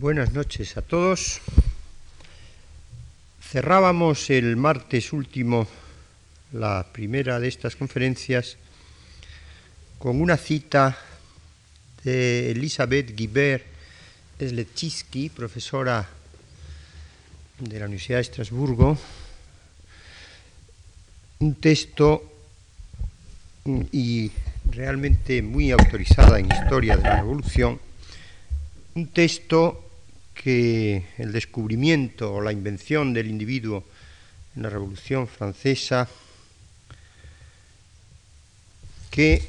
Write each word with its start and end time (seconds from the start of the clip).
Buenas 0.00 0.32
noches 0.32 0.76
a 0.76 0.82
todos. 0.82 1.40
Cerrábamos 3.42 4.30
el 4.30 4.56
martes 4.56 5.12
último 5.12 5.66
la 6.52 6.86
primera 6.92 7.40
de 7.40 7.48
estas 7.48 7.74
conferencias 7.74 8.58
con 9.98 10.20
una 10.20 10.36
cita 10.36 10.96
de 12.04 12.52
Elizabeth 12.52 13.12
Guibert 13.16 13.66
Sletchitsky, 14.38 15.30
profesora 15.30 16.08
de 17.58 17.80
la 17.80 17.86
Universidad 17.86 18.18
de 18.18 18.22
Estrasburgo, 18.22 18.96
un 21.40 21.54
texto 21.56 22.22
y 23.90 24.30
realmente 24.70 25.42
muy 25.42 25.72
autorizada 25.72 26.38
en 26.38 26.52
historia 26.52 26.96
de 26.96 27.02
la 27.02 27.16
Revolución, 27.16 27.80
un 28.94 29.08
texto 29.08 29.86
que 30.42 31.04
el 31.18 31.32
descubrimiento 31.32 32.32
o 32.32 32.40
la 32.40 32.52
invención 32.52 33.12
del 33.12 33.26
individuo 33.26 33.84
en 34.54 34.62
la 34.62 34.70
Revolución 34.70 35.26
Francesa, 35.26 36.08
que 39.10 39.42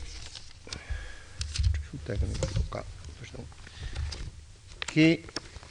resulta 1.73 2.17
que 2.17 2.25
me 2.25 2.33
he 2.33 2.35
equivocado, 2.35 2.85
que 4.91 5.25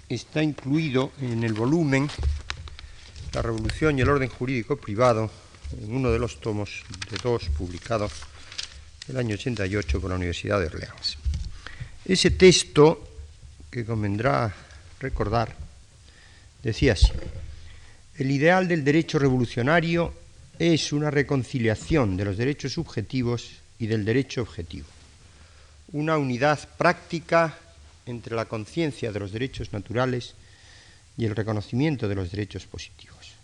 está 0.09 0.41
incluido 0.41 1.11
en 1.21 1.43
el 1.43 1.53
volumen 1.53 2.09
La 3.35 3.43
Revolución 3.43 3.99
y 3.99 4.03
el 4.03 4.09
Orden 4.09 4.29
Jurídico 4.29 4.77
Privado, 4.77 5.31
en 5.83 5.95
uno 5.95 6.13
de 6.13 6.19
los 6.19 6.41
tomos 6.41 6.85
de 7.11 7.19
dos 7.19 7.49
publicados 7.59 8.13
el 9.09 9.17
año 9.17 9.35
88 9.35 10.01
por 10.01 10.11
la 10.11 10.17
Universidad 10.17 10.61
de 10.61 10.67
Orleans. 10.67 11.19
Ese 12.05 12.31
texto, 12.31 13.05
que 13.71 13.85
convendrá 13.85 14.68
recordar, 15.01 15.55
decía 16.63 16.93
así, 16.93 17.13
el 18.17 18.31
ideal 18.31 18.67
del 18.67 18.85
derecho 18.85 19.19
revolucionario 19.19 20.13
es 20.59 20.93
una 20.93 21.11
reconciliación 21.11 22.17
de 22.17 22.25
los 22.25 22.37
derechos 22.37 22.73
subjetivos 22.73 23.53
y 23.79 23.87
del 23.87 24.05
derecho 24.05 24.43
objetivo, 24.43 24.89
una 25.93 26.19
unidad 26.19 26.69
práctica 26.77 27.57
entre 28.07 28.35
la 28.35 28.47
conciencia 28.47 29.13
de 29.13 29.21
los 29.21 29.33
derechos 29.33 29.73
naturales 29.73 30.35
y 31.17 31.27
el 31.27 31.37
reconocimiento 31.37 32.09
de 32.09 32.15
los 32.15 32.31
derechos 32.31 32.67
positivos. 32.67 33.35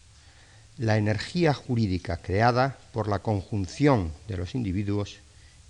La 0.79 0.97
energía 0.97 1.55
jurídica 1.55 2.17
creada 2.17 2.79
por 2.93 3.07
la 3.07 3.21
conjunción 3.21 4.13
de 4.27 4.37
los 4.37 4.55
individuos 4.57 5.19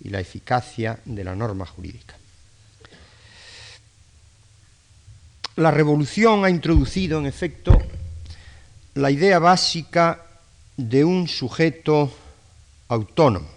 y 0.01 0.09
la 0.09 0.19
eficacia 0.19 0.99
de 1.05 1.23
la 1.23 1.35
norma 1.35 1.65
jurídica. 1.65 2.15
La 5.57 5.71
revolución 5.71 6.43
ha 6.43 6.49
introducido, 6.49 7.17
en 7.17 7.25
efecto, 7.25 7.81
la 8.95 9.09
idea 9.09 9.39
básica 9.39 10.25
de 10.75 11.05
un 11.05 11.29
sujeto 11.29 12.11
autónomo 12.89 13.55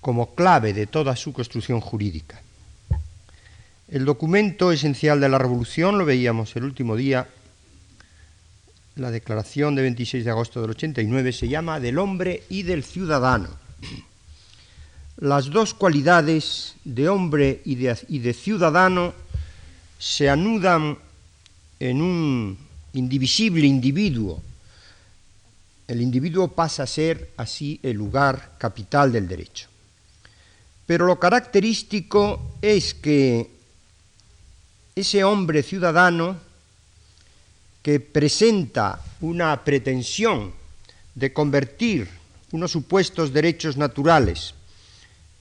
como 0.00 0.34
clave 0.34 0.72
de 0.72 0.86
toda 0.86 1.16
su 1.16 1.32
construcción 1.32 1.80
jurídica. 1.80 2.40
El 3.88 4.04
documento 4.04 4.70
esencial 4.70 5.20
de 5.20 5.28
la 5.28 5.38
revolución, 5.38 5.98
lo 5.98 6.04
veíamos 6.04 6.54
el 6.56 6.64
último 6.64 6.94
día, 6.94 7.28
la 8.94 9.10
declaración 9.10 9.74
de 9.74 9.82
26 9.82 10.24
de 10.24 10.30
agosto 10.30 10.60
del 10.60 10.70
89, 10.70 11.32
se 11.32 11.48
llama 11.48 11.80
del 11.80 11.98
hombre 11.98 12.44
y 12.48 12.62
del 12.62 12.82
ciudadano. 12.82 13.48
Las 15.18 15.50
dos 15.50 15.74
cualidades 15.74 16.76
de 16.84 17.08
hombre 17.08 17.62
y 17.64 17.76
de, 17.76 17.96
y 18.08 18.18
de 18.20 18.32
ciudadano 18.32 19.12
se 19.98 20.28
anudan 20.28 20.98
en 21.78 22.02
un 22.02 22.58
indivisible 22.92 23.66
individuo. 23.66 24.42
El 25.86 26.00
individuo 26.00 26.48
pasa 26.48 26.82
a 26.82 26.86
ser 26.86 27.32
así 27.36 27.78
el 27.82 27.96
lugar 27.96 28.56
capital 28.58 29.12
del 29.12 29.28
derecho. 29.28 29.68
Pero 30.86 31.06
lo 31.06 31.18
característico 31.18 32.56
es 32.62 32.94
que 32.94 33.50
ese 34.94 35.24
hombre 35.24 35.62
ciudadano 35.62 36.38
que 37.82 38.00
presenta 38.00 39.00
una 39.20 39.62
pretensión 39.64 40.52
de 41.14 41.32
convertir 41.32 42.08
unos 42.52 42.72
supuestos 42.72 43.32
derechos 43.32 43.76
naturales 43.76 44.54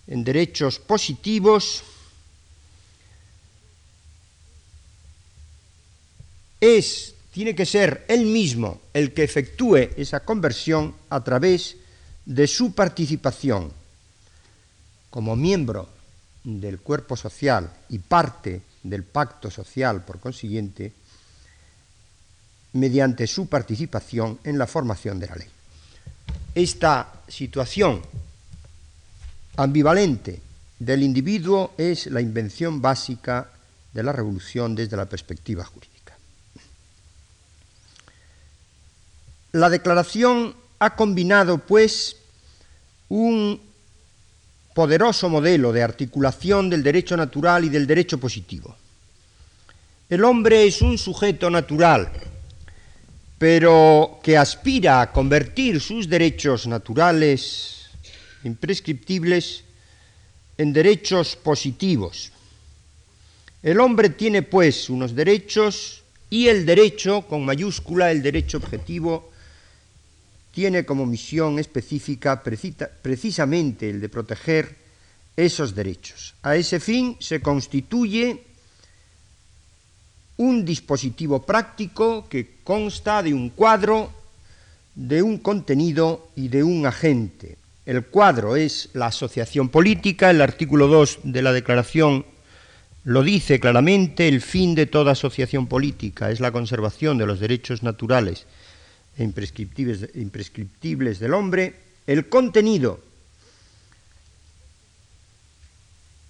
en 0.08 0.24
derechos 0.24 0.80
positivos, 0.80 1.84
es, 6.60 7.14
tiene 7.32 7.56
que 7.56 7.66
ser 7.66 8.06
él 8.08 8.26
mismo 8.26 8.82
el 8.94 9.14
que 9.14 9.24
efectúe 9.24 9.90
esa 9.98 10.22
conversión 10.22 10.96
a 11.10 11.24
través 11.24 11.78
de 12.26 12.48
su 12.48 12.74
participación 12.74 13.72
como 15.10 15.36
miembro 15.36 15.90
del 16.44 16.80
cuerpo 16.80 17.16
social 17.16 17.72
y 17.90 18.00
parte 18.00 18.62
del 18.84 19.04
pacto 19.04 19.50
social, 19.50 20.04
por 20.04 20.20
consiguiente, 20.20 20.94
mediante 22.74 23.26
su 23.26 23.48
participación 23.48 24.40
en 24.44 24.58
la 24.58 24.68
formación 24.68 25.20
de 25.20 25.28
la 25.28 25.36
ley. 25.36 25.48
Esta 26.54 27.22
situación 27.28 28.02
ambivalente 29.58 30.42
del 30.78 31.04
individuo 31.04 31.74
es 31.78 32.08
la 32.08 32.22
invención 32.22 32.82
básica 32.82 33.50
de 33.94 34.04
la 34.04 34.12
revolución 34.12 34.76
desde 34.76 34.98
la 34.98 35.06
perspectiva 35.06 35.64
jurídica. 35.64 35.95
La 39.56 39.70
declaración 39.70 40.54
ha 40.80 40.98
combinado, 40.98 41.60
pues, 41.60 42.18
un 43.08 43.58
poderoso 44.74 45.30
modelo 45.30 45.72
de 45.72 45.82
articulación 45.82 46.70
del 46.70 46.84
derecho 46.84 47.16
natural 47.16 47.64
y 47.64 47.70
del 47.70 47.88
derecho 47.88 48.18
positivo. 48.18 48.76
El 50.10 50.26
hombre 50.26 50.68
es 50.68 50.82
un 50.82 50.98
sujeto 50.98 51.50
natural, 51.50 52.12
pero 53.38 54.20
que 54.22 54.38
aspira 54.38 55.00
a 55.00 55.14
convertir 55.14 55.80
sus 55.80 56.10
derechos 56.10 56.68
naturales 56.68 57.86
imprescriptibles 58.44 59.64
en 60.58 60.74
derechos 60.74 61.38
positivos. 61.38 62.34
El 63.64 63.80
hombre 63.80 64.10
tiene 64.10 64.42
pues 64.42 64.90
unos 64.90 65.16
derechos 65.16 66.04
y 66.30 66.50
el 66.50 66.66
derecho, 66.66 67.22
con 67.22 67.46
mayúscula, 67.46 68.12
el 68.12 68.22
derecho 68.22 68.58
objetivo, 68.58 69.32
tiene 70.56 70.86
como 70.86 71.06
misión 71.06 71.60
específica 71.60 72.42
precisamente 72.42 73.90
el 73.90 74.00
de 74.00 74.08
proteger 74.08 74.74
esos 75.36 75.76
derechos. 75.76 76.34
A 76.44 76.56
ese 76.56 76.80
fin 76.80 77.18
se 77.20 77.42
constituye 77.42 78.42
un 80.38 80.64
dispositivo 80.64 81.46
práctico 81.46 82.30
que 82.30 82.64
consta 82.64 83.22
de 83.22 83.34
un 83.34 83.50
cuadro, 83.50 84.10
de 84.96 85.22
un 85.22 85.40
contenido 85.40 86.30
y 86.38 86.48
de 86.48 86.64
un 86.64 86.86
agente. 86.86 87.58
El 87.86 88.06
cuadro 88.06 88.56
es 88.56 88.92
la 88.94 89.08
asociación 89.08 89.68
política, 89.68 90.30
el 90.30 90.42
artículo 90.42 90.88
2 90.88 91.20
de 91.24 91.42
la 91.42 91.52
Declaración 91.52 92.26
lo 93.04 93.24
dice 93.24 93.60
claramente, 93.60 94.30
el 94.30 94.40
fin 94.40 94.74
de 94.74 94.86
toda 94.86 95.12
asociación 95.12 95.68
política 95.68 96.32
es 96.32 96.40
la 96.40 96.54
conservación 96.54 97.18
de 97.18 97.26
los 97.26 97.42
derechos 97.42 97.84
naturales 97.84 98.48
e 99.18 99.24
imprescriptibles, 99.24 100.10
imprescriptibles 100.16 101.20
del 101.20 101.34
hombre, 101.34 101.76
el 102.08 102.28
contenido 102.30 103.00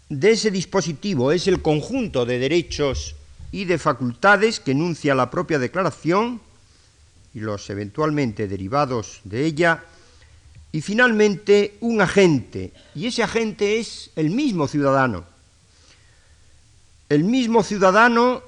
de 0.10 0.32
ese 0.32 0.52
dispositivo 0.52 1.32
es 1.32 1.48
el 1.48 1.62
conjunto 1.62 2.26
de 2.26 2.38
derechos 2.38 3.16
y 3.52 3.66
de 3.66 3.78
facultades 3.78 4.60
que 4.60 4.72
enuncia 4.72 5.16
la 5.16 5.32
propia 5.32 5.60
declaración 5.60 6.42
y 7.34 7.40
los 7.40 7.70
eventualmente 7.70 8.48
derivados 8.48 9.20
de 9.24 9.46
ella, 9.46 9.84
y 10.72 10.82
finalmente 10.82 11.76
un 11.82 12.02
agente, 12.02 12.72
y 12.94 13.08
ese 13.08 13.24
agente 13.24 13.80
es 13.80 14.12
el 14.16 14.30
mismo 14.30 14.68
ciudadano. 14.68 15.26
El 17.10 17.24
mismo 17.24 17.64
ciudadano 17.64 18.42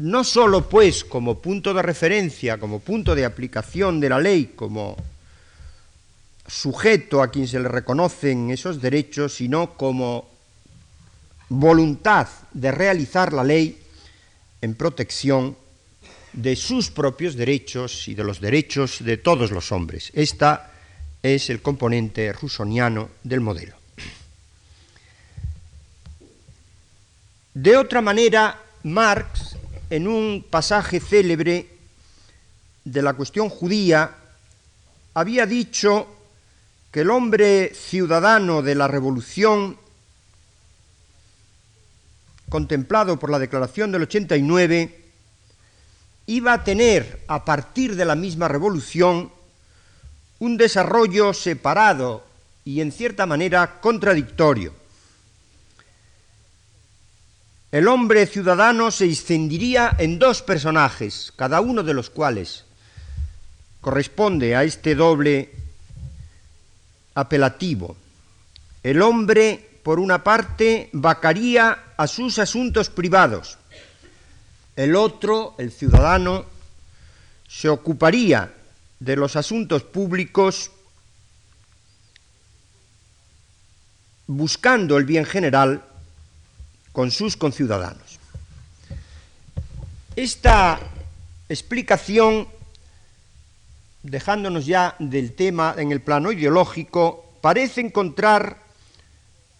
no 0.00 0.24
sólo 0.24 0.66
pues 0.66 1.04
como 1.04 1.42
punto 1.42 1.74
de 1.74 1.82
referencia, 1.82 2.58
como 2.58 2.80
punto 2.80 3.14
de 3.14 3.26
aplicación 3.26 4.00
de 4.00 4.08
la 4.08 4.18
ley, 4.18 4.54
como 4.56 4.96
sujeto 6.46 7.22
a 7.22 7.30
quien 7.30 7.46
se 7.46 7.60
le 7.60 7.68
reconocen 7.68 8.50
esos 8.50 8.80
derechos, 8.80 9.34
sino 9.34 9.74
como 9.74 10.26
voluntad 11.50 12.28
de 12.52 12.72
realizar 12.72 13.34
la 13.34 13.44
ley 13.44 13.78
en 14.62 14.74
protección 14.74 15.54
de 16.32 16.56
sus 16.56 16.90
propios 16.90 17.36
derechos 17.36 18.08
y 18.08 18.14
de 18.14 18.24
los 18.24 18.40
derechos 18.40 19.04
de 19.04 19.18
todos 19.18 19.50
los 19.50 19.70
hombres. 19.70 20.12
Esta 20.14 20.72
es 21.22 21.50
el 21.50 21.60
componente 21.60 22.32
rusoniano 22.32 23.10
del 23.22 23.40
modelo. 23.40 23.76
De 27.52 27.76
otra 27.76 28.00
manera, 28.00 28.62
Marx, 28.84 29.56
en 29.90 30.06
un 30.06 30.46
pasaje 30.48 31.00
célebre 31.00 31.68
de 32.84 33.02
la 33.02 33.14
cuestión 33.14 33.48
judía, 33.48 34.16
había 35.14 35.46
dicho 35.46 36.06
que 36.90 37.00
el 37.00 37.10
hombre 37.10 37.74
ciudadano 37.74 38.62
de 38.62 38.74
la 38.76 38.88
revolución, 38.88 39.76
contemplado 42.48 43.18
por 43.18 43.30
la 43.30 43.38
Declaración 43.38 43.92
del 43.92 44.02
89, 44.02 45.04
iba 46.26 46.52
a 46.52 46.64
tener 46.64 47.24
a 47.26 47.44
partir 47.44 47.96
de 47.96 48.04
la 48.04 48.14
misma 48.14 48.48
revolución 48.48 49.32
un 50.38 50.56
desarrollo 50.56 51.34
separado 51.34 52.24
y 52.64 52.80
en 52.80 52.92
cierta 52.92 53.26
manera 53.26 53.80
contradictorio. 53.80 54.79
El 57.72 57.86
hombre 57.86 58.26
ciudadano 58.26 58.90
se 58.90 59.04
extendiría 59.04 59.94
en 59.98 60.18
dos 60.18 60.42
personajes, 60.42 61.32
cada 61.36 61.60
uno 61.60 61.84
de 61.84 61.94
los 61.94 62.10
cuales 62.10 62.64
corresponde 63.80 64.56
a 64.56 64.64
este 64.64 64.96
doble 64.96 65.52
apelativo. 67.14 67.96
El 68.82 69.02
hombre, 69.02 69.78
por 69.84 70.00
una 70.00 70.24
parte, 70.24 70.90
vacaría 70.92 71.94
a 71.96 72.08
sus 72.08 72.40
asuntos 72.40 72.90
privados. 72.90 73.56
El 74.74 74.96
otro, 74.96 75.54
el 75.58 75.70
ciudadano, 75.70 76.46
se 77.48 77.68
ocuparía 77.68 78.52
de 78.98 79.14
los 79.14 79.36
asuntos 79.36 79.84
públicos 79.84 80.72
buscando 84.26 84.96
el 84.96 85.04
bien 85.04 85.24
general 85.24 85.84
con 86.92 87.10
sus 87.10 87.36
conciudadanos. 87.36 88.18
Esta 90.16 90.80
explicación, 91.48 92.48
dejándonos 94.02 94.66
ya 94.66 94.96
del 94.98 95.32
tema 95.32 95.74
en 95.78 95.92
el 95.92 96.00
plano 96.00 96.32
ideológico, 96.32 97.24
parece 97.40 97.80
encontrar 97.80 98.58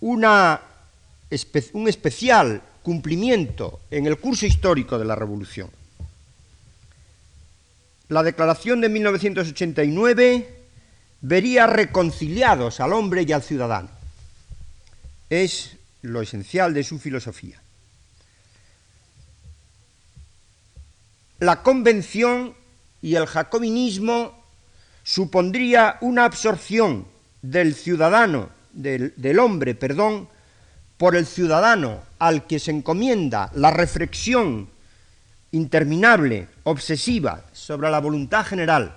una, 0.00 0.60
un 1.72 1.88
especial 1.88 2.62
cumplimiento 2.82 3.80
en 3.90 4.06
el 4.06 4.18
curso 4.18 4.46
histórico 4.46 4.98
de 4.98 5.04
la 5.04 5.14
Revolución. 5.14 5.70
La 8.08 8.22
declaración 8.22 8.80
de 8.80 8.88
1989 8.88 10.56
vería 11.20 11.66
reconciliados 11.66 12.80
al 12.80 12.92
hombre 12.92 13.24
y 13.26 13.32
al 13.32 13.42
ciudadano. 13.42 13.88
Es 15.28 15.76
lo 16.02 16.22
esencial 16.22 16.74
de 16.74 16.84
su 16.84 16.98
filosofía. 16.98 17.60
La 21.38 21.62
convención 21.62 22.54
y 23.00 23.14
el 23.14 23.26
jacobinismo 23.26 24.40
supondría 25.02 25.96
una 26.02 26.24
absorción 26.24 27.06
del 27.42 27.74
ciudadano, 27.74 28.50
del, 28.72 29.38
hombre, 29.38 29.74
perdón, 29.74 30.28
por 30.96 31.16
el 31.16 31.26
ciudadano 31.26 32.00
al 32.18 32.46
que 32.46 32.58
se 32.58 32.70
encomienda 32.70 33.50
la 33.54 33.70
reflexión 33.70 34.68
interminable, 35.52 36.48
obsesiva 36.64 37.44
sobre 37.52 37.90
la 37.90 38.00
voluntad 38.00 38.44
general, 38.44 38.94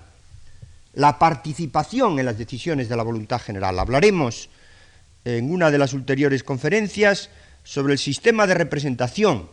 la 0.93 1.17
participación 1.17 2.19
en 2.19 2.25
las 2.25 2.37
decisiones 2.37 2.89
de 2.89 2.97
la 2.97 3.03
voluntad 3.03 3.41
general. 3.41 3.79
Hablaremos 3.79 4.49
en 5.25 5.51
una 5.51 5.71
de 5.71 5.77
las 5.77 5.93
ulteriores 5.93 6.43
conferencias 6.43 7.29
sobre 7.63 7.93
el 7.93 7.99
sistema 7.99 8.45
de 8.47 8.53
representación 8.55 9.47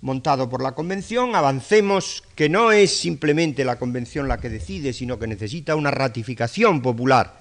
montado 0.00 0.48
por 0.48 0.62
la 0.62 0.72
Convención, 0.72 1.34
avancemos 1.34 2.22
que 2.34 2.48
no 2.48 2.70
es 2.70 2.96
simplemente 2.96 3.64
la 3.64 3.78
Convención 3.78 4.28
la 4.28 4.38
que 4.38 4.48
decide, 4.48 4.92
sino 4.92 5.18
que 5.18 5.26
necesita 5.26 5.74
una 5.74 5.90
ratificación 5.90 6.82
popular 6.82 7.40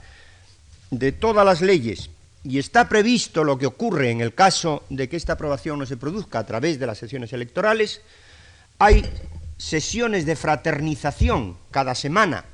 de 0.89 1.11
todas 1.11 1.45
las 1.45 1.61
leyes. 1.61 2.09
Y 2.43 2.59
está 2.59 2.87
previsto 2.87 3.43
lo 3.43 3.57
que 3.57 3.65
ocurre 3.65 4.09
en 4.09 4.21
el 4.21 4.33
caso 4.33 4.83
de 4.89 5.09
que 5.09 5.17
esta 5.17 5.33
aprobación 5.33 5.79
no 5.79 5.85
se 5.85 5.97
produzca 5.97 6.39
a 6.39 6.45
través 6.45 6.79
de 6.79 6.87
las 6.87 6.97
sesiones 6.97 7.33
electorales, 7.33 8.01
hay 8.79 9.03
sesiones 9.57 10.25
de 10.25 10.35
fraternización 10.35 11.57
cada 11.71 11.93
semana. 11.93 12.45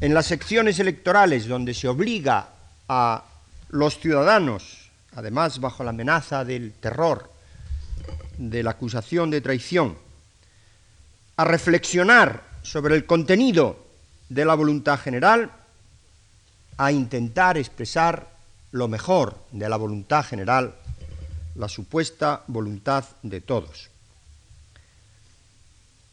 En 0.00 0.14
las 0.14 0.26
secciones 0.26 0.78
electorales 0.78 1.46
donde 1.46 1.74
se 1.74 1.88
obliga 1.88 2.48
a 2.88 3.24
los 3.74 3.98
ciudadanos, 3.98 4.88
además 5.16 5.58
bajo 5.58 5.82
la 5.82 5.90
amenaza 5.90 6.44
del 6.44 6.74
terror, 6.74 7.28
de 8.38 8.62
la 8.62 8.70
acusación 8.70 9.30
de 9.30 9.40
traición, 9.40 9.98
a 11.36 11.44
reflexionar 11.44 12.44
sobre 12.62 12.94
el 12.94 13.04
contenido 13.04 13.84
de 14.28 14.44
la 14.44 14.54
voluntad 14.54 15.00
general, 15.00 15.50
a 16.76 16.92
intentar 16.92 17.58
expresar 17.58 18.30
lo 18.70 18.86
mejor 18.86 19.42
de 19.50 19.68
la 19.68 19.76
voluntad 19.76 20.24
general, 20.24 20.76
la 21.56 21.68
supuesta 21.68 22.44
voluntad 22.46 23.04
de 23.22 23.40
todos. 23.40 23.90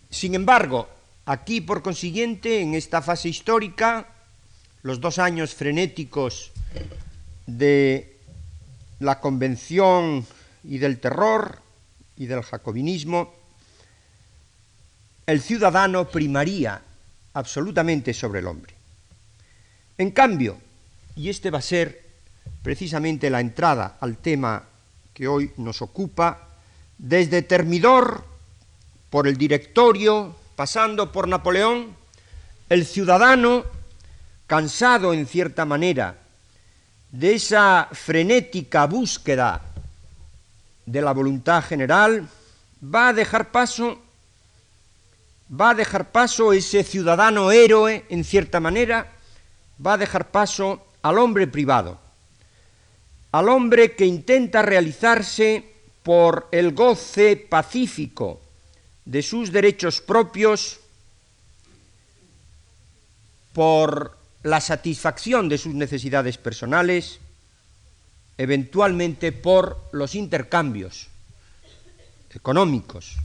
Sin 0.09 0.33
embargo, 0.33 0.89
aquí 1.25 1.61
por 1.61 1.83
consiguiente, 1.83 2.61
en 2.61 2.73
esta 2.73 3.03
fase 3.03 3.29
histórica, 3.29 4.07
los 4.81 4.99
dos 4.99 5.19
años 5.19 5.53
frenéticos 5.53 6.51
de 7.57 8.19
la 9.00 9.19
convención 9.19 10.25
y 10.63 10.77
del 10.77 11.00
terror 11.00 11.59
y 12.18 12.27
del 12.27 12.44
jacobinismo, 12.44 13.33
el 15.25 15.42
ciudadano 15.42 16.07
primaría 16.07 16.81
absolutamente 17.33 18.13
sobre 18.13 18.39
el 18.39 18.48
hombre. 18.48 18.74
En 19.98 20.12
cambio, 20.12 20.57
y 21.15 21.30
este 21.30 21.50
va 21.50 21.59
a 21.59 21.63
ser 21.63 22.06
precisamente 22.63 23.30
la 23.30 23.39
entrada 23.39 23.98
al 24.00 24.18
tema 24.18 24.63
que 25.13 25.27
hoy 25.27 25.51
nos 25.57 25.81
ocupa, 25.81 26.48
desde 26.98 27.42
Termidor, 27.42 28.24
por 29.09 29.27
el 29.27 29.38
directorio, 29.38 30.36
pasando 30.56 31.12
por 31.12 31.27
Napoleón, 31.27 31.95
el 32.69 32.86
ciudadano, 32.86 33.65
cansado 34.48 35.13
en 35.13 35.25
cierta 35.25 35.65
manera 35.65 36.20
de 37.11 37.35
esa 37.35 37.89
frenética 37.91 38.85
búsqueda 38.85 39.61
de 40.85 41.01
la 41.01 41.11
voluntad 41.11 41.63
general, 41.63 42.27
va 42.83 43.09
a 43.09 43.13
dejar 43.13 43.51
paso, 43.51 43.99
va 45.50 45.71
a 45.71 45.75
dejar 45.75 46.12
paso 46.12 46.53
ese 46.53 46.83
ciudadano 46.83 47.51
héroe, 47.51 48.05
en 48.09 48.24
cierta 48.24 48.59
manera, 48.59 49.12
va 49.86 49.93
a 49.93 49.97
dejar 49.97 50.31
paso 50.31 50.86
al 51.01 51.17
hombre 51.17 51.47
privado, 51.47 52.00
al 53.31 53.50
hombre 53.50 53.95
que 53.95 54.05
intenta 54.05 54.62
realizarse 54.62 55.65
por 56.03 56.47
el 56.51 56.74
goce 56.74 57.36
pacífico 57.36 58.39
de 59.05 59.21
sus 59.21 59.51
derechos 59.51 60.01
propios, 60.01 60.79
por 63.53 64.17
la 64.43 64.60
satisfacción 64.60 65.50
de 65.50 65.57
sus 65.57 65.74
necesidades 65.74 66.38
personales, 66.38 67.19
eventualmente 68.38 69.31
por 69.31 69.89
los 69.91 70.15
intercambios 70.15 71.07
económicos, 72.33 73.17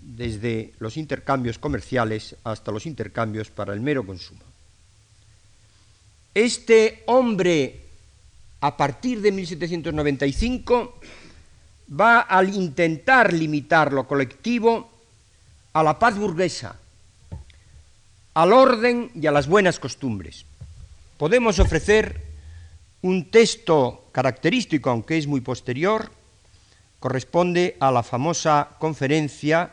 desde 0.00 0.72
los 0.78 0.96
intercambios 0.96 1.58
comerciales 1.58 2.36
hasta 2.44 2.72
los 2.72 2.86
intercambios 2.86 3.50
para 3.50 3.74
el 3.74 3.80
mero 3.80 4.06
consumo. 4.06 4.42
Este 6.32 7.02
hombre, 7.06 7.80
a 8.60 8.76
partir 8.76 9.20
de 9.20 9.30
1795, 9.30 11.00
va 12.00 12.26
a 12.28 12.42
intentar 12.44 13.32
limitar 13.32 13.92
lo 13.92 14.06
colectivo 14.06 14.90
a 15.72 15.82
la 15.82 15.98
paz 15.98 16.16
burguesa, 16.16 16.76
al 18.34 18.52
orden 18.52 19.10
y 19.14 19.26
a 19.26 19.32
las 19.32 19.46
buenas 19.46 19.78
costumbres. 19.78 20.44
Podemos 21.16 21.60
ofrecer 21.60 22.20
un 23.02 23.30
texto 23.30 24.06
característico, 24.12 24.90
aunque 24.90 25.16
es 25.16 25.26
muy 25.26 25.40
posterior, 25.40 26.10
corresponde 26.98 27.76
a 27.80 27.92
la 27.92 28.02
famosa 28.02 28.70
conferencia 28.78 29.72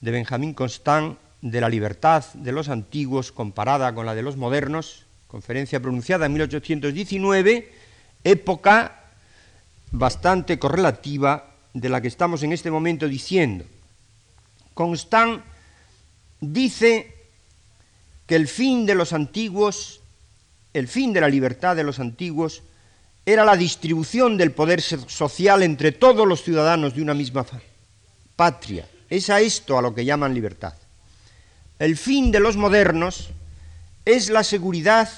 de 0.00 0.10
Benjamín 0.10 0.54
Constant 0.54 1.18
de 1.42 1.60
la 1.60 1.68
libertad 1.68 2.24
de 2.34 2.52
los 2.52 2.68
antiguos 2.68 3.30
comparada 3.30 3.94
con 3.94 4.06
la 4.06 4.14
de 4.14 4.22
los 4.22 4.36
modernos, 4.36 5.04
conferencia 5.28 5.80
pronunciada 5.80 6.26
en 6.26 6.32
1819, 6.32 7.72
época 8.24 9.04
bastante 9.92 10.58
correlativa 10.58 11.50
de 11.72 11.88
la 11.88 12.00
que 12.00 12.08
estamos 12.08 12.42
en 12.42 12.52
este 12.52 12.70
momento 12.70 13.06
diciendo. 13.06 13.64
Constant 14.72 15.44
dice 16.40 17.13
que 18.26 18.36
el 18.36 18.48
fin 18.48 18.86
de 18.86 18.94
los 18.94 19.12
antiguos, 19.12 20.00
el 20.72 20.88
fin 20.88 21.12
de 21.12 21.20
la 21.20 21.28
libertad 21.28 21.76
de 21.76 21.84
los 21.84 21.98
antiguos, 21.98 22.62
era 23.26 23.44
la 23.44 23.56
distribución 23.56 24.36
del 24.36 24.52
poder 24.52 24.82
social 24.82 25.62
entre 25.62 25.92
todos 25.92 26.26
los 26.26 26.42
ciudadanos 26.42 26.94
de 26.94 27.02
una 27.02 27.14
misma 27.14 27.46
patria. 28.36 28.86
Es 29.08 29.30
a 29.30 29.40
esto 29.40 29.78
a 29.78 29.82
lo 29.82 29.94
que 29.94 30.04
llaman 30.04 30.34
libertad. 30.34 30.74
El 31.78 31.96
fin 31.96 32.30
de 32.30 32.40
los 32.40 32.56
modernos 32.56 33.30
es 34.04 34.30
la 34.30 34.44
seguridad 34.44 35.08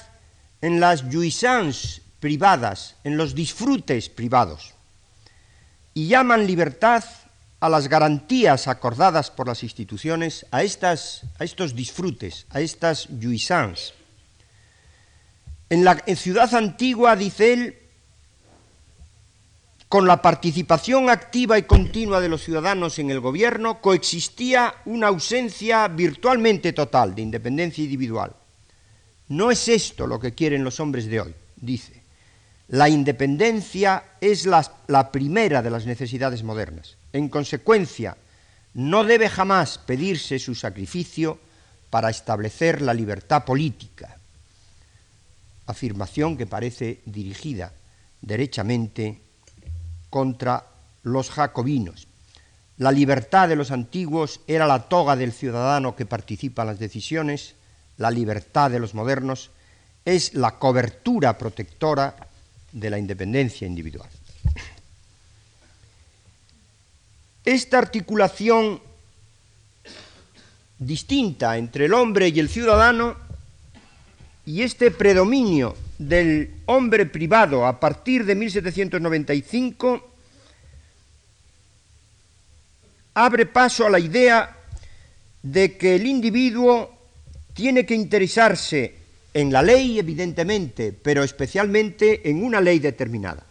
en 0.61 0.79
las 0.79 1.03
jouissances 1.03 2.01
privadas, 2.19 2.95
en 3.03 3.17
los 3.17 3.35
disfrutes 3.35 4.09
privados. 4.09 4.73
Y 5.93 6.07
llaman 6.07 6.47
libertad 6.47 7.03
a 7.59 7.69
las 7.69 7.87
garantías 7.87 8.67
acordadas 8.67 9.31
por 9.31 9.47
las 9.47 9.63
instituciones, 9.63 10.45
a, 10.51 10.63
estas, 10.63 11.23
a 11.39 11.43
estos 11.43 11.75
disfrutes, 11.75 12.45
a 12.49 12.61
estas 12.61 13.07
jouissances. 13.07 13.93
En 15.69 15.83
la 15.83 15.95
ciudad 16.15 16.53
antigua, 16.53 17.15
dice 17.15 17.53
él, 17.53 17.77
con 19.89 20.05
la 20.05 20.21
participación 20.21 21.09
activa 21.09 21.57
y 21.57 21.63
continua 21.63 22.19
de 22.19 22.29
los 22.29 22.43
ciudadanos 22.43 22.99
en 22.99 23.09
el 23.09 23.21
gobierno, 23.21 23.81
coexistía 23.81 24.75
una 24.85 25.07
ausencia 25.07 25.87
virtualmente 25.87 26.73
total 26.73 27.15
de 27.15 27.21
independencia 27.21 27.83
individual. 27.83 28.35
No 29.29 29.49
es 29.49 29.67
esto 29.67 30.05
lo 30.07 30.19
que 30.19 30.33
quieren 30.33 30.63
los 30.63 30.79
hombres 30.79 31.07
de 31.07 31.21
hoy, 31.21 31.35
dice. 31.55 31.96
La 32.69 32.89
independencia 32.89 34.03
es 34.19 34.45
la, 34.45 35.11
primera 35.11 35.61
de 35.61 35.69
las 35.69 35.85
necesidades 35.85 36.43
modernas. 36.43 36.97
En 37.13 37.29
consecuencia, 37.29 38.17
no 38.73 39.05
debe 39.05 39.29
jamás 39.29 39.77
pedirse 39.77 40.37
su 40.37 40.53
sacrificio 40.53 41.39
para 41.89 42.09
establecer 42.09 42.81
la 42.81 42.93
libertad 42.93 43.45
política. 43.45 44.17
Afirmación 45.65 46.35
que 46.35 46.45
parece 46.45 46.99
dirigida 47.05 47.71
derechamente 48.21 49.21
contra 50.09 50.65
los 51.03 51.29
jacobinos. 51.29 52.07
La 52.77 52.91
libertad 52.91 53.47
de 53.47 53.55
los 53.55 53.71
antiguos 53.71 54.41
era 54.45 54.67
la 54.67 54.89
toga 54.89 55.15
del 55.15 55.31
ciudadano 55.31 55.95
que 55.95 56.05
participa 56.05 56.63
en 56.63 56.67
las 56.67 56.79
decisiones, 56.79 57.55
la 57.95 58.11
libertad 58.11 58.69
de 58.69 58.79
los 58.79 58.93
modernos 58.93 59.51
es 60.05 60.33
la 60.35 60.59
cobertura 60.59 61.37
protectora 61.37 62.26
de 62.79 62.89
la 62.91 62.99
independencia 62.99 63.65
individual. 63.65 64.09
Esta 67.43 67.79
articulación 67.79 68.79
distinta 70.77 71.57
entre 71.57 71.85
el 71.85 71.93
hombre 71.93 72.27
y 72.27 72.39
el 72.39 72.49
ciudadano 72.49 73.15
y 74.45 74.61
este 74.61 74.91
predominio 74.91 75.75
del 75.97 76.61
hombre 76.67 77.07
privado 77.07 77.65
a 77.65 77.79
partir 77.79 78.25
de 78.25 78.35
1795 78.35 80.11
abre 83.15 83.47
paso 83.47 83.87
a 83.87 83.89
la 83.89 83.99
idea 83.99 84.55
de 85.41 85.77
que 85.77 85.95
el 85.95 86.05
individuo 86.05 86.93
tiene 87.55 87.87
que 87.87 87.95
interesarse 87.95 89.06
en 89.33 89.51
la 89.51 89.61
ley, 89.61 89.99
evidentemente, 89.99 90.93
pero 90.93 91.23
especialmente 91.23 92.29
en 92.29 92.43
una 92.43 92.61
ley 92.61 92.79
determinada, 92.79 93.43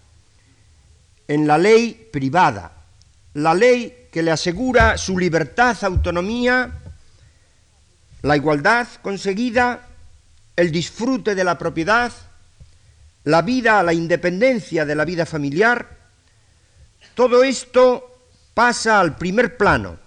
en 1.29 1.47
la 1.47 1.59
ley 1.59 2.09
privada, 2.13 2.73
la 3.35 3.55
ley 3.55 4.09
que 4.11 4.23
le 4.23 4.31
asegura 4.31 4.97
su 4.97 5.19
libertad, 5.19 5.77
autonomía, 5.83 6.73
la 8.23 8.37
igualdad 8.37 8.89
conseguida, 9.03 9.87
el 10.57 10.73
disfrute 10.73 11.35
de 11.35 11.45
la 11.45 11.59
propiedad, 11.59 12.13
la 13.25 13.43
vida, 13.43 13.83
la 13.83 13.93
independencia 13.93 14.85
de 14.85 14.95
la 14.95 15.05
vida 15.05 15.27
familiar, 15.27 15.97
todo 17.15 17.45
esto 17.45 18.17
pasa 18.55 19.01
al 19.01 19.17
primer 19.17 19.57
plano 19.57 19.99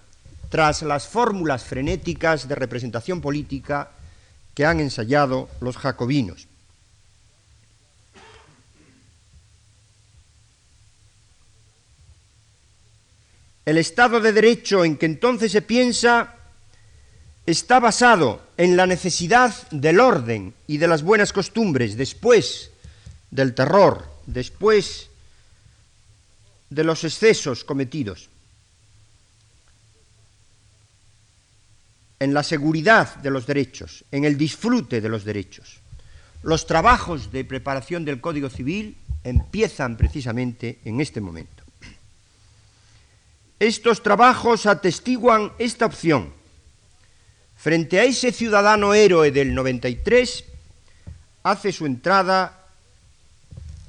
tras 0.48 0.82
las 0.82 1.06
fórmulas 1.06 1.62
frenéticas 1.62 2.48
de 2.48 2.54
representación 2.56 3.20
política 3.20 3.90
que 4.60 4.66
han 4.66 4.78
ensayado 4.78 5.48
los 5.62 5.78
jacobinos. 5.78 6.46
El 13.64 13.78
Estado 13.78 14.20
de 14.20 14.34
Derecho 14.34 14.84
en 14.84 14.98
que 14.98 15.06
entonces 15.06 15.50
se 15.50 15.62
piensa 15.62 16.34
está 17.46 17.80
basado 17.80 18.42
en 18.58 18.76
la 18.76 18.86
necesidad 18.86 19.54
del 19.70 19.98
orden 19.98 20.52
y 20.66 20.76
de 20.76 20.88
las 20.88 21.02
buenas 21.04 21.32
costumbres 21.32 21.96
después 21.96 22.70
del 23.30 23.54
terror, 23.54 24.10
después 24.26 25.08
de 26.68 26.84
los 26.84 27.02
excesos 27.04 27.64
cometidos, 27.64 28.28
en 32.20 32.34
la 32.34 32.42
seguridad 32.42 33.16
de 33.16 33.30
los 33.30 33.46
derechos, 33.46 34.04
en 34.12 34.24
el 34.24 34.36
disfrute 34.36 35.00
de 35.00 35.08
los 35.08 35.24
derechos. 35.24 35.80
Los 36.42 36.66
trabajos 36.66 37.32
de 37.32 37.44
preparación 37.44 38.04
del 38.04 38.20
Código 38.20 38.48
Civil 38.50 38.96
empiezan 39.24 39.96
precisamente 39.96 40.78
en 40.84 41.00
este 41.00 41.20
momento. 41.20 41.64
Estos 43.58 44.02
trabajos 44.02 44.66
atestiguan 44.66 45.52
esta 45.58 45.86
opción. 45.86 46.32
Frente 47.56 48.00
a 48.00 48.04
ese 48.04 48.32
ciudadano 48.32 48.94
héroe 48.94 49.32
del 49.32 49.54
93, 49.54 50.44
hace 51.42 51.72
su 51.72 51.84
entrada 51.84 52.60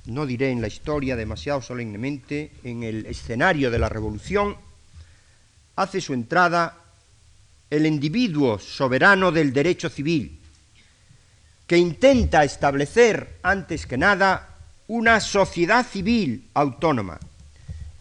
no 0.06 0.26
diré 0.26 0.52
en 0.52 0.62
la 0.62 0.68
historia 0.68 1.16
demasiado 1.16 1.62
solemnemente, 1.62 2.52
en 2.64 2.84
el 2.84 3.06
escenario 3.06 3.72
de 3.72 3.80
la 3.80 3.88
revolución, 3.88 4.58
hace 5.76 6.02
su 6.02 6.14
entrada 6.14 6.81
el 7.72 7.86
individuo 7.86 8.60
soberano 8.60 9.32
del 9.32 9.54
derecho 9.54 9.90
civil, 9.90 10.38
que 11.66 11.78
intenta 11.78 12.44
establecer, 12.44 13.40
antes 13.42 13.88
que 13.88 13.98
nada, 13.98 14.58
una 14.90 15.22
sociedad 15.22 15.88
civil 15.88 16.50
autónoma 16.54 17.18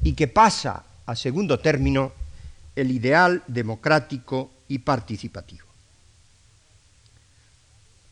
y 0.03 0.15
que 0.15 0.27
pasa 0.27 0.83
a 1.07 1.15
segundo 1.15 1.61
término 1.61 2.13
el 2.75 2.91
ideal 2.91 3.45
democrático 3.47 4.51
y 4.67 4.81
participativo. 4.81 5.67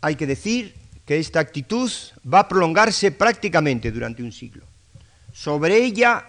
Hay 0.01 0.15
que 0.15 0.29
decir 0.29 0.75
que 1.05 1.19
esta 1.19 1.41
actitud 1.41 1.91
va 2.33 2.41
a 2.41 2.49
prolongarse 2.49 3.11
prácticamente 3.11 3.91
durante 3.91 4.23
un 4.23 4.31
siglo. 4.31 4.63
Sobre 5.33 5.83
ella, 5.85 6.25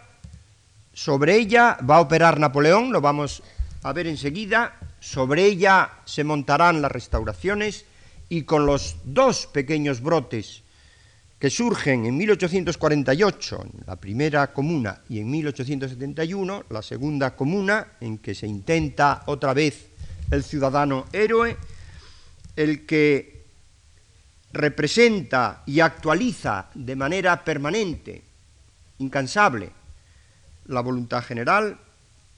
sobre 0.92 1.36
ella 1.36 1.78
va 1.88 1.98
a 1.98 2.02
operar 2.02 2.40
Napoleón, 2.40 2.92
lo 2.92 3.00
vamos 3.00 3.44
a 3.84 3.94
ver 3.94 4.08
enseguida, 4.08 4.74
sobre 5.00 5.46
ella 5.46 5.92
se 6.06 6.24
montarán 6.24 6.82
las 6.82 6.92
restauraciones 6.92 7.86
y 8.28 8.44
con 8.44 8.66
los 8.66 8.98
dos 9.04 9.48
pequeños 9.48 10.02
brotes 10.02 10.64
que 11.40 11.50
surgen 11.50 12.06
en 12.06 12.18
1848, 12.18 13.64
en 13.64 13.72
la 13.88 13.96
primera 13.96 14.52
comuna, 14.52 15.02
y 15.08 15.20
en 15.20 15.32
1871, 15.32 16.66
la 16.70 16.82
segunda 16.82 17.34
comuna, 17.34 17.94
en 18.02 18.18
que 18.18 18.36
se 18.36 18.46
intenta 18.46 19.24
otra 19.28 19.54
vez 19.54 19.88
el 20.32 20.44
ciudadano 20.44 21.06
héroe, 21.14 21.56
el 22.58 22.86
que 22.86 23.46
representa 24.52 25.64
y 25.66 25.80
actualiza 25.80 26.70
de 26.74 26.96
manera 26.98 27.42
permanente, 27.46 28.22
incansable, 28.98 29.72
la 30.66 30.82
voluntad 30.82 31.24
general, 31.24 31.80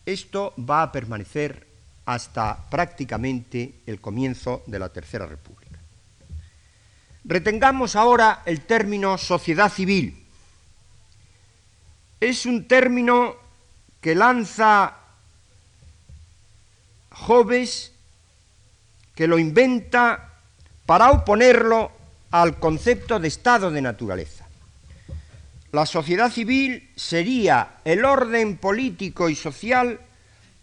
esto 0.06 0.54
va 0.58 0.84
a 0.84 0.92
permanecer 0.92 1.71
hasta 2.06 2.70
prácticamente 2.70 3.82
el 3.86 4.02
comienzo 4.02 4.64
de 4.68 4.80
la 4.80 4.90
Tercera 4.90 5.26
República. 5.26 5.80
Retengamos 7.24 7.96
ahora 7.96 8.42
el 8.46 8.62
término 8.62 9.18
sociedad 9.18 9.72
civil. 9.72 10.26
Es 12.20 12.46
un 12.46 12.68
término 12.68 13.36
que 14.00 14.16
lanza 14.16 14.96
Joves, 17.12 17.92
que 19.14 19.28
lo 19.28 19.38
inventa 19.38 20.30
para 20.86 21.12
oponerlo 21.12 21.92
al 22.32 22.60
concepto 22.60 23.20
de 23.20 23.28
estado 23.28 23.70
de 23.70 23.82
naturaleza. 23.82 24.48
La 25.72 25.86
sociedad 25.86 26.32
civil 26.32 26.90
sería 26.96 27.78
el 27.86 28.04
orden 28.04 28.58
político 28.58 29.30
y 29.30 29.36
social 29.36 30.00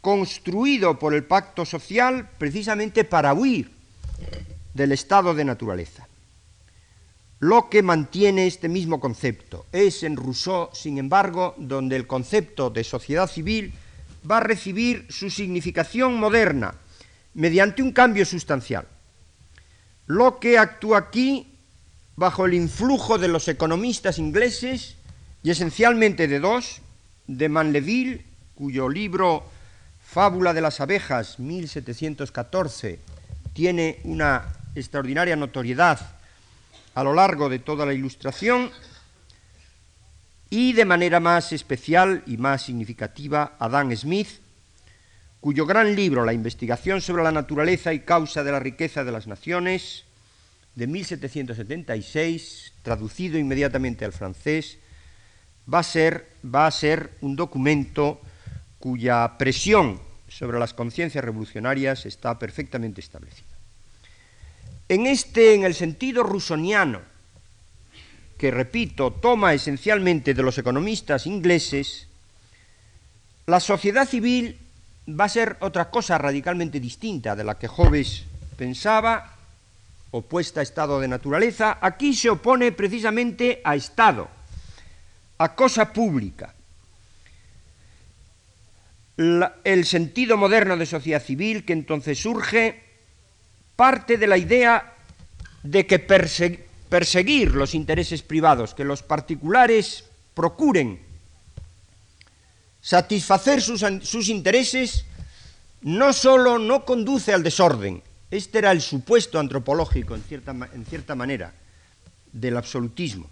construido 0.00 0.98
por 0.98 1.14
el 1.14 1.24
pacto 1.24 1.64
social 1.64 2.30
precisamente 2.38 3.04
para 3.04 3.34
huir 3.34 3.70
del 4.74 4.92
estado 4.92 5.34
de 5.34 5.44
naturaleza. 5.44 6.06
Lo 7.40 7.68
que 7.68 7.82
mantiene 7.82 8.46
este 8.46 8.68
mismo 8.68 8.98
concepto 8.98 9.66
es 9.70 10.02
en 10.02 10.16
Rousseau, 10.16 10.70
sin 10.72 10.98
embargo, 10.98 11.54
donde 11.56 11.94
el 11.94 12.06
concepto 12.06 12.70
de 12.70 12.82
sociedad 12.82 13.30
civil 13.30 13.72
va 14.28 14.38
a 14.38 14.40
recibir 14.40 15.06
su 15.08 15.30
significación 15.30 16.18
moderna 16.18 16.74
mediante 17.34 17.82
un 17.82 17.92
cambio 17.92 18.24
sustancial. 18.24 18.86
Lo 20.06 20.40
que 20.40 20.58
actúa 20.58 20.98
aquí 20.98 21.46
bajo 22.16 22.46
el 22.46 22.54
influjo 22.54 23.18
de 23.18 23.28
los 23.28 23.46
economistas 23.46 24.18
ingleses 24.18 24.96
y 25.44 25.50
esencialmente 25.50 26.26
de 26.26 26.40
dos, 26.40 26.80
de 27.28 27.48
Manleville, 27.48 28.24
cuyo 28.56 28.88
libro 28.88 29.44
Fábula 30.10 30.54
de 30.54 30.62
las 30.62 30.80
abejas, 30.80 31.38
1714, 31.38 32.98
tiene 33.52 34.00
una 34.04 34.54
extraordinaria 34.74 35.36
notoriedad 35.36 36.00
a 36.94 37.04
lo 37.04 37.12
largo 37.12 37.50
de 37.50 37.58
toda 37.58 37.84
la 37.84 37.92
ilustración, 37.92 38.70
y 40.48 40.72
de 40.72 40.86
manera 40.86 41.20
más 41.20 41.52
especial 41.52 42.22
y 42.26 42.38
más 42.38 42.62
significativa 42.62 43.56
Adam 43.58 43.94
Smith, 43.94 44.28
cuyo 45.42 45.66
gran 45.66 45.94
libro, 45.94 46.24
La 46.24 46.32
investigación 46.32 47.02
sobre 47.02 47.22
la 47.22 47.30
naturaleza 47.30 47.92
y 47.92 48.00
causa 48.00 48.42
de 48.42 48.52
la 48.52 48.60
riqueza 48.60 49.04
de 49.04 49.12
las 49.12 49.26
naciones, 49.26 50.04
de 50.74 50.86
1776, 50.86 52.72
traducido 52.82 53.36
inmediatamente 53.36 54.06
al 54.06 54.14
francés, 54.14 54.78
va 55.72 55.80
a 55.80 55.82
ser, 55.82 56.30
va 56.42 56.66
a 56.66 56.70
ser 56.70 57.12
un 57.20 57.36
documento 57.36 58.22
cuya 58.78 59.38
presión 59.38 60.00
sobre 60.28 60.58
las 60.58 60.74
conciencias 60.74 61.24
revolucionarias 61.24 62.06
está 62.06 62.38
perfectamente 62.38 63.00
establecida. 63.00 63.46
En 64.88 65.06
este, 65.06 65.54
en 65.54 65.64
el 65.64 65.74
sentido 65.74 66.22
rusoniano, 66.22 67.00
que 68.38 68.50
repito, 68.50 69.12
toma 69.12 69.52
esencialmente 69.52 70.32
de 70.32 70.42
los 70.42 70.56
economistas 70.58 71.26
ingleses, 71.26 72.06
la 73.46 73.60
sociedad 73.60 74.06
civil 74.06 74.58
va 75.08 75.24
a 75.24 75.28
ser 75.28 75.56
otra 75.60 75.90
cosa 75.90 76.18
radicalmente 76.18 76.80
distinta 76.80 77.34
de 77.34 77.44
la 77.44 77.58
que 77.58 77.66
Hobbes 77.66 78.24
pensaba, 78.56 79.34
opuesta 80.10 80.60
a 80.60 80.62
estado 80.62 81.00
de 81.00 81.08
naturaleza. 81.08 81.78
Aquí 81.80 82.14
se 82.14 82.30
opone 82.30 82.72
precisamente 82.72 83.60
a 83.64 83.74
Estado, 83.74 84.28
a 85.38 85.54
cosa 85.54 85.92
pública. 85.92 86.54
El 89.18 89.84
sentido 89.84 90.36
moderno 90.36 90.76
de 90.76 90.86
sociedad 90.86 91.22
civil 91.22 91.64
que 91.64 91.72
entonces 91.72 92.18
surge 92.18 92.84
parte 93.74 94.16
de 94.16 94.26
la 94.28 94.38
idea 94.38 94.94
de 95.64 95.86
que 95.86 95.98
perseguir 95.98 97.54
los 97.54 97.74
intereses 97.74 98.22
privados, 98.22 98.74
que 98.74 98.84
los 98.84 99.02
particulares 99.02 100.04
procuren 100.34 101.00
satisfacer 102.80 103.60
sus, 103.60 104.28
intereses, 104.28 105.04
no 105.82 106.12
solo 106.12 106.58
no 106.58 106.84
conduce 106.84 107.34
al 107.34 107.42
desorden, 107.42 108.02
este 108.30 108.58
era 108.58 108.70
el 108.70 108.80
supuesto 108.80 109.40
antropológico, 109.40 110.14
en 110.14 110.22
cierta, 110.22 110.52
en 110.52 110.86
cierta 110.86 111.14
manera, 111.14 111.54
del 112.32 112.56
absolutismo. 112.56 113.28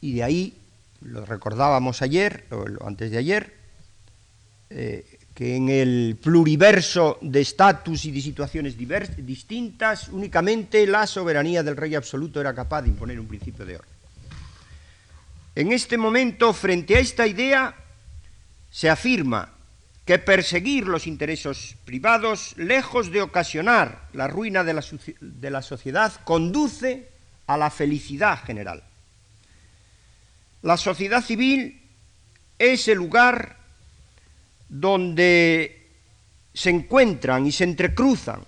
Y 0.00 0.14
de 0.14 0.22
ahí, 0.22 0.59
lo 1.02 1.24
recordábamos 1.24 2.02
ayer, 2.02 2.46
o 2.50 2.86
antes 2.86 3.10
de 3.10 3.18
ayer, 3.18 3.54
eh, 4.70 5.18
que 5.34 5.56
en 5.56 5.68
el 5.68 6.18
pluriverso 6.22 7.18
de 7.22 7.40
estatus 7.40 8.04
y 8.04 8.10
de 8.10 8.20
situaciones 8.20 8.76
distintas, 8.76 10.08
únicamente 10.08 10.86
la 10.86 11.06
soberanía 11.06 11.62
del 11.62 11.76
rey 11.76 11.94
absoluto 11.94 12.40
era 12.40 12.54
capaz 12.54 12.82
de 12.82 12.88
imponer 12.88 13.18
un 13.18 13.26
principio 13.26 13.64
de 13.64 13.76
orden. 13.76 13.90
En 15.54 15.72
este 15.72 15.96
momento, 15.96 16.52
frente 16.52 16.96
a 16.96 17.00
esta 17.00 17.26
idea, 17.26 17.74
se 18.70 18.90
afirma 18.90 19.50
que 20.04 20.18
perseguir 20.18 20.86
los 20.86 21.06
intereses 21.06 21.76
privados, 21.84 22.54
lejos 22.56 23.10
de 23.10 23.22
ocasionar 23.22 24.08
la 24.12 24.28
ruina 24.28 24.64
de 24.64 24.74
la, 24.74 24.84
de 25.20 25.50
la 25.50 25.62
sociedad, 25.62 26.12
conduce 26.24 27.08
a 27.46 27.56
la 27.56 27.70
felicidad 27.70 28.42
general. 28.44 28.82
La 30.62 30.76
sociedad 30.76 31.24
civil 31.24 31.80
es 32.58 32.88
el 32.88 32.98
lugar 32.98 33.56
donde 34.68 35.88
se 36.52 36.70
encuentran 36.70 37.46
y 37.46 37.52
se 37.52 37.64
entrecruzan 37.64 38.40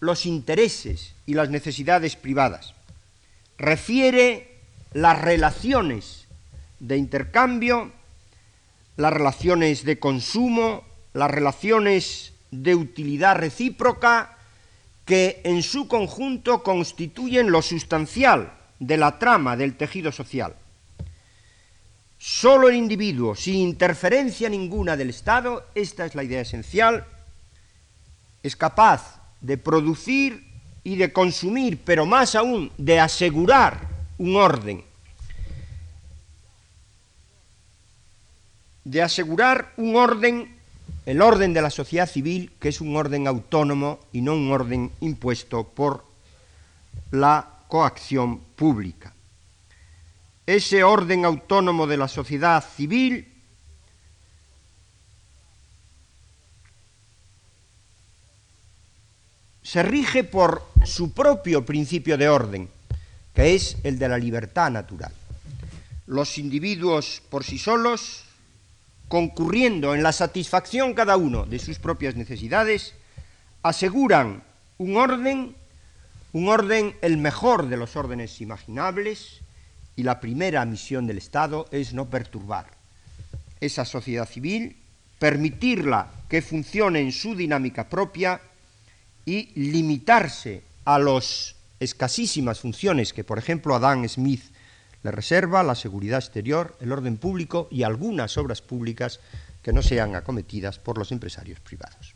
los 0.00 0.26
intereses 0.26 1.14
y 1.26 1.34
las 1.34 1.50
necesidades 1.50 2.16
privadas. 2.16 2.74
Refiere 3.58 4.58
las 4.92 5.20
relaciones 5.20 6.26
de 6.78 6.96
intercambio, 6.96 7.90
las 8.96 9.12
relaciones 9.12 9.84
de 9.84 9.98
consumo, 9.98 10.84
las 11.14 11.30
relaciones 11.30 12.32
de 12.50 12.74
utilidad 12.74 13.36
recíproca, 13.36 14.36
que 15.04 15.40
en 15.44 15.62
su 15.62 15.88
conjunto 15.88 16.62
constituyen 16.62 17.50
lo 17.50 17.62
sustancial 17.62 18.52
de 18.78 18.96
la 18.96 19.18
trama 19.18 19.56
del 19.56 19.76
tejido 19.76 20.12
social. 20.12 20.54
Solo 22.28 22.68
el 22.68 22.74
individuo, 22.74 23.36
sin 23.36 23.54
interferencia 23.56 24.48
ninguna 24.48 24.96
del 24.96 25.10
Estado, 25.10 25.66
esta 25.76 26.06
es 26.06 26.16
la 26.16 26.24
idea 26.24 26.40
esencial, 26.40 27.06
es 28.42 28.56
capaz 28.56 29.20
de 29.40 29.56
producir 29.56 30.44
y 30.82 30.96
de 30.96 31.12
consumir, 31.12 31.78
pero 31.84 32.04
más 32.04 32.34
aún 32.34 32.72
de 32.78 32.98
asegurar 32.98 33.88
un 34.18 34.34
orden 34.34 34.82
de 38.86 39.02
asegurar 39.02 39.72
un 39.78 39.96
orden, 39.96 40.48
el 41.06 41.20
orden 41.20 41.52
de 41.52 41.60
la 41.60 41.70
sociedad 41.70 42.08
civil, 42.08 42.52
que 42.60 42.68
es 42.68 42.80
un 42.80 42.96
orden 42.96 43.26
autónomo 43.26 43.98
y 44.12 44.20
no 44.20 44.34
un 44.34 44.52
orden 44.52 44.92
impuesto 45.00 45.64
por 45.64 46.04
la 47.10 47.48
coacción 47.66 48.38
pública. 48.54 49.15
Ese 50.46 50.84
orden 50.84 51.24
autónomo 51.24 51.86
de 51.86 51.96
la 51.96 52.08
sociedad 52.08 52.64
civil 52.64 53.32
se 59.62 59.82
rige 59.82 60.22
por 60.22 60.62
su 60.84 61.12
propio 61.12 61.66
principio 61.66 62.16
de 62.16 62.28
orden, 62.28 62.70
que 63.34 63.56
es 63.56 63.76
el 63.82 63.98
de 63.98 64.08
la 64.08 64.18
libertad 64.18 64.70
natural. 64.70 65.12
Los 66.06 66.38
individuos 66.38 67.20
por 67.28 67.42
sí 67.42 67.58
solos 67.58 68.22
concurriendo 69.08 69.94
en 69.94 70.02
la 70.02 70.12
satisfacción 70.12 70.94
cada 70.94 71.16
uno 71.16 71.46
de 71.46 71.58
sus 71.58 71.78
propias 71.78 72.16
necesidades, 72.16 72.94
aseguran 73.62 74.42
un 74.78 74.96
orden, 74.96 75.56
un 76.32 76.48
orden 76.48 76.96
el 77.02 77.16
mejor 77.16 77.68
de 77.68 77.76
los 77.76 77.96
órdenes 77.96 78.40
imaginables, 78.40 79.40
y 79.96 80.02
la 80.02 80.20
primera 80.20 80.64
misión 80.64 81.06
del 81.06 81.18
Estado 81.18 81.66
es 81.70 81.94
no 81.94 82.08
perturbar 82.08 82.66
esa 83.60 83.84
sociedad 83.84 84.28
civil, 84.28 84.76
permitirla 85.18 86.10
que 86.28 86.42
funcione 86.42 87.00
en 87.00 87.12
su 87.12 87.34
dinámica 87.34 87.88
propia 87.88 88.40
y 89.24 89.50
limitarse 89.54 90.62
a 90.84 90.98
las 90.98 91.56
escasísimas 91.80 92.60
funciones 92.60 93.12
que, 93.12 93.24
por 93.24 93.38
ejemplo, 93.38 93.74
Adam 93.74 94.06
Smith 94.08 94.42
le 95.02 95.10
reserva 95.10 95.62
la 95.62 95.74
seguridad 95.74 96.18
exterior, 96.18 96.76
el 96.80 96.92
orden 96.92 97.16
público 97.16 97.68
y 97.70 97.82
algunas 97.82 98.36
obras 98.36 98.60
públicas 98.60 99.20
que 99.62 99.72
no 99.72 99.82
sean 99.82 100.14
acometidas 100.14 100.78
por 100.78 100.98
los 100.98 101.10
empresarios 101.12 101.60
privados. 101.60 102.14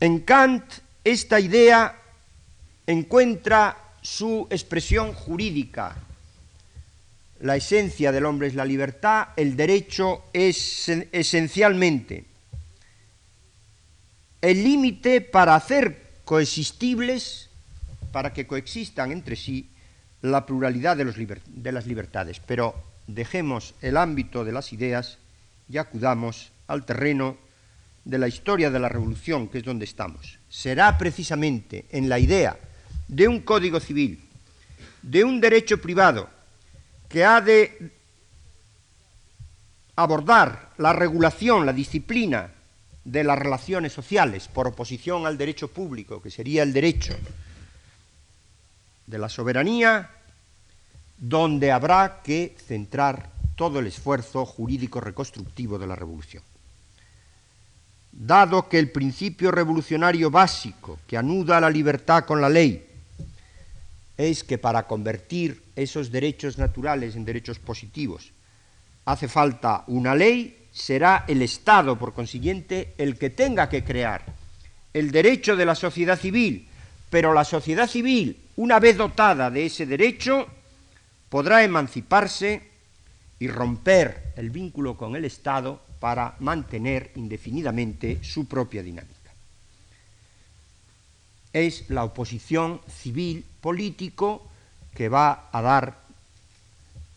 En 0.00 0.20
Kant 0.20 0.64
esta 1.02 1.40
idea 1.40 1.96
encuentra 2.86 3.83
su 4.04 4.46
expresión 4.50 5.14
jurídica. 5.14 5.96
La 7.40 7.56
esencia 7.56 8.12
del 8.12 8.26
hombre 8.26 8.46
es 8.46 8.54
la 8.54 8.64
libertad, 8.64 9.30
el 9.36 9.56
derecho 9.56 10.26
es 10.32 10.88
esencialmente 11.10 12.26
el 14.44 14.62
límite 14.62 15.22
para 15.22 15.54
hacer 15.54 16.20
coexistibles 16.26 17.48
para 18.12 18.34
que 18.34 18.46
coexistan 18.46 19.10
entre 19.10 19.36
sí 19.36 19.70
la 20.20 20.44
pluralidad 20.44 20.98
de, 20.98 21.72
las 21.72 21.86
libertades. 21.86 22.40
Pero 22.40 22.74
dejemos 23.06 23.74
el 23.80 23.96
ámbito 23.96 24.44
de 24.44 24.52
las 24.52 24.74
ideas 24.74 25.16
y 25.66 25.78
acudamos 25.78 26.52
al 26.66 26.84
terreno 26.84 27.38
de 28.04 28.18
la 28.18 28.28
historia 28.28 28.70
de 28.70 28.80
la 28.80 28.90
revolución, 28.90 29.48
que 29.48 29.58
es 29.58 29.64
donde 29.64 29.86
estamos. 29.86 30.38
Será 30.50 30.98
precisamente 30.98 31.86
en 31.90 32.10
la 32.10 32.18
idea 32.18 32.58
de 33.08 33.28
un 33.28 33.40
código 33.40 33.80
civil, 33.80 34.20
de 35.02 35.24
un 35.24 35.40
derecho 35.40 35.80
privado, 35.80 36.28
que 37.08 37.24
ha 37.24 37.40
de 37.40 37.92
abordar 39.96 40.72
la 40.78 40.92
regulación, 40.92 41.66
la 41.66 41.72
disciplina 41.72 42.50
de 43.04 43.22
las 43.22 43.38
relaciones 43.38 43.92
sociales 43.92 44.48
por 44.48 44.66
oposición 44.66 45.26
al 45.26 45.38
derecho 45.38 45.68
público, 45.68 46.20
que 46.22 46.30
sería 46.30 46.62
el 46.62 46.72
derecho 46.72 47.14
de 49.06 49.18
la 49.18 49.28
soberanía, 49.28 50.10
donde 51.18 51.70
habrá 51.70 52.22
que 52.22 52.56
centrar 52.66 53.30
todo 53.54 53.78
el 53.78 53.86
esfuerzo 53.86 54.44
jurídico 54.44 55.00
reconstructivo 55.00 55.78
de 55.78 55.86
la 55.86 55.94
revolución. 55.94 56.42
Dado 58.10 58.68
que 58.68 58.78
el 58.78 58.90
principio 58.90 59.50
revolucionario 59.50 60.30
básico 60.30 60.98
que 61.06 61.16
anuda 61.16 61.60
la 61.60 61.70
libertad 61.70 62.24
con 62.24 62.40
la 62.40 62.48
ley 62.48 62.93
es 64.16 64.44
que 64.44 64.58
para 64.58 64.86
convertir 64.86 65.62
esos 65.76 66.10
derechos 66.10 66.58
naturales 66.58 67.16
en 67.16 67.24
derechos 67.24 67.58
positivos 67.58 68.32
hace 69.04 69.28
falta 69.28 69.84
una 69.88 70.14
ley, 70.14 70.68
será 70.72 71.24
el 71.28 71.42
Estado, 71.42 71.98
por 71.98 72.14
consiguiente, 72.14 72.94
el 72.98 73.18
que 73.18 73.30
tenga 73.30 73.68
que 73.68 73.84
crear 73.84 74.24
el 74.92 75.10
derecho 75.10 75.56
de 75.56 75.66
la 75.66 75.74
sociedad 75.74 76.18
civil, 76.18 76.68
pero 77.10 77.34
la 77.34 77.44
sociedad 77.44 77.88
civil, 77.88 78.38
una 78.56 78.78
vez 78.78 78.96
dotada 78.96 79.50
de 79.50 79.66
ese 79.66 79.86
derecho, 79.86 80.46
podrá 81.28 81.62
emanciparse 81.62 82.62
y 83.38 83.48
romper 83.48 84.32
el 84.36 84.50
vínculo 84.50 84.96
con 84.96 85.16
el 85.16 85.24
Estado 85.24 85.80
para 86.00 86.36
mantener 86.40 87.10
indefinidamente 87.16 88.18
su 88.22 88.46
propia 88.46 88.82
dinámica. 88.82 89.13
Es 91.54 91.88
la 91.88 92.04
oposición 92.04 92.82
civil 92.88 93.46
político 93.62 94.50
que 94.92 95.08
va 95.08 95.48
a 95.50 95.62
dar 95.62 96.02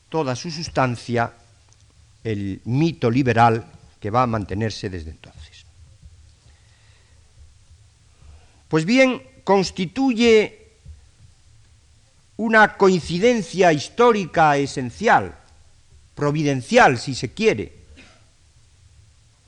toda 0.10 0.36
su 0.36 0.52
sustancia 0.52 1.34
el 2.23 2.62
mito 2.65 3.10
liberal 3.10 3.65
que 4.00 4.10
va 4.10 4.23
a 4.23 4.28
mantenerse 4.28 4.89
desde 4.89 5.12
entonces. 5.12 5.65
Pues 8.67 8.86
bien, 8.86 9.23
constituye 9.43 10.67
una 12.38 12.78
coincidencia 12.78 13.73
histórica 13.73 14.58
esencial, 14.58 15.36
providencial 16.13 17.00
si 17.00 17.15
se 17.15 17.34
quiere, 17.34 17.73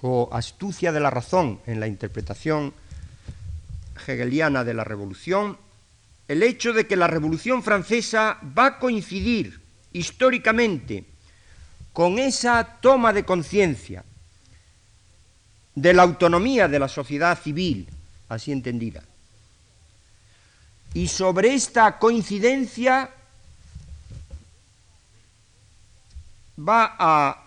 o 0.02 0.30
astucia 0.32 0.91
de 0.91 0.99
la 0.99 1.10
razón 1.10 1.60
en 1.67 1.80
la 1.80 1.88
interpretación 1.88 2.73
hegeliana 4.08 4.64
de 4.64 4.74
la 4.74 4.84
revolución, 4.84 5.58
el 6.28 6.44
hecho 6.44 6.74
de 6.74 6.88
que 6.88 6.96
la 6.96 7.08
revolución 7.08 7.64
francesa 7.64 8.40
va 8.58 8.66
a 8.66 8.80
coincidir 8.80 9.62
históricamente 9.94 11.06
con 11.94 12.20
esa 12.20 12.78
toma 12.82 13.14
de 13.14 13.26
conciencia 13.26 14.04
de 15.76 15.94
la 15.94 16.04
autonomía 16.04 16.68
de 16.68 16.80
la 16.80 16.88
sociedad 16.88 17.38
civil, 17.42 17.90
así 18.28 18.52
entendida. 18.52 19.04
Y 20.94 21.08
sobre 21.08 21.54
esta 21.54 21.98
coincidencia 22.00 23.12
va 26.58 26.96
a 27.00 27.44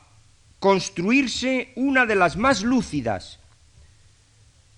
construirse 0.58 1.72
una 1.76 2.06
de 2.06 2.14
las 2.14 2.36
más 2.36 2.62
lúcidas 2.62 3.38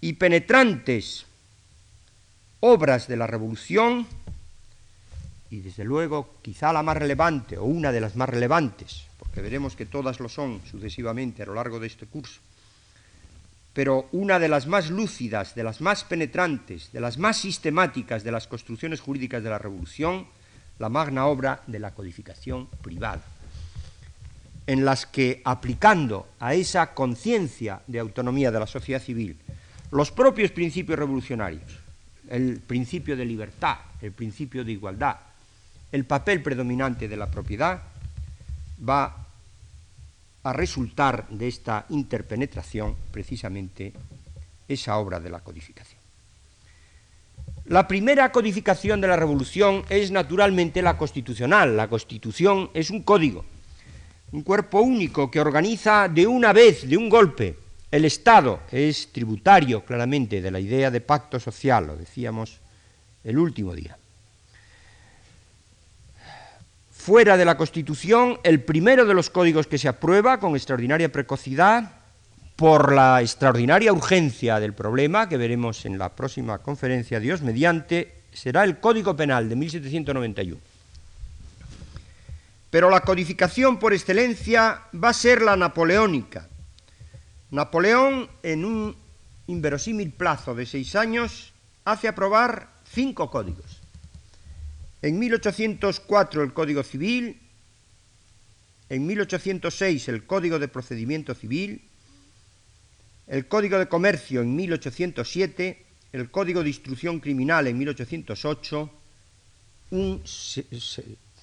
y 0.01 0.15
penetrantes 0.15 1.27
obras 2.66 3.07
de 3.09 3.18
la 3.18 3.27
revolución 3.27 4.07
y 5.50 5.61
desde 5.61 5.85
luego 5.85 6.31
quizá 6.40 6.72
la 6.72 6.83
más 6.83 6.96
relevante 6.96 7.59
o 7.59 7.64
una 7.64 7.92
de 7.92 8.00
las 8.00 8.16
más 8.16 8.29
relevantes 8.29 9.05
que 9.35 9.42
veremos 9.42 9.77
que 9.77 9.85
todas 9.85 10.18
lo 10.18 10.31
son 10.31 10.62
sucesivamente 10.64 11.42
a 11.42 11.46
lo 11.46 11.55
largo 11.55 11.79
de 11.79 11.88
este 11.88 12.07
curso, 12.07 12.40
pero 13.74 14.09
una 14.12 14.38
de 14.38 14.48
las 14.48 14.66
más 14.66 14.88
lúcidas, 14.90 15.55
de 15.55 15.64
las 15.64 15.81
más 15.81 16.05
penetrantes, 16.05 16.90
de 16.92 17.00
las 17.00 17.18
más 17.18 17.37
sistemáticas 17.37 18.22
de 18.22 18.33
las 18.33 18.46
construcciones 18.46 19.00
jurídicas 19.00 19.42
de 19.42 19.50
la 19.50 19.59
Revolución, 19.59 20.27
la 20.79 20.88
magna 20.88 21.27
obra 21.27 21.62
de 21.66 21.81
la 21.81 21.90
codificación 21.90 22.68
privada, 22.81 23.24
en 24.66 24.85
las 24.85 25.05
que, 25.05 25.42
aplicando 25.44 26.29
a 26.40 26.55
esa 26.55 26.94
conciencia 26.94 27.83
de 27.87 27.98
autonomía 27.98 28.50
de 28.50 28.61
la 28.61 28.66
sociedad 28.66 29.03
civil 29.03 29.37
los 29.90 30.11
propios 30.11 30.50
principios 30.50 30.98
revolucionarios, 30.98 31.84
el 32.29 32.61
principio 32.61 33.17
de 33.17 33.25
libertad, 33.25 33.79
el 34.01 34.13
principio 34.13 34.65
de 34.65 34.73
igualdad, 34.73 35.17
el 35.93 36.05
papel 36.05 36.43
predominante 36.43 37.09
de 37.09 37.17
la 37.17 37.31
propiedad, 37.31 37.83
va 38.87 39.27
a 40.43 40.53
resultar 40.53 41.27
de 41.29 41.49
esta 41.49 41.87
interpenetración 41.89 42.97
precisamente 43.11 43.93
esa 44.69 44.97
obra 44.99 45.21
de 45.21 45.31
la 45.31 45.41
codificación. 45.41 46.01
La 47.67 47.89
primera 47.89 48.31
codificación 48.31 49.01
de 49.01 49.09
la 49.09 49.17
revolución 49.17 49.85
es 49.89 50.11
naturalmente 50.11 50.83
la 50.83 50.99
constitucional. 50.99 51.77
La 51.77 51.89
constitución 51.89 52.71
es 52.75 52.91
un 52.91 53.03
código, 53.03 53.45
un 54.33 54.43
cuerpo 54.43 54.81
único 54.81 55.31
que 55.31 55.41
organiza 55.41 56.09
de 56.09 56.27
una 56.27 56.53
vez, 56.53 56.87
de 56.87 56.99
un 56.99 57.09
golpe, 57.09 57.57
el 57.97 58.05
Estado, 58.05 58.61
es 58.71 59.13
tributario 59.13 59.85
claramente 59.85 60.43
de 60.43 60.51
la 60.51 60.61
idea 60.61 60.91
de 60.91 61.01
pacto 61.01 61.39
social, 61.39 61.87
lo 61.87 61.97
decíamos 61.97 62.61
el 63.23 63.39
último 63.39 63.75
día 63.75 63.97
fuera 67.05 67.37
de 67.37 67.45
la 67.45 67.59
Constitución 67.59 68.39
el 68.45 68.63
primero 68.63 69.05
de 69.05 69.13
los 69.13 69.29
códigos 69.29 69.67
que 69.67 69.77
se 69.77 69.89
aprueba 69.89 70.41
con 70.41 70.55
extraordinaria 70.57 71.13
precocidad 71.13 71.93
por 72.57 72.95
la 72.95 73.21
extraordinaria 73.21 73.93
urgencia 73.93 74.59
del 74.59 74.73
problema 74.73 75.29
que 75.29 75.37
veremos 75.37 75.85
en 75.85 75.99
la 75.99 76.09
próxima 76.17 76.61
conferencia 76.61 77.21
Dios 77.21 77.43
mediante 77.43 78.23
será 78.33 78.65
el 78.65 78.79
Código 78.79 79.15
Penal 79.15 79.51
de 79.51 79.57
1791. 79.57 80.59
Pero 82.71 82.89
la 82.89 83.01
codificación 83.01 83.79
por 83.79 83.93
excelencia 83.93 84.85
va 84.95 85.11
a 85.11 85.13
ser 85.13 85.43
la 85.43 85.59
napoleónica. 85.59 86.49
Napoleón, 87.55 88.29
en 88.43 88.64
un 88.64 88.97
inverosímil 89.47 90.11
plazo 90.11 90.57
de 90.57 90.67
seis 90.67 90.97
años, 90.97 91.53
hace 91.85 92.09
aprobar 92.09 92.83
cinco 92.83 93.31
códigos. 93.31 93.81
En 95.03 95.21
1804 95.21 96.43
el 96.43 96.53
Código 96.53 96.83
Civil, 96.83 97.38
en 98.88 99.07
1806 99.07 100.09
el 100.09 100.27
Código 100.27 100.59
de 100.59 100.67
Procedimiento 100.67 101.33
Civil, 101.35 101.83
el 103.29 103.47
Código 103.47 103.79
de 103.79 103.87
Comercio 103.87 104.43
en 104.43 104.57
1807, 104.57 105.87
el 106.12 106.31
Código 106.33 106.64
de 106.64 106.71
Instrucción 106.71 107.21
Criminal 107.21 107.69
en 107.69 107.79
1808, 107.79 108.90
un 109.90 110.23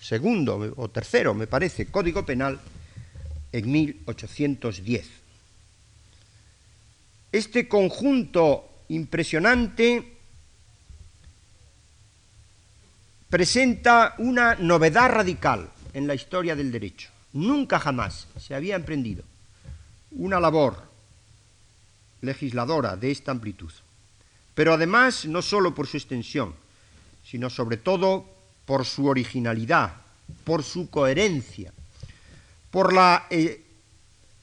segundo 0.01 0.73
o 0.75 0.89
tercero, 0.89 1.33
me 1.33 1.47
parece, 1.47 1.85
Código 1.85 2.25
Penal 2.25 2.59
en 3.53 3.71
1810. 3.71 5.20
Este 7.31 7.67
conjunto 7.67 8.83
impresionante 8.89 10.17
presenta 13.29 14.15
una 14.17 14.55
novedad 14.55 15.09
radical 15.09 15.69
en 15.93 16.07
la 16.07 16.13
historia 16.13 16.55
del 16.55 16.71
derecho. 16.71 17.09
Nunca 17.31 17.79
jamás 17.79 18.27
se 18.37 18.53
había 18.53 18.75
emprendido 18.75 19.23
una 20.11 20.41
labor 20.41 20.83
legisladora 22.19 22.97
de 22.97 23.11
esta 23.11 23.31
amplitud. 23.31 23.71
Pero 24.53 24.73
además, 24.73 25.25
no 25.25 25.41
solo 25.41 25.73
por 25.73 25.87
su 25.87 25.95
extensión, 25.95 26.53
sino 27.25 27.49
sobre 27.49 27.77
todo 27.77 28.25
por 28.65 28.85
su 28.85 29.07
originalidad, 29.07 29.93
por 30.43 30.63
su 30.63 30.89
coherencia, 30.89 31.71
por 32.69 32.91
la 32.91 33.27
eh, 33.29 33.63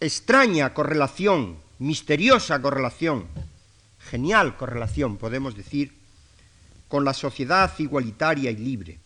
extraña 0.01 0.73
correlación, 0.73 1.57
misteriosa 1.79 2.61
correlación, 2.61 3.27
genial 3.99 4.57
correlación, 4.57 5.17
podemos 5.17 5.57
decir, 5.57 5.97
con 6.89 7.05
la 7.05 7.15
sociedad 7.15 7.73
igualitaria 7.79 8.51
y 8.51 8.57
libre, 8.57 8.99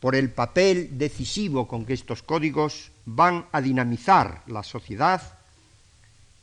por 0.00 0.14
el 0.14 0.30
papel 0.30 0.98
decisivo 0.98 1.68
con 1.68 1.86
que 1.86 1.92
estos 1.92 2.22
códigos 2.22 2.90
van 3.06 3.46
a 3.52 3.60
dinamizar 3.60 4.42
la 4.46 4.62
sociedad 4.62 5.38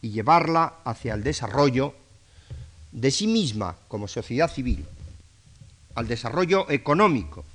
y 0.01 0.09
llevarla 0.09 0.75
hacia 0.83 1.13
el 1.13 1.23
desarrollo 1.23 1.93
de 2.91 3.11
sí 3.11 3.27
misma 3.27 3.75
como 3.87 4.07
sociedad 4.07 4.51
civil, 4.51 4.85
al 5.95 6.07
desarrollo 6.07 6.69
económico, 6.69 7.45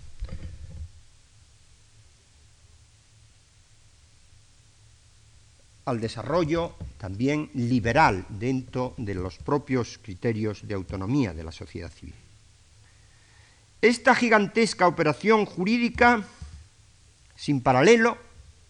al 5.86 6.00
desarrollo 6.00 6.74
también 6.98 7.48
liberal 7.54 8.26
dentro 8.28 8.94
de 8.96 9.14
los 9.14 9.38
propios 9.38 9.98
criterios 10.02 10.66
de 10.66 10.74
autonomía 10.74 11.32
de 11.32 11.44
la 11.44 11.52
sociedad 11.52 11.90
civil. 11.90 12.14
Esta 13.80 14.14
gigantesca 14.14 14.88
operación 14.88 15.46
jurídica, 15.46 16.24
sin 17.36 17.60
paralelo, 17.60 18.18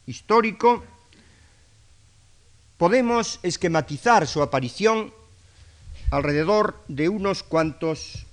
histórico, 0.06 0.84
podemos 2.76 3.40
esquematizar 3.42 4.26
su 4.26 4.42
aparición 4.42 5.12
alrededor 6.10 6.84
de 6.88 7.08
unos 7.08 7.42
cuantos 7.42 8.26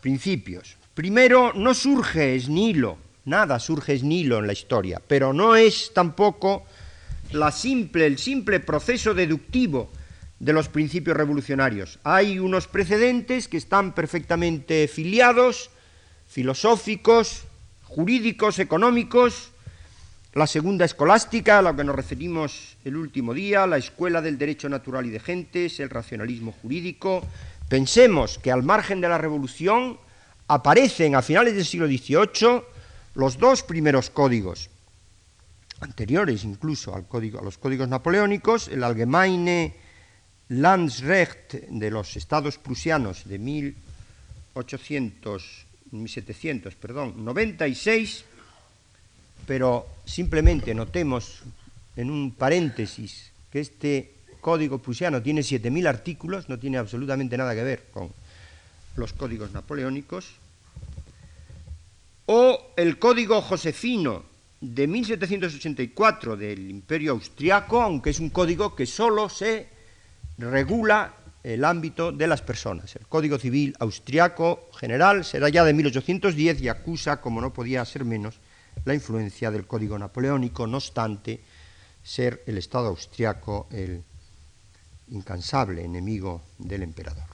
principios. 0.00 0.76
Primero, 0.94 1.52
no 1.54 1.72
surge 1.72 2.34
esnilo, 2.34 2.98
nada 3.24 3.60
surge 3.60 3.94
esnilo 3.94 4.38
en 4.40 4.48
la 4.48 4.52
historia, 4.52 5.00
pero 5.06 5.32
no 5.32 5.54
es 5.54 5.92
tampoco 5.94 6.64
la 7.32 7.52
simple, 7.52 8.06
el 8.06 8.18
simple 8.18 8.60
proceso 8.60 9.14
deductivo 9.14 9.90
de 10.38 10.52
los 10.52 10.68
principios 10.68 11.16
revolucionarios. 11.16 11.98
Hay 12.04 12.38
unos 12.38 12.66
precedentes 12.66 13.48
que 13.48 13.56
están 13.56 13.94
perfectamente 13.94 14.88
filiados 14.88 15.70
filosóficos, 16.32 17.44
jurídicos, 17.84 18.58
económicos, 18.58 19.50
la 20.32 20.46
segunda 20.46 20.86
escolástica, 20.86 21.58
a 21.58 21.62
la 21.62 21.76
que 21.76 21.84
nos 21.84 21.94
referimos 21.94 22.78
el 22.86 22.96
último 22.96 23.34
día, 23.34 23.66
la 23.66 23.76
escuela 23.76 24.22
del 24.22 24.38
derecho 24.38 24.70
natural 24.70 25.04
y 25.04 25.10
de 25.10 25.20
gentes, 25.20 25.78
el 25.78 25.90
racionalismo 25.90 26.52
jurídico. 26.52 27.22
Pensemos 27.68 28.38
que 28.38 28.50
al 28.50 28.62
margen 28.62 29.02
de 29.02 29.10
la 29.10 29.18
revolución 29.18 29.98
aparecen 30.48 31.16
a 31.16 31.22
finales 31.22 31.54
del 31.54 31.66
siglo 31.66 31.86
XVIII 31.86 32.62
los 33.14 33.36
dos 33.36 33.62
primeros 33.62 34.08
códigos, 34.08 34.70
anteriores 35.82 36.44
incluso 36.44 36.94
al 36.94 37.06
código, 37.06 37.40
a 37.40 37.42
los 37.42 37.58
códigos 37.58 37.88
napoleónicos, 37.88 38.68
el 38.68 38.84
Allgemeine 38.84 39.74
Landsrecht 40.48 41.54
de 41.68 41.90
los 41.90 42.16
estados 42.16 42.56
prusianos 42.58 43.26
de 43.26 43.38
1800, 43.38 45.66
1700, 45.90 46.74
perdón, 46.76 47.24
96, 47.24 48.24
pero 49.46 49.86
simplemente 50.04 50.74
notemos 50.74 51.42
en 51.96 52.10
un 52.10 52.32
paréntesis 52.32 53.32
que 53.50 53.60
este 53.60 54.12
código 54.40 54.78
prusiano 54.78 55.22
tiene 55.22 55.42
7.000 55.42 55.88
artículos, 55.88 56.48
no 56.48 56.58
tiene 56.58 56.78
absolutamente 56.78 57.36
nada 57.36 57.54
que 57.54 57.62
ver 57.62 57.84
con 57.92 58.10
los 58.96 59.12
códigos 59.12 59.52
napoleónicos, 59.52 60.32
o 62.26 62.72
el 62.76 62.98
código 62.98 63.40
josefino 63.42 64.31
de 64.62 64.86
1784 64.86 66.36
del 66.36 66.70
Imperio 66.70 67.12
Austriaco, 67.12 67.82
aunque 67.82 68.10
es 68.10 68.20
un 68.20 68.30
código 68.30 68.76
que 68.76 68.86
solo 68.86 69.28
se 69.28 69.66
regula 70.38 71.16
el 71.42 71.64
ámbito 71.64 72.12
de 72.12 72.28
las 72.28 72.42
personas. 72.42 72.94
El 72.94 73.08
Código 73.08 73.38
Civil 73.38 73.74
Austriaco 73.80 74.70
general 74.78 75.24
será 75.24 75.48
ya 75.48 75.64
de 75.64 75.74
1810 75.74 76.62
y 76.62 76.68
acusa, 76.68 77.20
como 77.20 77.40
no 77.40 77.52
podía 77.52 77.84
ser 77.84 78.04
menos, 78.04 78.36
la 78.84 78.94
influencia 78.94 79.50
del 79.50 79.66
Código 79.66 79.98
Napoleónico, 79.98 80.68
no 80.68 80.76
obstante 80.76 81.40
ser 82.04 82.44
el 82.46 82.56
Estado 82.56 82.86
austriaco 82.86 83.66
el 83.72 84.02
incansable 85.08 85.84
enemigo 85.84 86.42
del 86.58 86.84
emperador. 86.84 87.26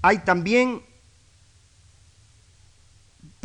Hay 0.00 0.18
también 0.20 0.82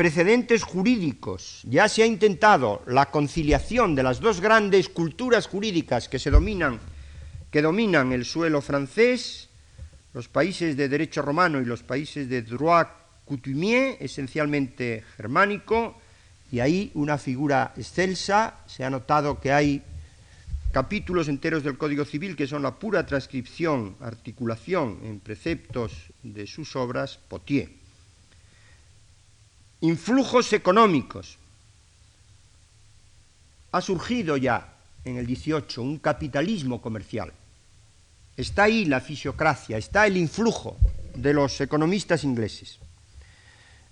precedentes 0.01 0.63
jurídicos. 0.63 1.61
Ya 1.63 1.87
se 1.87 2.01
ha 2.01 2.07
intentado 2.07 2.81
la 2.87 3.11
conciliación 3.11 3.93
de 3.93 4.01
las 4.01 4.19
dos 4.19 4.41
grandes 4.41 4.89
culturas 4.89 5.45
jurídicas 5.45 6.09
que 6.09 6.17
se 6.17 6.31
dominan, 6.31 6.79
que 7.51 7.61
dominan 7.61 8.11
el 8.11 8.25
suelo 8.25 8.63
francés, 8.63 9.49
los 10.15 10.27
países 10.27 10.75
de 10.75 10.89
derecho 10.89 11.21
romano 11.21 11.61
y 11.61 11.65
los 11.65 11.83
países 11.83 12.27
de 12.27 12.41
droit 12.41 12.87
coutumier, 13.25 13.97
esencialmente 13.99 15.03
germánico, 15.17 16.01
y 16.51 16.61
ahí 16.61 16.89
una 16.95 17.19
figura 17.19 17.71
excelsa. 17.77 18.55
Se 18.65 18.83
ha 18.83 18.89
notado 18.89 19.39
que 19.39 19.51
hay 19.51 19.83
capítulos 20.71 21.27
enteros 21.27 21.61
del 21.61 21.77
Código 21.77 22.05
Civil 22.05 22.35
que 22.35 22.47
son 22.47 22.63
la 22.63 22.73
pura 22.73 23.05
transcripción, 23.05 23.97
articulación 24.01 24.97
en 25.03 25.19
preceptos 25.19 26.11
de 26.23 26.47
sus 26.47 26.75
obras, 26.75 27.19
Potier. 27.27 27.80
Influjos 29.81 30.53
económicos. 30.53 31.39
Ha 33.71 33.81
surgido 33.81 34.37
ya 34.37 34.75
en 35.03 35.17
el 35.17 35.25
18 35.25 35.81
un 35.81 35.97
capitalismo 35.97 36.79
comercial. 36.79 37.33
Está 38.37 38.63
ahí 38.63 38.85
la 38.85 39.01
fisiocracia, 39.01 39.77
está 39.77 40.05
el 40.05 40.17
influjo 40.17 40.77
de 41.15 41.33
los 41.33 41.59
economistas 41.61 42.23
ingleses. 42.23 42.77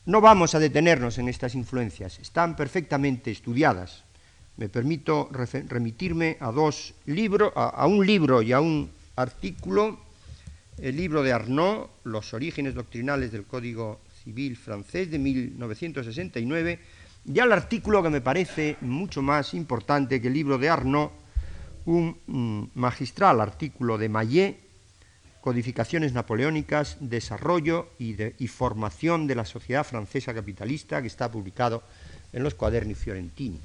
No 0.06 0.22
vamos 0.22 0.54
a 0.54 0.60
detenernos 0.60 1.18
en 1.18 1.28
estas 1.28 1.56
influencias, 1.56 2.20
están 2.20 2.56
perfectamente 2.56 3.32
estudiadas. 3.32 4.04
Me 4.58 4.70
permito 4.70 5.30
remitirme 5.32 6.38
a 6.40 6.52
dos 6.52 6.94
libros, 7.06 7.52
a, 7.56 7.88
un 7.88 8.06
libro 8.06 8.44
y 8.44 8.52
a 8.52 8.60
un 8.60 8.92
artículo, 9.16 10.00
el 10.78 10.96
libro 10.96 11.24
de 11.24 11.34
Arnaud, 11.34 11.88
Los 12.04 12.34
orígenes 12.34 12.76
doctrinales 12.76 13.32
del 13.32 13.46
Código 13.46 14.00
Civil 14.30 14.58
francés 14.58 15.10
de 15.10 15.18
1969, 15.18 16.80
y 17.26 17.40
al 17.40 17.52
artículo 17.52 18.04
que 18.04 18.12
me 18.12 18.22
parece 18.22 18.78
mucho 18.82 19.24
más 19.24 19.56
importante 19.56 20.22
que 20.22 20.28
el 20.28 20.36
libro 20.36 20.60
de 20.60 20.70
Arnaud, 20.70 21.10
un 21.86 22.16
mm, 22.28 22.80
magistral 22.80 23.42
artículo 23.42 23.98
de 23.98 24.08
Mayet, 24.10 24.70
Codificaciones 25.42 26.14
napoleónicas, 26.14 26.98
desarrollo 27.00 27.88
y, 27.98 28.48
formación 28.48 29.26
de 29.26 29.36
la 29.36 29.46
sociedad 29.46 29.86
francesa 29.86 30.34
capitalista, 30.34 31.02
que 31.02 31.08
está 31.08 31.32
publicado 31.32 31.82
en 32.34 32.44
los 32.44 32.54
cuaderni 32.54 32.94
fiorentini. 32.94 33.60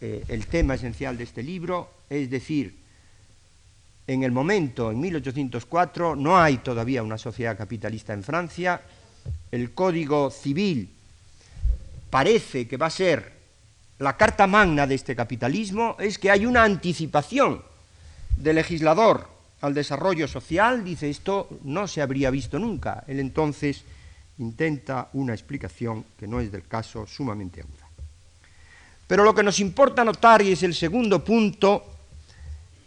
Eh, 0.00 0.24
el 0.26 0.46
tema 0.46 0.74
esencial 0.74 1.16
de 1.16 1.24
este 1.24 1.42
libro 1.42 1.90
es 2.08 2.30
decir, 2.30 2.74
en 4.08 4.22
el 4.22 4.32
momento, 4.32 4.90
en 4.90 4.98
1804, 4.98 6.16
no 6.16 6.38
hay 6.38 6.56
todavía 6.56 7.02
una 7.02 7.18
sociedad 7.18 7.58
capitalista 7.58 8.14
en 8.14 8.22
Francia, 8.22 8.80
el 9.50 9.72
Código 9.72 10.30
Civil 10.30 10.90
parece 12.10 12.66
que 12.66 12.76
va 12.76 12.86
a 12.86 12.90
ser 12.90 13.32
la 13.98 14.16
carta 14.16 14.46
magna 14.46 14.86
de 14.86 14.94
este 14.94 15.16
capitalismo, 15.16 15.96
es 15.98 16.18
que 16.18 16.30
hay 16.30 16.46
una 16.46 16.62
anticipación 16.62 17.62
del 18.36 18.56
legislador 18.56 19.28
al 19.60 19.74
desarrollo 19.74 20.28
social, 20.28 20.84
dice 20.84 21.10
esto 21.10 21.48
no 21.64 21.88
se 21.88 22.00
habría 22.00 22.30
visto 22.30 22.58
nunca. 22.58 23.02
Él 23.08 23.18
entonces 23.18 23.82
intenta 24.38 25.08
una 25.14 25.34
explicación 25.34 26.04
que 26.16 26.28
no 26.28 26.40
es 26.40 26.52
del 26.52 26.66
caso 26.66 27.06
sumamente 27.06 27.60
aguda. 27.60 27.88
Pero 29.08 29.24
lo 29.24 29.34
que 29.34 29.42
nos 29.42 29.58
importa 29.58 30.04
notar, 30.04 30.42
y 30.42 30.52
es 30.52 30.62
el 30.62 30.74
segundo 30.74 31.24
punto, 31.24 31.84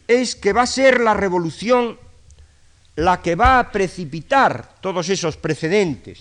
es 0.08 0.36
que 0.36 0.54
va 0.54 0.62
a 0.62 0.68
ser 0.68 1.02
la 1.02 1.14
revolución 1.14 1.98
la 2.96 3.22
que 3.22 3.36
va 3.36 3.60
a 3.60 3.72
precipitar 3.72 4.76
todos 4.82 5.10
esos 5.10 5.38
precedentes, 5.38 6.20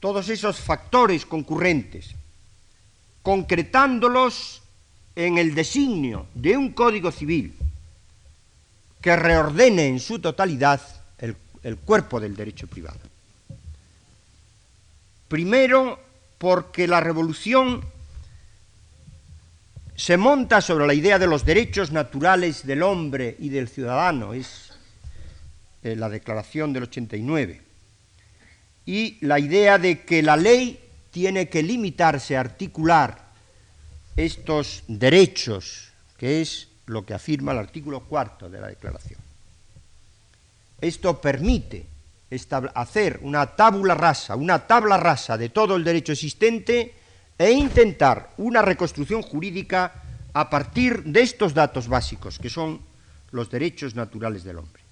todos 0.00 0.28
esos 0.28 0.58
factores 0.58 1.26
concurrentes, 1.26 2.14
concretándolos 3.22 4.62
en 5.14 5.38
el 5.38 5.54
designio 5.54 6.26
de 6.34 6.56
un 6.56 6.72
código 6.72 7.10
civil 7.10 7.54
que 9.00 9.16
reordene 9.16 9.86
en 9.86 10.00
su 10.00 10.18
totalidad 10.18 10.80
el, 11.18 11.76
cuerpo 11.76 12.20
del 12.20 12.36
derecho 12.36 12.66
privado. 12.66 13.00
Primero, 15.28 15.98
porque 16.38 16.86
la 16.86 17.00
revolución 17.00 17.84
se 19.98 20.16
monta 20.16 20.60
sobre 20.60 20.86
la 20.86 20.94
idea 20.94 21.18
de 21.18 21.26
los 21.26 21.44
derechos 21.44 21.90
naturales 21.90 22.64
del 22.64 22.84
hombre 22.84 23.34
y 23.40 23.48
del 23.48 23.68
ciudadano, 23.68 24.32
es 24.32 24.70
eh, 25.82 25.96
la 25.96 26.08
declaración 26.08 26.72
del 26.72 26.84
89, 26.84 27.60
y 28.86 29.18
la 29.26 29.40
idea 29.40 29.76
de 29.76 30.04
que 30.04 30.22
la 30.22 30.36
ley 30.36 30.78
tiene 31.10 31.48
que 31.48 31.64
limitarse 31.64 32.36
a 32.36 32.40
articular 32.40 33.32
estos 34.16 34.84
derechos, 34.86 35.88
que 36.16 36.42
es 36.42 36.68
lo 36.86 37.04
que 37.04 37.14
afirma 37.14 37.50
el 37.50 37.58
artículo 37.58 38.04
cuarto 38.04 38.48
de 38.48 38.60
la 38.60 38.68
Declaración. 38.68 39.18
Esto 40.80 41.20
permite 41.20 41.86
hacer 42.74 43.18
una 43.22 43.46
tabula 43.56 43.94
rasa, 43.94 44.36
una 44.36 44.64
tabla 44.64 44.96
rasa 44.96 45.36
de 45.36 45.48
todo 45.48 45.74
el 45.74 45.82
derecho 45.82 46.12
existente 46.12 46.94
e 47.38 47.52
intentar 47.52 48.34
una 48.36 48.62
reconstrucción 48.62 49.22
jurídica 49.22 50.02
a 50.34 50.50
partir 50.50 51.04
de 51.04 51.22
estos 51.22 51.54
datos 51.54 51.88
básicos, 51.88 52.38
que 52.38 52.50
son 52.50 52.80
los 53.30 53.50
derechos 53.50 53.94
naturales 53.94 54.44
del 54.44 54.58
hombre. 54.58 54.82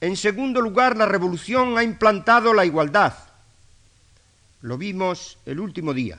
En 0.00 0.16
segundo 0.16 0.60
lugar, 0.60 0.96
la 0.96 1.06
revolución 1.06 1.78
ha 1.78 1.82
implantado 1.82 2.52
la 2.52 2.64
igualdad. 2.64 3.14
Lo 4.62 4.76
vimos 4.78 5.38
el 5.46 5.60
último 5.60 5.94
día. 5.94 6.18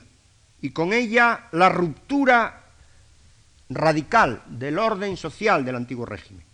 Y 0.62 0.70
con 0.70 0.92
ella 0.92 1.46
la 1.52 1.68
ruptura 1.68 2.62
radical 3.68 4.42
del 4.46 4.78
orden 4.78 5.16
social 5.16 5.64
del 5.64 5.76
antiguo 5.76 6.06
régimen. 6.06 6.44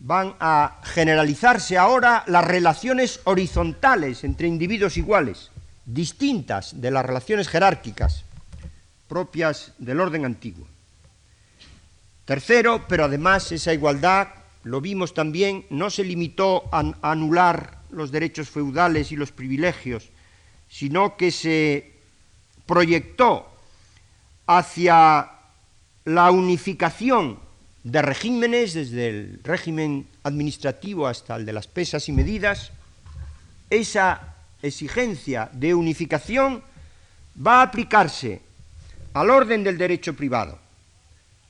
Van 0.00 0.34
a 0.40 0.80
generalizarse 0.82 1.76
ahora 1.76 2.24
las 2.26 2.44
relaciones 2.44 3.20
horizontales 3.24 4.24
entre 4.24 4.48
individuos 4.48 4.96
iguales, 4.96 5.50
distintas 5.92 6.80
de 6.80 6.90
las 6.90 7.04
relaciones 7.04 7.48
jerárquicas 7.48 8.24
propias 9.08 9.72
del 9.78 10.00
orden 10.00 10.24
antiguo. 10.24 10.66
Tercero, 12.24 12.86
pero 12.88 13.04
además 13.04 13.50
esa 13.50 13.72
igualdad, 13.72 14.28
lo 14.62 14.80
vimos 14.80 15.14
también, 15.14 15.66
no 15.70 15.90
se 15.90 16.04
limitó 16.04 16.68
a 16.72 16.94
anular 17.02 17.80
los 17.90 18.12
derechos 18.12 18.48
feudales 18.48 19.10
y 19.10 19.16
los 19.16 19.32
privilegios, 19.32 20.10
sino 20.68 21.16
que 21.16 21.32
se 21.32 21.92
proyectó 22.66 23.50
hacia 24.46 25.28
la 26.04 26.30
unificación 26.30 27.40
de 27.82 28.02
regímenes, 28.02 28.74
desde 28.74 29.08
el 29.08 29.40
régimen 29.42 30.06
administrativo 30.22 31.08
hasta 31.08 31.34
el 31.34 31.46
de 31.46 31.52
las 31.52 31.66
pesas 31.66 32.08
y 32.08 32.12
medidas, 32.12 32.70
esa 33.70 34.29
exigencia 34.62 35.50
de 35.52 35.74
unificación 35.74 36.62
va 37.34 37.60
a 37.60 37.62
aplicarse 37.62 38.42
al 39.14 39.30
orden 39.30 39.64
del 39.64 39.78
derecho 39.78 40.14
privado. 40.14 40.58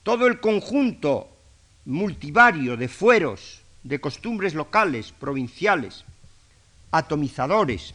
Todo 0.03 0.27
el 0.27 0.39
conjunto 0.39 1.29
multivario 1.85 2.77
de 2.77 2.87
fueros, 2.87 3.61
de 3.83 3.99
costumbres 3.99 4.53
locales, 4.53 5.11
provinciales, 5.11 6.05
atomizadores, 6.91 7.93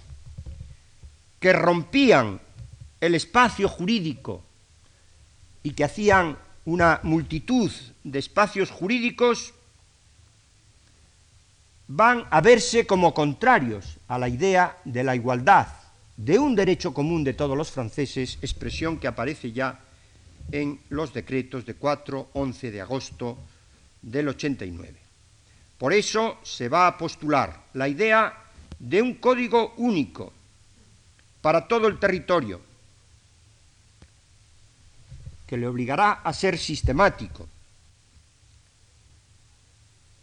que 1.40 1.52
rompían 1.52 2.40
el 3.00 3.14
espacio 3.14 3.68
jurídico 3.68 4.42
y 5.62 5.72
que 5.72 5.84
hacían 5.84 6.38
una 6.64 7.00
multitud 7.02 7.70
de 8.04 8.18
espacios 8.18 8.70
jurídicos, 8.70 9.54
van 11.88 12.26
a 12.30 12.40
verse 12.40 12.86
como 12.86 13.14
contrarios 13.14 13.98
a 14.08 14.18
la 14.18 14.28
idea 14.28 14.78
de 14.84 15.04
la 15.04 15.14
igualdad, 15.14 15.68
de 16.16 16.38
un 16.38 16.54
derecho 16.54 16.92
común 16.92 17.22
de 17.22 17.34
todos 17.34 17.56
los 17.56 17.70
franceses, 17.70 18.38
expresión 18.42 18.98
que 18.98 19.06
aparece 19.06 19.52
ya 19.52 19.80
en 20.50 20.80
los 20.88 21.12
decretos 21.12 21.66
de 21.66 21.78
4-11 21.78 22.70
de 22.70 22.80
agosto 22.80 23.38
del 24.02 24.28
89. 24.28 24.94
Por 25.78 25.92
eso 25.92 26.38
se 26.42 26.68
va 26.68 26.86
a 26.86 26.96
postular 26.96 27.64
la 27.74 27.88
idea 27.88 28.32
de 28.78 29.02
un 29.02 29.14
código 29.14 29.74
único 29.76 30.32
para 31.42 31.68
todo 31.68 31.86
el 31.86 31.98
territorio, 31.98 32.60
que 35.46 35.56
le 35.56 35.68
obligará 35.68 36.12
a 36.24 36.32
ser 36.32 36.58
sistemático, 36.58 37.46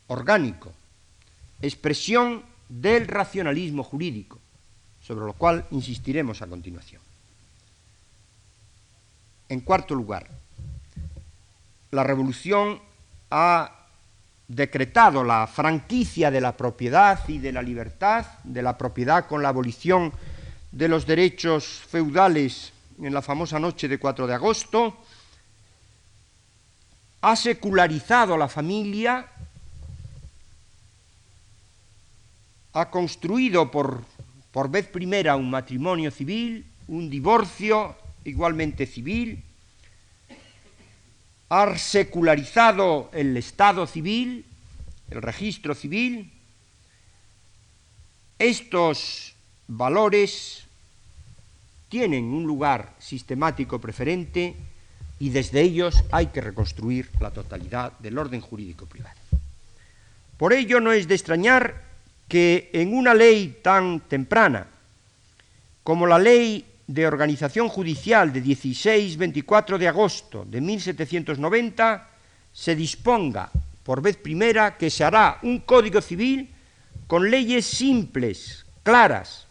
orgánico, 0.08 0.74
expresión 1.64 2.44
del 2.70 3.08
racionalismo 3.08 3.84
jurídico, 3.84 4.40
sobre 5.02 5.26
lo 5.26 5.34
cual 5.34 5.66
insistiremos 5.72 6.42
a 6.42 6.48
continuación. 6.48 7.02
En 9.50 9.62
cuarto 9.62 9.96
lugar, 9.96 10.30
la 11.92 12.04
revolución 12.04 12.80
ha 13.32 13.72
decretado 14.48 15.24
la 15.24 15.48
franquicia 15.48 16.30
de 16.30 16.42
la 16.42 16.56
propiedad 16.58 17.28
y 17.28 17.40
de 17.40 17.52
la 17.52 17.62
libertad, 17.62 18.26
de 18.44 18.62
la 18.62 18.78
propiedad 18.78 19.28
con 19.28 19.42
la 19.42 19.50
abolición 19.50 20.12
de 20.72 20.88
los 20.88 21.06
derechos 21.06 21.66
feudales 21.66 22.74
en 23.02 23.14
la 23.14 23.22
famosa 23.22 23.60
noche 23.60 23.88
de 23.88 24.00
4 24.00 24.28
de 24.28 24.34
agosto, 24.34 24.98
ha 27.22 27.36
secularizado 27.36 28.38
la 28.38 28.50
familia, 28.50 29.26
ha 32.74 32.90
construido 32.90 33.70
por, 33.72 34.04
por 34.52 34.70
vez 34.70 34.88
primera 34.88 35.36
un 35.36 35.50
matrimonio 35.50 36.12
civil, 36.12 36.66
un 36.88 37.10
divorcio 37.10 37.96
igualmente 38.26 38.86
civil, 38.86 39.44
ha 41.50 41.78
secularizado 41.78 43.12
el 43.14 43.38
Estado 43.38 43.86
civil, 43.86 44.46
el 45.12 45.22
registro 45.22 45.76
civil. 45.76 46.32
Estos 48.40 49.36
valores 49.68 50.64
tienen 51.90 52.26
un 52.26 52.44
lugar 52.46 52.96
sistemático 52.98 53.80
preferente 53.80 54.56
y 55.20 55.30
desde 55.30 55.62
ellos 55.62 56.04
hay 56.12 56.28
que 56.28 56.42
reconstruir 56.42 57.12
la 57.20 57.30
totalidad 57.30 57.92
del 58.00 58.18
orden 58.18 58.42
jurídico 58.42 58.88
privado. 58.88 59.16
Por 60.38 60.54
ello 60.54 60.80
no 60.80 60.92
es 60.92 61.08
de 61.08 61.14
extrañar 61.14 61.93
que 62.34 62.72
en 62.74 62.96
una 62.96 63.14
ley 63.14 63.60
tan 63.62 64.00
temprana 64.10 64.66
como 65.84 66.08
la 66.08 66.18
ley 66.18 66.66
de 66.88 67.06
organización 67.06 67.70
judicial 67.70 68.34
de 68.34 68.44
16-24 68.44 69.78
de 69.78 69.88
agosto 69.88 70.44
de 70.44 70.60
1790 70.60 72.10
se 72.52 72.76
disponga 72.76 73.52
por 73.84 74.02
vez 74.02 74.18
primera 74.18 74.80
que 74.80 74.90
se 74.90 75.04
hará 75.04 75.38
un 75.44 75.60
código 75.60 76.02
civil 76.02 76.50
con 77.06 77.30
leyes 77.30 77.68
simples, 77.68 78.66
claras, 78.82 79.46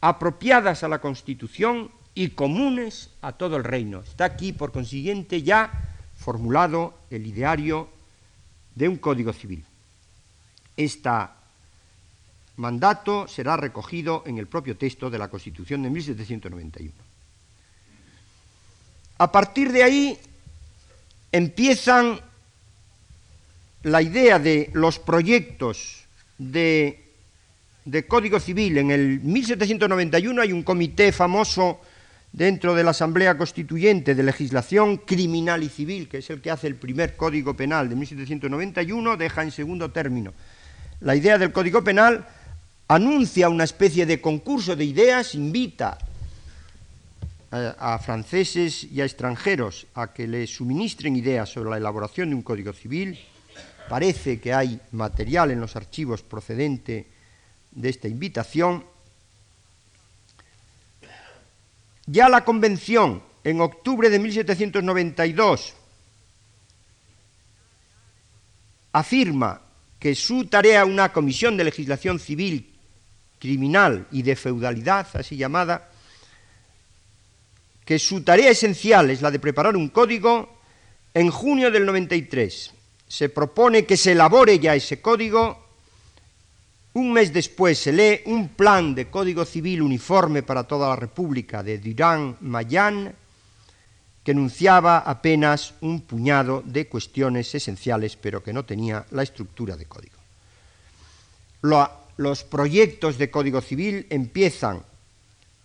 apropiadas 0.00 0.84
a 0.84 0.88
la 0.88 1.00
Constitución 1.00 1.90
y 2.14 2.28
comunes 2.28 3.10
a 3.22 3.32
todo 3.32 3.56
el 3.56 3.64
reino. 3.64 4.02
Está 4.02 4.26
aquí, 4.26 4.52
por 4.52 4.70
consiguiente, 4.70 5.42
ya 5.42 5.96
formulado 6.14 6.94
el 7.10 7.26
ideario 7.26 7.88
de 8.76 8.86
un 8.86 8.98
código 8.98 9.32
civil. 9.32 9.64
Este 10.76 11.10
mandato 12.56 13.26
será 13.26 13.56
recogido 13.56 14.22
en 14.26 14.38
el 14.38 14.46
propio 14.46 14.76
texto 14.76 15.10
de 15.10 15.18
la 15.18 15.28
Constitución 15.28 15.82
de 15.82 15.90
1791. 15.90 16.92
A 19.18 19.32
partir 19.32 19.72
de 19.72 19.82
ahí 19.82 20.18
empiezan 21.32 22.20
la 23.82 24.02
idea 24.02 24.38
de 24.38 24.70
los 24.72 24.98
proyectos 24.98 26.04
de, 26.38 27.00
Código 28.08 28.40
Civil. 28.40 28.78
En 28.78 28.90
el 28.90 29.20
1791 29.20 30.42
hay 30.42 30.52
un 30.52 30.62
comité 30.62 31.12
famoso 31.12 31.80
dentro 32.32 32.74
de 32.74 32.82
la 32.82 32.90
Asamblea 32.90 33.36
Constituyente 33.36 34.14
de 34.14 34.22
Legislación 34.22 34.96
Criminal 34.98 35.62
y 35.62 35.68
Civil, 35.68 36.08
que 36.08 36.18
es 36.18 36.30
el 36.30 36.40
que 36.40 36.50
hace 36.50 36.66
el 36.66 36.76
primer 36.76 37.16
Código 37.16 37.54
Penal 37.54 37.88
de 37.88 37.94
1791, 37.94 39.16
deja 39.16 39.42
en 39.42 39.50
segundo 39.52 39.90
término 39.90 40.32
la 41.00 41.14
idea 41.14 41.38
del 41.38 41.52
Código 41.52 41.84
Penal, 41.84 42.26
anuncia 42.88 43.48
una 43.48 43.64
especie 43.64 44.06
de 44.06 44.20
concurso 44.20 44.76
de 44.76 44.84
ideas, 44.84 45.34
invita 45.34 45.98
a, 47.50 47.98
franceses 47.98 48.84
y 48.84 49.00
a 49.00 49.04
extranjeros 49.04 49.86
a 49.94 50.12
que 50.12 50.26
le 50.26 50.46
suministren 50.46 51.16
ideas 51.16 51.48
sobre 51.48 51.70
la 51.70 51.76
elaboración 51.76 52.30
de 52.30 52.34
un 52.34 52.42
Código 52.42 52.72
Civil, 52.72 53.18
Parece 53.88 54.40
que 54.40 54.54
hay 54.54 54.80
material 54.92 55.50
en 55.50 55.60
los 55.60 55.76
archivos 55.76 56.22
procedente 56.22 57.06
de 57.70 57.88
esta 57.88 58.08
invitación. 58.08 58.84
Ya 62.06 62.28
la 62.28 62.44
Convención, 62.44 63.22
en 63.42 63.60
octubre 63.60 64.08
de 64.08 64.18
1792, 64.18 65.74
afirma 68.92 69.60
que 69.98 70.14
su 70.14 70.46
tarea, 70.46 70.84
una 70.84 71.12
comisión 71.12 71.56
de 71.56 71.64
legislación 71.64 72.18
civil, 72.18 72.73
criminal 73.44 74.06
y 74.10 74.22
de 74.22 74.36
feudalidad, 74.36 75.06
así 75.12 75.36
llamada, 75.36 75.90
que 77.84 77.98
su 77.98 78.22
tarea 78.22 78.50
esencial 78.50 79.10
es 79.10 79.20
la 79.20 79.30
de 79.30 79.38
preparar 79.38 79.76
un 79.76 79.90
código 79.90 80.48
en 81.12 81.30
junio 81.30 81.70
del 81.70 81.84
93 81.84 82.72
se 83.06 83.28
propone 83.28 83.84
que 83.84 83.96
se 83.96 84.12
elabore 84.12 84.58
ya 84.58 84.74
ese 84.74 85.00
código. 85.00 85.62
Un 86.94 87.12
mes 87.12 87.32
después 87.32 87.78
se 87.78 87.92
lee 87.92 88.22
un 88.26 88.48
plan 88.48 88.94
de 88.94 89.10
código 89.10 89.44
civil 89.44 89.82
uniforme 89.82 90.42
para 90.42 90.64
toda 90.64 90.88
la 90.88 90.96
República 90.96 91.62
de 91.62 91.78
Durán 91.78 92.38
Mayán, 92.40 93.14
que 94.24 94.32
enunciaba 94.32 94.98
apenas 94.98 95.74
un 95.82 96.00
puñado 96.00 96.62
de 96.64 96.88
cuestiones 96.88 97.54
esenciales, 97.54 98.16
pero 98.16 98.42
que 98.42 98.52
no 98.54 98.64
tenía 98.64 99.04
la 99.10 99.22
estructura 99.22 99.76
de 99.76 99.86
código. 99.86 100.16
Los 102.16 102.44
proyectos 102.44 103.18
de 103.18 103.30
código 103.30 103.60
civil 103.60 104.06
empiezan 104.10 104.82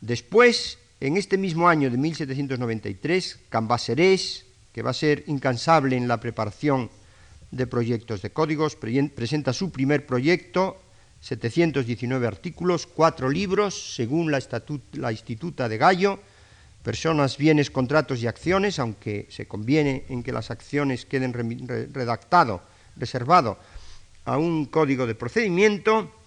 después, 0.01 0.77
en 0.99 1.17
este 1.17 1.37
mismo 1.37 1.69
año 1.69 1.89
de 1.89 1.97
1793, 1.97 3.39
Cambaserés, 3.49 4.45
que 4.73 4.81
va 4.81 4.91
a 4.91 4.93
ser 4.93 5.23
incansable 5.27 5.95
en 5.95 6.07
la 6.07 6.19
preparación 6.19 6.89
de 7.51 7.67
proyectos 7.67 8.21
de 8.21 8.29
códigos, 8.31 8.75
presenta 8.75 9.53
su 9.53 9.71
primer 9.71 10.05
proyecto, 10.05 10.81
719 11.21 12.27
artículos, 12.27 12.87
cuatro 12.87 13.29
libros, 13.29 13.95
según 13.95 14.31
la, 14.31 14.39
la 14.93 15.11
Instituta 15.11 15.67
de 15.67 15.77
Gallo, 15.77 16.19
personas, 16.83 17.37
bienes, 17.37 17.71
contratos 17.71 18.21
y 18.21 18.27
acciones, 18.27 18.79
aunque 18.79 19.27
se 19.29 19.47
conviene 19.47 20.05
en 20.09 20.23
que 20.23 20.31
las 20.31 20.49
acciones 20.49 21.05
queden 21.05 21.33
redactado, 21.93 22.61
reservado 22.95 23.57
a 24.25 24.37
un 24.37 24.65
código 24.65 25.05
de 25.07 25.15
procedimiento. 25.15 26.18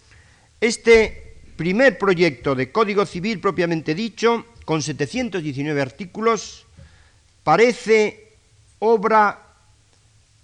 Este 0.63 1.39
primer 1.57 1.99
proyecto 1.99 2.55
de 2.55 2.71
Código 2.71 3.05
Civil 3.05 3.41
propiamente 3.41 3.97
dicho, 3.97 4.47
con 4.65 4.81
719 4.81 5.83
artículos, 5.83 6.67
parece 7.43 8.37
obra 8.79 9.43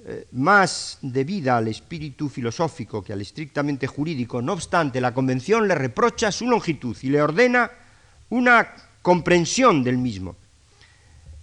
eh, 0.04 0.26
más 0.32 0.98
debida 1.02 1.56
al 1.56 1.68
espíritu 1.68 2.28
filosófico 2.28 3.00
que 3.00 3.12
al 3.12 3.20
estrictamente 3.20 3.86
jurídico, 3.86 4.42
no 4.42 4.54
obstante, 4.54 5.00
la 5.00 5.14
Convención 5.14 5.68
le 5.68 5.76
reprocha 5.76 6.32
su 6.32 6.50
longitud 6.50 6.96
y 7.00 7.10
le 7.10 7.22
ordena 7.22 7.70
una 8.30 8.74
comprensión 9.02 9.84
del 9.84 9.98
mismo, 9.98 10.34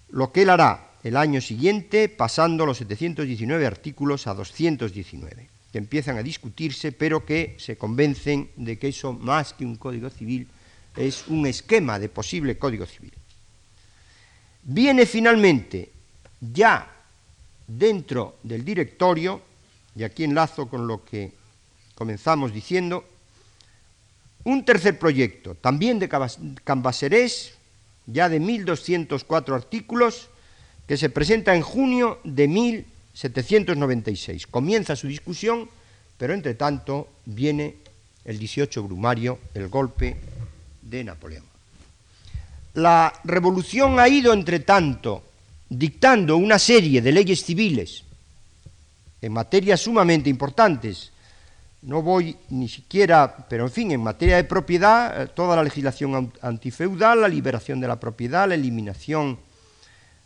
lo 0.10 0.34
que 0.34 0.42
él 0.42 0.50
hará 0.50 0.92
el 1.02 1.16
año 1.16 1.40
siguiente 1.40 2.10
pasando 2.10 2.66
los 2.66 2.80
719 2.80 3.66
artículos 3.66 4.28
a 4.28 4.34
219. 4.34 5.55
Que 5.76 5.80
empiezan 5.80 6.18
a 6.18 6.24
discutirse, 6.24 6.94
pero 6.94 7.26
que 7.26 7.58
se 7.60 7.76
convencen 7.76 8.50
de 8.56 8.80
que 8.80 8.88
eso, 8.88 9.12
más 9.12 9.52
que 9.52 9.66
un 9.66 9.76
código 9.76 10.10
civil, 10.10 10.48
es 10.96 11.28
un 11.28 11.46
esquema 11.46 12.00
de 12.00 12.08
posible 12.08 12.58
código 12.58 12.86
civil. 12.86 13.12
Viene 14.64 15.06
finalmente, 15.06 15.92
ya 16.40 16.90
dentro 17.68 18.38
del 18.44 18.64
directorio, 18.64 19.42
y 19.98 20.04
aquí 20.04 20.24
enlazo 20.24 20.70
con 20.70 20.88
lo 20.88 21.04
que 21.04 21.34
comenzamos 21.94 22.54
diciendo, 22.54 23.04
un 24.46 24.64
tercer 24.64 24.98
proyecto, 24.98 25.56
también 25.56 26.00
de 26.00 26.08
Cambaserés, 26.64 27.56
ya 28.06 28.30
de 28.30 28.40
1.204 28.40 29.54
artículos, 29.54 30.30
que 30.88 30.96
se 30.96 31.10
presenta 31.10 31.54
en 31.54 31.64
junio 31.64 32.22
de 32.24 32.48
1796. 33.16 34.48
Comienza 34.48 34.96
su 34.96 35.08
discusión, 35.08 35.70
pero 36.18 36.34
entre 36.34 36.56
tanto 36.56 37.08
viene 37.26 37.76
el 38.26 38.38
18 38.38 38.84
Brumario, 38.84 39.40
el 39.54 39.70
golpe 39.70 40.18
de 40.82 41.04
Napoleón. 41.04 41.44
La 42.74 43.14
revolución 43.24 44.00
ha 44.00 44.10
ido, 44.10 44.34
entre 44.34 44.60
tanto, 44.60 45.24
dictando 45.70 46.36
una 46.36 46.60
serie 46.60 47.02
de 47.02 47.12
leyes 47.12 47.44
civiles 47.44 48.04
en 49.22 49.32
materias 49.32 49.80
sumamente 49.80 50.30
importantes. 50.30 51.12
No 51.84 52.02
voy 52.02 52.36
ni 52.50 52.68
siquiera, 52.68 53.48
pero 53.48 53.66
en 53.66 53.72
fin, 53.72 53.92
en 53.92 54.04
materia 54.04 54.36
de 54.36 54.44
propiedad, 54.44 55.22
eh, 55.22 55.28
toda 55.28 55.56
la 55.56 55.64
legislación 55.64 56.34
antifeudal, 56.42 57.22
la 57.22 57.28
liberación 57.30 57.80
de 57.80 57.88
la 57.88 58.00
propiedad, 58.00 58.50
la 58.50 58.56
eliminación 58.56 59.40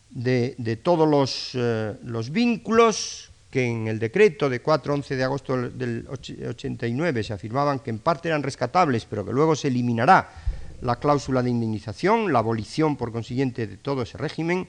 de, 0.09 0.79
todos 0.81 1.51
eh, 1.53 1.95
los, 2.03 2.31
vínculos 2.31 3.31
que 3.49 3.65
en 3.65 3.87
el 3.87 3.99
decreto 3.99 4.49
de 4.49 4.63
4-11 4.63 5.15
de 5.15 5.23
agosto 5.23 5.57
del 5.69 6.07
89 6.09 7.23
se 7.23 7.33
afirmaban 7.33 7.79
que 7.79 7.89
en 7.89 7.99
parte 7.99 8.27
eran 8.29 8.43
rescatables, 8.43 9.05
pero 9.05 9.25
que 9.25 9.33
luego 9.33 9.55
se 9.55 9.67
eliminará 9.67 10.29
la 10.81 10.97
cláusula 10.97 11.43
de 11.43 11.49
indemnización, 11.49 12.31
la 12.31 12.39
abolición 12.39 12.95
por 12.95 13.11
consiguiente 13.11 13.67
de 13.67 13.77
todo 13.77 14.03
ese 14.03 14.17
régimen, 14.17 14.67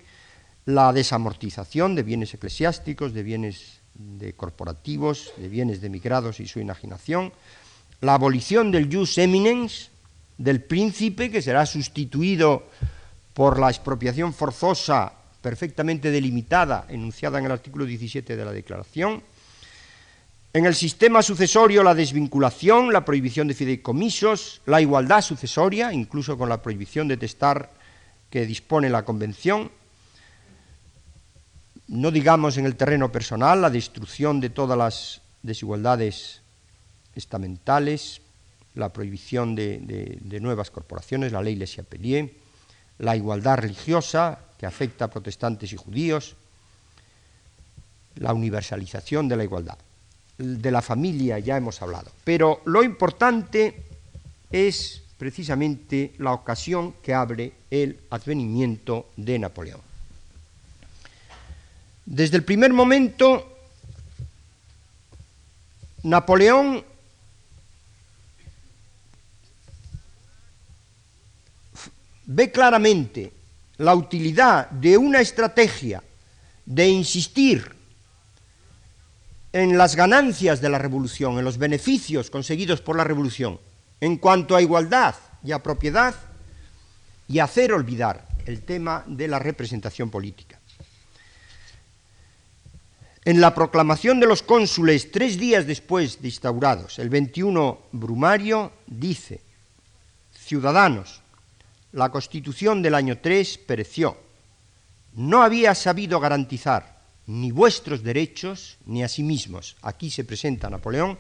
la 0.67 0.93
desamortización 0.93 1.95
de 1.95 2.03
bienes 2.03 2.35
eclesiásticos, 2.35 3.13
de 3.13 3.23
bienes 3.23 3.81
de 3.95 4.33
corporativos, 4.33 5.33
de 5.37 5.49
bienes 5.49 5.81
de 5.81 5.89
emigrados 5.89 6.41
y 6.41 6.47
su 6.47 6.61
enajenación, 6.61 7.33
la 8.01 8.15
abolición 8.15 8.71
del 8.71 8.93
jus 8.93 9.19
eminens, 9.19 9.91
del 10.39 10.63
príncipe, 10.63 11.31
que 11.31 11.43
será 11.43 11.67
sustituido 11.67 12.65
por 13.35 13.61
la 13.61 13.69
expropiación 13.69 14.33
forzosa 14.33 15.20
perfectamente 15.43 16.11
delimitada, 16.11 16.87
enunciada 16.89 17.39
en 17.39 17.47
el 17.47 17.53
artículo 17.53 17.85
17 17.85 18.37
de 18.37 18.45
la 18.45 18.53
Declaración. 18.53 19.23
En 20.53 20.67
el 20.67 20.75
sistema 20.75 21.23
sucesorio, 21.23 21.83
la 21.83 21.95
desvinculación, 21.95 22.93
la 22.93 23.05
prohibición 23.05 23.47
de 23.47 23.55
fideicomisos, 23.55 24.63
la 24.67 24.81
igualdad 24.81 25.23
sucesoria, 25.23 25.93
incluso 25.93 26.37
con 26.37 26.49
la 26.49 26.61
prohibición 26.61 27.07
de 27.07 27.17
testar 27.17 27.71
que 28.31 28.47
dispone 28.47 28.91
la 28.91 29.05
Convención. 29.05 29.71
No 31.87 32.11
digamos 32.11 32.57
en 32.57 32.67
el 32.67 32.77
terreno 32.77 33.13
personal, 33.13 33.63
la 33.63 33.71
destrucción 33.71 34.41
de 34.41 34.51
todas 34.51 34.77
las 34.77 35.21
desigualdades 35.43 36.43
estamentales, 37.15 38.21
la 38.75 38.93
prohibición 38.93 39.55
de, 39.55 40.39
nuevas 40.41 40.71
corporaciones, 40.71 41.33
la 41.33 41.43
ley 41.43 41.57
Les 41.57 41.73
Chapelier, 41.73 42.31
la 42.99 43.17
igualdad 43.17 43.59
religiosa, 43.59 44.39
que 44.61 44.67
afecta 44.67 45.07
a 45.07 45.09
protestantes 45.09 45.73
y 45.73 45.77
judíos, 45.77 46.37
la 48.17 48.35
universalización 48.35 49.27
de 49.27 49.37
la 49.39 49.45
igualdad. 49.45 49.79
De 50.37 50.71
la 50.71 50.83
familia 50.83 51.39
ya 51.39 51.57
hemos 51.57 51.81
hablado, 51.81 52.13
pero 52.25 52.61
lo 52.67 52.83
importante 52.83 53.83
es 54.51 55.01
precisamente 55.17 56.13
la 56.19 56.35
ocasión 56.35 56.97
que 57.03 57.15
abre 57.15 57.55
el 57.71 58.01
advenimiento 58.11 59.09
de 59.17 59.39
Napoleón. 59.39 59.81
Desde 62.05 62.37
el 62.37 62.45
primer 62.45 62.75
momento, 62.75 63.57
Napoleón 66.03 66.85
ve 72.27 72.53
claramente 72.53 73.40
la 73.81 73.95
utilidad 73.95 74.69
de 74.71 74.99
una 74.99 75.21
estrategia 75.21 76.03
de 76.67 76.87
insistir 76.87 77.75
en 79.55 79.79
las 79.79 79.97
ganancias 79.97 80.61
de 80.61 80.69
la 80.69 80.77
revolución, 80.77 81.39
en 81.39 81.45
los 81.45 81.57
beneficios 81.57 82.29
conseguidos 82.31 82.83
por 82.83 82.97
la 82.97 83.05
revolución, 83.05 83.59
en 84.03 84.19
cuanto 84.19 84.55
a 84.55 84.61
igualdad 84.61 85.15
y 85.43 85.53
a 85.53 85.63
propiedad, 85.63 86.15
y 87.27 87.39
hacer 87.39 87.73
olvidar 87.73 88.29
el 88.45 88.63
tema 88.63 89.03
de 89.07 89.29
la 89.29 89.39
representación 89.39 90.11
política. 90.11 90.61
En 93.25 93.41
la 93.41 93.55
proclamación 93.55 94.21
de 94.21 94.27
los 94.27 94.43
cónsules 94.43 95.11
tres 95.11 95.39
días 95.39 95.67
después 95.67 96.21
de 96.21 96.29
instaurados, 96.29 96.99
el 96.99 97.09
21 97.09 97.79
Brumario, 97.93 98.73
dice, 98.87 99.41
ciudadanos, 100.35 101.20
la 101.93 102.11
Constitución 102.11 102.83
del 102.83 102.95
año 102.95 103.19
3 103.19 103.59
pereció. 103.59 104.17
No 105.15 105.43
había 105.43 105.75
sabido 105.75 106.21
garantizar 106.21 107.01
ni 107.27 107.51
vuestros 107.53 108.03
derechos 108.03 108.79
ni 108.87 109.03
a 109.03 109.09
sí 109.09 109.23
mismos. 109.23 109.77
Aquí 109.83 110.11
se 110.11 110.25
presenta 110.25 110.71
Napoleón, 110.71 111.19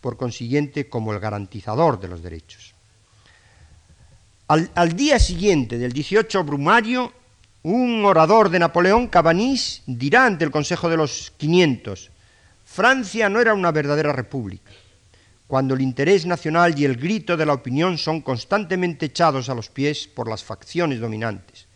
por 0.00 0.16
consiguiente, 0.16 0.88
como 0.88 1.12
el 1.12 1.20
garantizador 1.20 2.00
de 2.00 2.08
los 2.08 2.22
derechos. 2.22 2.74
Al, 4.48 4.94
día 4.94 5.18
siguiente 5.18 5.76
del 5.76 5.92
18 5.92 6.44
Brumario, 6.44 7.12
un 7.64 8.04
orador 8.04 8.48
de 8.48 8.60
Napoleón, 8.60 9.08
Cabanís, 9.08 9.82
dirá 9.86 10.24
ante 10.24 10.44
el 10.44 10.52
Consejo 10.52 10.88
de 10.88 10.96
los 10.96 11.32
500, 11.36 12.10
Francia 12.64 13.28
no 13.28 13.40
era 13.40 13.54
una 13.54 13.72
verdadera 13.72 14.12
república 14.12 14.70
cuando 15.46 15.74
el 15.74 15.80
interés 15.80 16.26
nacional 16.26 16.78
y 16.78 16.84
el 16.84 16.96
grito 16.96 17.36
de 17.36 17.46
la 17.46 17.52
opinión 17.52 17.98
son 17.98 18.20
constantemente 18.20 19.06
echados 19.06 19.48
a 19.48 19.54
los 19.54 19.68
pies 19.70 20.08
por 20.08 20.28
las 20.28 20.42
facciones 20.42 20.98
dominantes, 20.98 21.66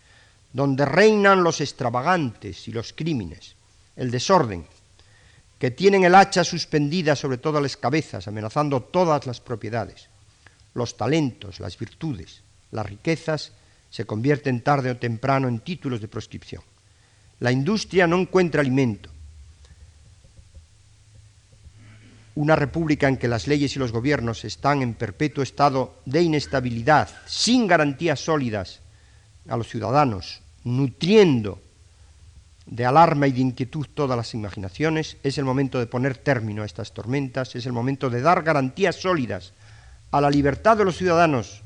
donde 0.53 0.85
reinan 0.85 1.45
los 1.45 1.61
extravagantes 1.61 2.67
y 2.67 2.73
los 2.73 2.93
crímenes, 2.93 3.55
el 3.97 4.11
desorden, 4.11 4.67
que 5.59 5.71
tienen 5.71 6.05
el 6.05 6.15
hacha 6.15 6.43
suspendida 6.43 7.15
sobre 7.15 7.39
todas 7.39 7.63
las 7.63 7.77
cabezas, 7.77 8.27
amenazando 8.27 8.83
todas 8.83 9.27
las 9.27 9.41
propiedades. 9.41 10.09
Los 10.75 10.97
talentos, 10.97 11.61
las 11.61 11.79
virtudes, 11.79 12.43
las 12.73 12.87
riquezas 12.87 13.53
se 13.91 14.05
convierten 14.05 14.63
tarde 14.63 14.91
o 14.91 14.97
temprano 14.97 15.49
en 15.49 15.61
títulos 15.61 16.01
de 16.01 16.09
proscripción. 16.09 16.63
La 17.41 17.53
industria 17.53 18.07
no 18.07 18.17
encuentra 18.19 18.63
alimento, 18.63 19.11
una 22.41 22.57
república 22.57 23.07
en 23.07 23.19
que 23.19 23.29
las 23.29 23.47
leyes 23.47 23.77
y 23.77 23.79
los 23.79 23.93
gobiernos 23.93 24.47
están 24.47 24.81
en 24.81 24.95
perpetuo 24.95 25.45
estado 25.45 26.01
de 26.07 26.23
inestabilidad, 26.23 27.11
sin 27.27 27.67
garantías 27.67 28.19
sólidas 28.19 28.81
a 29.47 29.59
los 29.59 29.69
ciudadanos, 29.69 30.41
nutriendo 30.65 31.61
de 32.65 32.87
alarma 32.87 33.27
y 33.27 33.33
de 33.33 33.43
inquietud 33.43 33.87
todas 33.93 34.17
las 34.17 34.33
imaginaciones, 34.33 35.19
es 35.23 35.37
el 35.37 35.45
momento 35.45 35.79
de 35.79 35.87
poner 35.87 36.17
término 36.17 36.63
a 36.63 36.67
estas 36.67 36.95
tormentas, 36.95 37.55
es 37.57 37.67
el 37.67 37.75
momento 37.75 38.09
de 38.09 38.23
dar 38.23 38.43
garantías 38.43 38.97
sólidas 38.97 39.53
a 40.11 40.23
la 40.23 40.31
libertad 40.31 40.79
de 40.79 40.87
los 40.87 40.97
ciudadanos, 40.97 41.61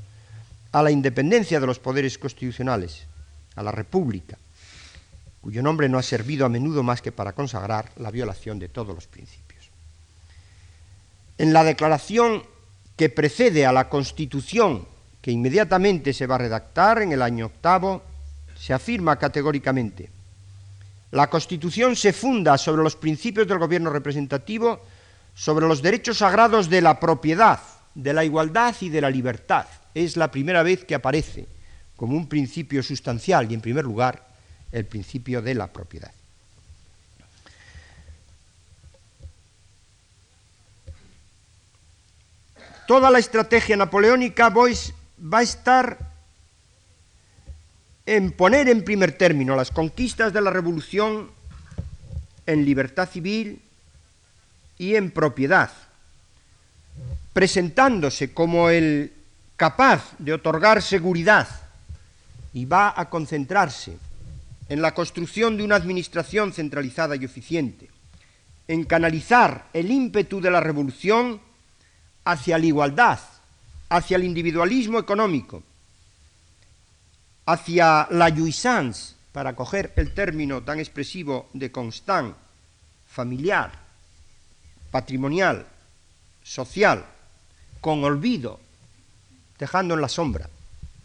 a 0.73 0.83
la 0.83 0.91
independencia 0.91 1.61
de 1.61 1.69
los 1.69 1.79
poderes 1.79 2.19
constitucionales, 2.19 3.07
a 3.55 3.63
la 3.63 3.71
República, 3.71 4.39
cuyo 5.41 5.63
nombre 5.63 5.89
no 5.89 5.99
ha 5.99 6.03
servido 6.03 6.45
a 6.45 6.49
menudo 6.49 6.83
más 6.83 7.01
que 7.01 7.13
para 7.13 7.33
consagrar 7.33 7.93
la 7.97 8.11
violación 8.11 8.59
de 8.59 8.69
todos 8.69 8.93
los 8.93 9.07
principios. 9.07 9.44
En 11.39 11.53
la 11.53 11.65
declaración 11.65 12.43
que 12.97 13.09
precede 13.09 13.67
a 13.67 13.73
la 13.73 13.89
Constitución, 13.89 14.87
que 15.21 15.33
inmediatamente 15.33 16.13
se 16.13 16.27
va 16.27 16.37
a 16.37 16.39
redactar 16.39 17.03
en 17.03 17.13
el 17.13 17.23
año 17.23 17.47
octavo, 17.47 18.03
se 18.57 18.73
afirma 18.73 19.19
categóricamente, 19.19 20.11
la 21.15 21.31
Constitución 21.31 21.95
se 21.95 22.13
funda 22.13 22.59
sobre 22.59 22.83
los 22.83 22.97
principios 22.97 23.47
del 23.47 23.59
gobierno 23.59 23.91
representativo, 23.91 24.81
sobre 25.33 25.69
los 25.69 25.81
derechos 25.81 26.19
sagrados 26.19 26.69
de 26.69 26.81
la 26.81 26.99
propiedad, 26.99 27.61
de 27.95 28.13
la 28.13 28.25
igualdad 28.25 28.75
y 28.81 28.89
de 28.89 29.01
la 29.01 29.11
libertad. 29.11 29.67
Es 29.95 30.17
la 30.17 30.33
primera 30.33 30.65
vez 30.65 30.85
que 30.85 30.97
aparece 30.97 31.47
como 31.95 32.17
un 32.17 32.29
principio 32.29 32.83
sustancial 32.83 33.49
y, 33.49 33.55
en 33.55 33.61
primer 33.61 33.85
lugar, 33.85 34.27
el 34.73 34.87
principio 34.87 35.41
de 35.41 35.55
la 35.55 35.73
propiedad. 35.73 36.11
Toda 42.87 43.11
la 43.11 43.19
estrategia 43.19 43.77
napoleónica 43.77 44.49
va 44.51 45.39
a 45.39 45.43
estar 45.43 45.99
en 48.07 48.33
poner 48.33 48.69
en 48.69 48.85
primer 48.85 49.13
término 49.13 49.57
las 49.57 49.71
conquistas 49.71 50.33
de 50.33 50.41
la 50.41 50.51
revolución 50.51 51.31
en 52.47 52.65
libertad 52.65 53.09
civil, 53.09 53.63
y 54.79 54.97
en 54.97 55.11
propiedad, 55.11 55.71
presentándose 57.33 58.33
como 58.33 58.71
el 58.71 59.13
capaz 59.57 60.15
de 60.19 60.33
otorgar 60.33 60.83
seguridad 60.83 61.49
y 62.53 62.65
va 62.65 62.93
a 62.97 63.09
concentrarse 63.09 63.97
en 64.69 64.83
la 64.83 64.95
construcción 64.95 65.57
de 65.57 65.65
una 65.65 65.77
administración 65.77 66.53
centralizada 66.53 67.17
y 67.17 67.25
eficiente, 67.25 67.89
en 68.67 68.85
canalizar 68.85 69.67
el 69.73 69.91
ímpetu 69.91 70.41
de 70.41 70.51
la 70.51 70.61
revolución 70.61 71.41
hacia 72.25 72.59
la 72.59 72.67
igualdad, 72.67 73.21
hacia 73.89 74.17
el 74.17 74.25
individualismo 74.25 74.99
económico, 74.99 75.63
hacia 77.47 78.09
la 78.11 78.31
jouissance, 78.31 79.15
para 79.33 79.57
coger 79.57 79.93
el 79.97 80.15
término 80.15 80.63
tan 80.63 80.79
expresivo 80.79 81.51
de 81.53 81.73
Constant, 81.73 82.37
familiar, 83.09 83.73
patrimonial, 84.93 85.67
social, 86.43 87.05
con 87.81 88.05
olvido, 88.05 88.61
dejando 89.59 89.95
en 89.95 90.01
la 90.01 90.09
sombra 90.09 90.49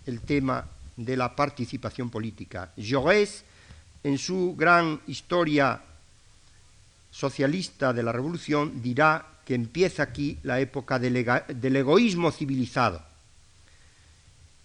el 0.06 0.22
tema 0.22 0.64
de 0.96 1.18
la 1.18 1.36
participación 1.36 2.10
política. 2.10 2.72
Jaurès, 2.78 3.44
en 4.04 4.18
su 4.18 4.56
gran 4.56 5.02
historia 5.08 5.82
socialista 7.10 7.94
de 7.94 8.04
la 8.04 8.12
revolución, 8.12 8.82
dirá 8.82 9.26
que 9.50 9.56
empieza 9.56 10.04
aquí 10.04 10.38
la 10.44 10.60
época 10.60 11.00
del, 11.00 11.76
egoísmo 11.76 12.32
civilizado. 12.32 13.02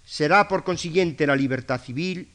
Será, 0.05 0.47
por 0.47 0.63
consiguiente, 0.63 1.27
la 1.27 1.35
libertad 1.35 1.81
civil, 1.81 2.29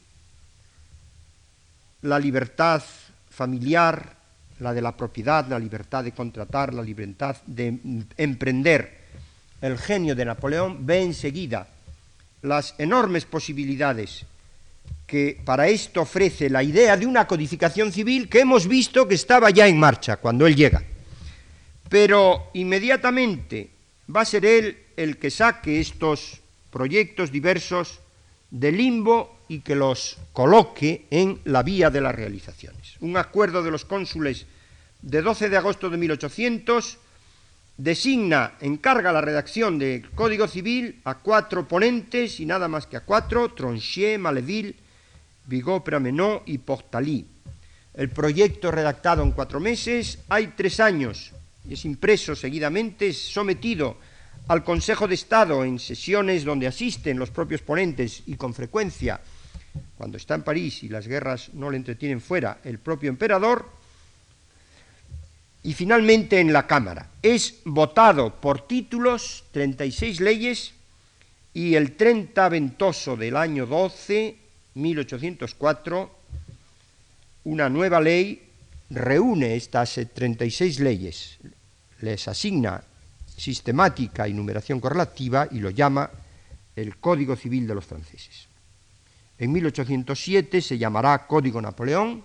la 2.02 2.18
libertad 2.18 2.82
familiar, 3.30 4.16
la 4.62 4.74
de 4.74 4.82
la 4.82 4.98
propiedad, 4.98 5.46
la 5.46 5.60
libertad 5.60 6.04
de 6.04 6.12
contratar, 6.12 6.74
la 6.74 6.82
libertad 6.82 7.38
de 7.46 7.78
emprender. 8.18 8.98
El 9.62 9.78
genio 9.78 10.16
de 10.16 10.26
Napoleón 10.26 10.88
ve 10.88 11.04
enseguida 11.04 11.68
las 12.42 12.74
enormes 12.80 13.26
posibilidades 13.26 14.26
que 15.06 15.40
para 15.46 15.68
esto 15.68 16.02
ofrece 16.02 16.50
la 16.50 16.64
idea 16.64 16.98
de 16.98 17.06
una 17.06 17.28
codificación 17.28 17.92
civil 17.92 18.28
que 18.28 18.40
hemos 18.40 18.68
visto 18.68 19.08
que 19.08 19.14
estaba 19.14 19.52
ya 19.52 19.68
en 19.68 19.78
marcha 19.78 20.18
cuando 20.18 20.48
él 20.48 20.56
llega 20.56 20.82
pero 21.90 22.52
inmediatamente 22.54 23.70
va 24.16 24.22
a 24.22 24.26
ser 24.26 24.46
él 24.46 24.78
el 24.96 25.18
que 25.18 25.32
saque 25.32 25.80
estos 25.80 26.42
proyectos 26.72 27.32
diversos 27.32 28.00
del 28.52 28.78
limbo 28.78 29.40
y 29.48 29.62
que 29.62 29.76
los 29.76 30.18
coloque 30.32 31.08
en 31.10 31.42
la 31.46 31.64
vía 31.64 31.90
de 31.90 32.02
las 32.02 32.16
realizaciones. 32.16 32.96
Un 33.02 33.18
acuerdo 33.18 33.64
de 33.64 33.72
los 33.72 33.86
cónsules 33.86 34.46
de 35.02 35.22
12 35.22 35.50
de 35.50 35.58
agosto 35.58 35.90
de 35.90 35.98
1800 35.98 36.98
designa, 37.78 38.56
encarga 38.60 39.14
la 39.14 39.22
redacción 39.22 39.80
del 39.80 40.10
Código 40.12 40.48
Civil 40.48 41.00
a 41.06 41.16
cuatro 41.16 41.66
ponentes 41.66 42.40
y 42.42 42.46
nada 42.46 42.68
más 42.68 42.86
que 42.86 42.98
a 42.98 43.06
cuatro, 43.06 43.54
Tronchet, 43.54 44.20
Maleville, 44.20 44.76
Bigot, 45.46 45.84
Pramenot 45.84 46.44
y 46.46 46.58
Portaly. 46.58 47.26
El 47.94 48.10
proyecto 48.10 48.70
redactado 48.70 49.24
en 49.24 49.32
cuatro 49.32 49.62
meses, 49.62 50.20
hay 50.28 50.48
tres 50.58 50.82
años 50.82 51.32
es 51.68 51.86
impreso 51.86 52.36
seguidamente, 52.36 53.10
es 53.10 53.32
sometido 53.32 53.98
al 54.48 54.64
Consejo 54.64 55.08
de 55.08 55.16
Estado 55.16 55.64
en 55.64 55.80
sesiones 55.80 56.44
donde 56.44 56.68
asisten 56.68 57.20
los 57.20 57.30
propios 57.30 57.62
ponentes 57.62 58.24
y 58.26 58.36
con 58.36 58.54
frecuencia, 58.54 59.20
cuando 59.98 60.18
está 60.18 60.36
en 60.36 60.44
París 60.44 60.84
y 60.84 60.90
las 60.90 61.08
guerras 61.08 61.54
no 61.54 61.70
le 61.70 61.78
entretienen 61.78 62.22
fuera, 62.22 62.60
el 62.64 62.80
propio 62.80 63.10
emperador, 63.10 63.70
y 65.62 65.74
finalmente 65.74 66.40
en 66.40 66.54
la 66.54 66.66
Cámara. 66.66 67.12
Es 67.22 67.60
votado 67.66 68.40
por 68.42 68.66
títulos, 68.66 69.44
36 69.52 70.20
leyes, 70.22 70.74
y 71.54 71.76
el 71.76 71.96
30 71.96 72.50
ventoso 72.50 73.16
del 73.16 73.36
año 73.36 73.66
12, 73.66 74.36
1804, 74.76 76.12
una 77.44 77.70
nueva 77.70 78.00
ley 78.00 78.49
reúne 78.90 79.56
estas 79.56 80.00
36 80.14 80.80
leyes, 80.80 81.38
les 82.02 82.28
asigna 82.28 82.82
sistemática 83.38 84.28
y 84.28 84.34
numeración 84.34 84.80
correlativa 84.80 85.48
y 85.52 85.60
lo 85.60 85.70
llama 85.70 86.10
el 86.76 86.98
Código 86.98 87.36
Civil 87.36 87.68
de 87.68 87.76
los 87.76 87.86
franceses. 87.86 88.48
En 89.38 89.52
1807 89.52 90.62
se 90.62 90.78
llamará 90.78 91.26
Código 91.26 91.62
Napoleón, 91.62 92.24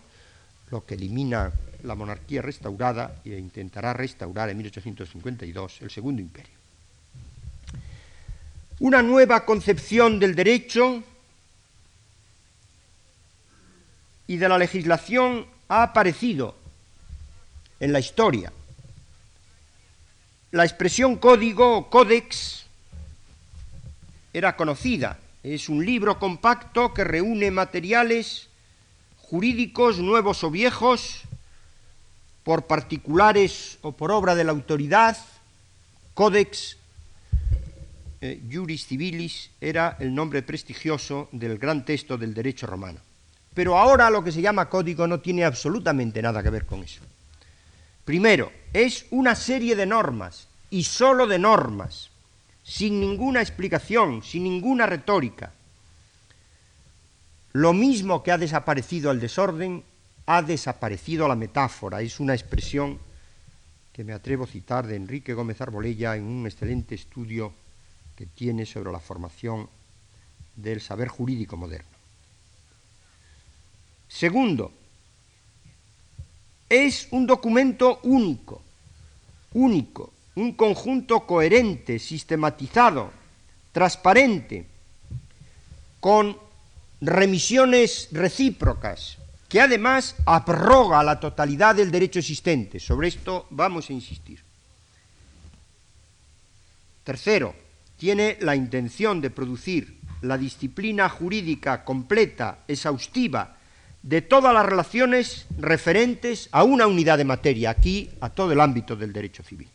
lo 0.70 0.84
que 0.84 0.94
elimina 0.94 1.52
la 1.84 1.94
monarquía 1.94 2.42
restaurada 2.42 3.20
e 3.24 3.38
intentará 3.38 3.92
restaurar 3.92 4.50
en 4.50 4.56
1852 4.56 5.82
el 5.82 5.90
Segundo 5.90 6.22
Imperio. 6.22 6.54
Una 8.80 9.02
nueva 9.02 9.44
concepción 9.44 10.18
del 10.18 10.34
derecho 10.34 11.02
y 14.26 14.36
de 14.36 14.48
la 14.48 14.58
legislación 14.58 15.46
ha 15.74 15.82
aparecido 15.82 16.54
en 17.80 17.92
la 17.92 18.00
historia 18.00 18.52
la 20.54 20.62
expresión 20.64 21.16
código 21.16 21.78
o 21.78 21.90
códex 21.90 22.62
era 24.32 24.54
conocida. 24.54 25.18
Es 25.42 25.68
un 25.68 25.84
libro 25.84 26.20
compacto 26.20 26.94
que 26.94 27.02
reúne 27.02 27.50
materiales 27.50 28.46
jurídicos 29.18 29.98
nuevos 29.98 30.44
o 30.44 30.52
viejos 30.52 31.22
por 32.44 32.68
particulares 32.68 33.78
o 33.82 33.90
por 33.90 34.12
obra 34.12 34.36
de 34.36 34.44
la 34.44 34.52
autoridad. 34.52 35.18
Códex 36.14 36.76
eh, 38.20 38.40
Juris 38.48 38.86
Civilis 38.86 39.50
era 39.60 39.96
el 39.98 40.14
nombre 40.14 40.42
prestigioso 40.42 41.28
del 41.32 41.58
gran 41.58 41.84
texto 41.84 42.16
del 42.16 42.32
derecho 42.32 42.68
romano. 42.68 43.00
Pero 43.54 43.78
ahora 43.78 44.10
lo 44.10 44.22
que 44.22 44.32
se 44.32 44.42
llama 44.42 44.68
código 44.68 45.06
no 45.06 45.20
tiene 45.20 45.44
absolutamente 45.44 46.20
nada 46.20 46.42
que 46.42 46.50
ver 46.50 46.66
con 46.66 46.82
eso. 46.82 47.02
Primero, 48.04 48.52
es 48.72 49.06
una 49.10 49.34
serie 49.34 49.76
de 49.76 49.86
normas, 49.86 50.48
y 50.70 50.82
sólo 50.82 51.26
de 51.26 51.38
normas, 51.38 52.10
sin 52.64 53.00
ninguna 53.00 53.40
explicación, 53.40 54.22
sin 54.22 54.42
ninguna 54.42 54.86
retórica. 54.86 55.52
Lo 57.52 57.72
mismo 57.72 58.22
que 58.22 58.32
ha 58.32 58.38
desaparecido 58.38 59.12
el 59.12 59.20
desorden, 59.20 59.84
ha 60.26 60.42
desaparecido 60.42 61.28
la 61.28 61.36
metáfora. 61.36 62.02
Es 62.02 62.18
una 62.18 62.34
expresión 62.34 62.98
que 63.92 64.02
me 64.02 64.12
atrevo 64.12 64.44
a 64.44 64.48
citar 64.48 64.86
de 64.86 64.96
Enrique 64.96 65.34
Gómez 65.34 65.60
Arbolella 65.60 66.16
en 66.16 66.24
un 66.24 66.46
excelente 66.46 66.96
estudio 66.96 67.52
que 68.16 68.26
tiene 68.26 68.66
sobre 68.66 68.90
la 68.90 68.98
formación 68.98 69.68
del 70.56 70.80
saber 70.80 71.06
jurídico 71.06 71.56
moderno. 71.56 71.93
Segundo, 74.14 74.70
es 76.68 77.08
un 77.10 77.26
documento 77.26 77.98
único, 78.04 78.62
único, 79.54 80.12
un 80.36 80.52
conjunto 80.52 81.26
coherente, 81.26 81.98
sistematizado, 81.98 83.10
transparente, 83.72 84.66
con 85.98 86.38
remisiones 87.00 88.08
recíprocas, 88.12 89.18
que 89.48 89.60
además 89.60 90.14
abroga 90.26 91.02
la 91.02 91.18
totalidad 91.18 91.74
del 91.74 91.90
derecho 91.90 92.20
existente. 92.20 92.78
Sobre 92.78 93.08
esto 93.08 93.48
vamos 93.50 93.90
a 93.90 93.94
insistir. 93.94 94.40
Tercero, 97.02 97.52
tiene 97.98 98.38
la 98.42 98.54
intención 98.54 99.20
de 99.20 99.30
producir 99.30 99.98
la 100.22 100.38
disciplina 100.38 101.08
jurídica 101.08 101.84
completa, 101.84 102.60
exhaustiva, 102.68 103.58
de 104.04 104.20
todas 104.20 104.52
las 104.52 104.66
relaciones 104.66 105.46
referentes 105.58 106.50
a 106.52 106.62
una 106.62 106.86
unidad 106.86 107.16
de 107.16 107.24
materia, 107.24 107.70
aquí 107.70 108.10
a 108.20 108.28
todo 108.28 108.52
el 108.52 108.60
ámbito 108.60 108.94
del 108.94 109.14
derecho 109.14 109.42
civil. 109.42 109.66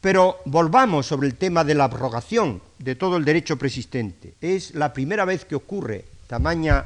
Pero 0.00 0.38
volvamos 0.44 1.06
sobre 1.06 1.26
el 1.26 1.34
tema 1.34 1.64
de 1.64 1.74
la 1.74 1.84
abrogación 1.84 2.62
de 2.78 2.94
todo 2.94 3.16
el 3.16 3.24
derecho 3.24 3.58
preexistente. 3.58 4.34
Es 4.40 4.76
la 4.76 4.92
primera 4.92 5.24
vez 5.24 5.44
que 5.44 5.56
ocurre 5.56 6.04
tamaña 6.28 6.84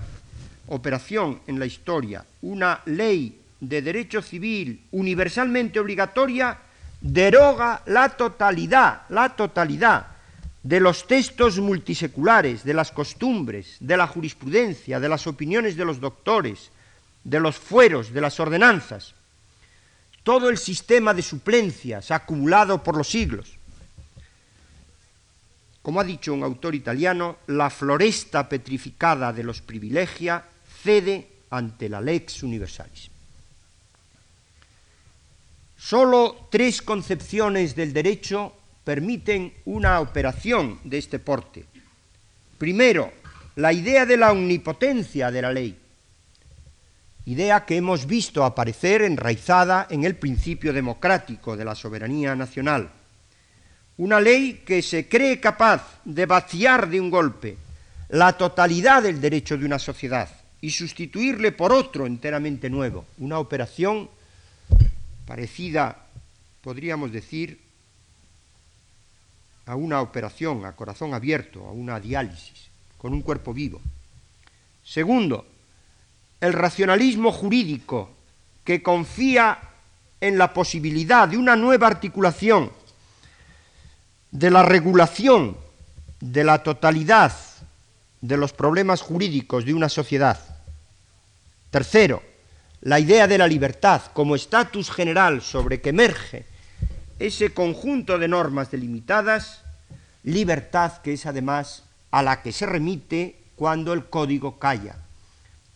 operación 0.68 1.40
en 1.46 1.58
la 1.58 1.66
historia. 1.66 2.24
Una 2.40 2.80
ley 2.86 3.38
de 3.60 3.82
derecho 3.82 4.22
civil 4.22 4.86
universalmente 4.92 5.78
obligatoria 5.78 6.56
deroga 6.98 7.82
la 7.86 8.08
totalidad, 8.08 9.02
la 9.10 9.28
totalidad 9.36 10.11
de 10.62 10.78
los 10.80 11.06
textos 11.06 11.58
multiseculares, 11.58 12.64
de 12.64 12.74
las 12.74 12.92
costumbres, 12.92 13.76
de 13.80 13.96
la 13.96 14.06
jurisprudencia, 14.06 15.00
de 15.00 15.08
las 15.08 15.26
opiniones 15.26 15.76
de 15.76 15.84
los 15.84 16.00
doctores, 16.00 16.70
de 17.24 17.40
los 17.40 17.56
fueros, 17.56 18.12
de 18.12 18.20
las 18.20 18.38
ordenanzas, 18.38 19.14
todo 20.22 20.48
el 20.48 20.58
sistema 20.58 21.14
de 21.14 21.22
suplencias 21.22 22.10
acumulado 22.10 22.82
por 22.82 22.96
los 22.96 23.08
siglos. 23.08 23.58
Como 25.82 26.00
ha 26.00 26.04
dicho 26.04 26.32
un 26.32 26.44
autor 26.44 26.76
italiano, 26.76 27.38
la 27.48 27.68
floresta 27.68 28.48
petrificada 28.48 29.32
de 29.32 29.42
los 29.42 29.60
privilegia 29.60 30.44
cede 30.82 31.28
ante 31.50 31.88
la 31.88 32.00
lex 32.00 32.44
universalis. 32.44 33.10
Solo 35.76 36.46
tres 36.50 36.80
concepciones 36.82 37.74
del 37.74 37.92
derecho 37.92 38.54
permiten 38.84 39.52
una 39.64 40.00
operación 40.00 40.78
de 40.84 40.98
este 40.98 41.18
porte. 41.18 41.64
Primero, 42.58 43.12
la 43.56 43.72
idea 43.72 44.06
de 44.06 44.16
la 44.16 44.32
omnipotencia 44.32 45.30
de 45.30 45.42
la 45.42 45.52
ley, 45.52 45.76
idea 47.26 47.64
que 47.64 47.76
hemos 47.76 48.06
visto 48.06 48.44
aparecer 48.44 49.02
enraizada 49.02 49.86
en 49.90 50.04
el 50.04 50.16
principio 50.16 50.72
democrático 50.72 51.56
de 51.56 51.64
la 51.64 51.74
soberanía 51.74 52.34
nacional. 52.34 52.90
Una 53.98 54.20
ley 54.20 54.62
que 54.64 54.82
se 54.82 55.08
cree 55.08 55.38
capaz 55.38 56.00
de 56.04 56.26
vaciar 56.26 56.88
de 56.88 57.00
un 57.00 57.10
golpe 57.10 57.56
la 58.12 58.34
totalidad 58.34 59.02
del 59.02 59.20
derecho 59.20 59.56
de 59.56 59.64
una 59.64 59.78
sociedad 59.78 60.28
y 60.60 60.70
sustituirle 60.70 61.50
por 61.50 61.72
otro 61.72 62.06
enteramente 62.06 62.68
nuevo, 62.68 63.06
una 63.18 63.38
operación 63.38 64.10
parecida, 65.26 66.06
podríamos 66.60 67.10
decir, 67.10 67.61
a 69.66 69.76
una 69.76 70.00
operación 70.00 70.64
a 70.64 70.72
corazón 70.72 71.14
abierto, 71.14 71.66
a 71.66 71.72
una 71.72 72.00
diálisis, 72.00 72.68
con 72.98 73.12
un 73.12 73.22
cuerpo 73.22 73.52
vivo. 73.52 73.80
Segundo, 74.84 75.46
el 76.40 76.52
racionalismo 76.52 77.30
jurídico 77.30 78.10
que 78.64 78.82
confía 78.82 79.58
en 80.20 80.38
la 80.38 80.52
posibilidad 80.52 81.28
de 81.28 81.36
una 81.36 81.56
nueva 81.56 81.86
articulación 81.86 82.70
de 84.30 84.50
la 84.50 84.62
regulación 84.62 85.56
de 86.20 86.44
la 86.44 86.62
totalidad 86.62 87.32
de 88.20 88.36
los 88.36 88.52
problemas 88.52 89.02
jurídicos 89.02 89.64
de 89.64 89.74
una 89.74 89.88
sociedad. 89.88 90.38
Tercero, 91.70 92.22
la 92.82 93.00
idea 93.00 93.26
de 93.26 93.38
la 93.38 93.46
libertad 93.46 94.02
como 94.12 94.36
estatus 94.36 94.90
general 94.90 95.42
sobre 95.42 95.80
que 95.80 95.90
emerge 95.90 96.46
ese 97.26 97.54
conjunto 97.54 98.18
de 98.18 98.28
normas 98.28 98.70
delimitadas, 98.70 99.62
libertad 100.24 101.00
que 101.02 101.14
es 101.14 101.26
además 101.26 101.84
a 102.10 102.22
la 102.22 102.42
que 102.42 102.52
se 102.52 102.66
remite 102.66 103.36
cuando 103.56 103.92
el 103.92 104.06
código 104.06 104.58
calla. 104.58 104.96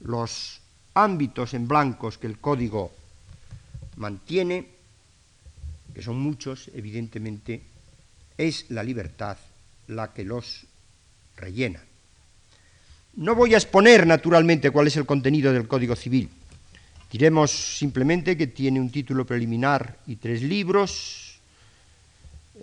Los 0.00 0.60
ámbitos 0.94 1.54
en 1.54 1.68
blancos 1.68 2.18
que 2.18 2.26
el 2.26 2.38
código 2.38 2.92
mantiene, 3.96 4.66
que 5.94 6.02
son 6.02 6.18
muchos, 6.18 6.70
evidentemente, 6.74 7.62
es 8.36 8.66
la 8.70 8.82
libertad 8.82 9.36
la 9.86 10.12
que 10.12 10.24
los 10.24 10.66
rellena. 11.36 11.80
No 13.14 13.34
voy 13.34 13.54
a 13.54 13.58
exponer 13.58 14.06
naturalmente 14.06 14.70
cuál 14.70 14.88
es 14.88 14.96
el 14.96 15.06
contenido 15.06 15.52
del 15.52 15.68
Código 15.68 15.96
Civil, 15.96 16.28
Diremos 17.10 17.78
simplemente 17.78 18.36
que 18.36 18.48
tiene 18.48 18.78
un 18.78 18.90
título 18.90 19.24
preliminar 19.24 19.96
y 20.06 20.16
tres 20.16 20.42
libros. 20.42 21.25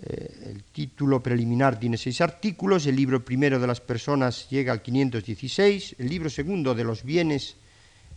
Eh, 0.02 0.50
el 0.50 0.64
título 0.64 1.22
preliminar 1.22 1.78
tiene 1.78 1.96
seis 1.96 2.20
artículos, 2.20 2.86
el 2.86 2.96
libro 2.96 3.24
primero 3.24 3.60
de 3.60 3.66
las 3.66 3.80
personas 3.80 4.48
llega 4.50 4.72
al 4.72 4.82
516, 4.82 5.96
el 5.98 6.08
libro 6.08 6.28
segundo 6.28 6.74
de 6.74 6.82
los 6.82 7.04
bienes 7.04 7.56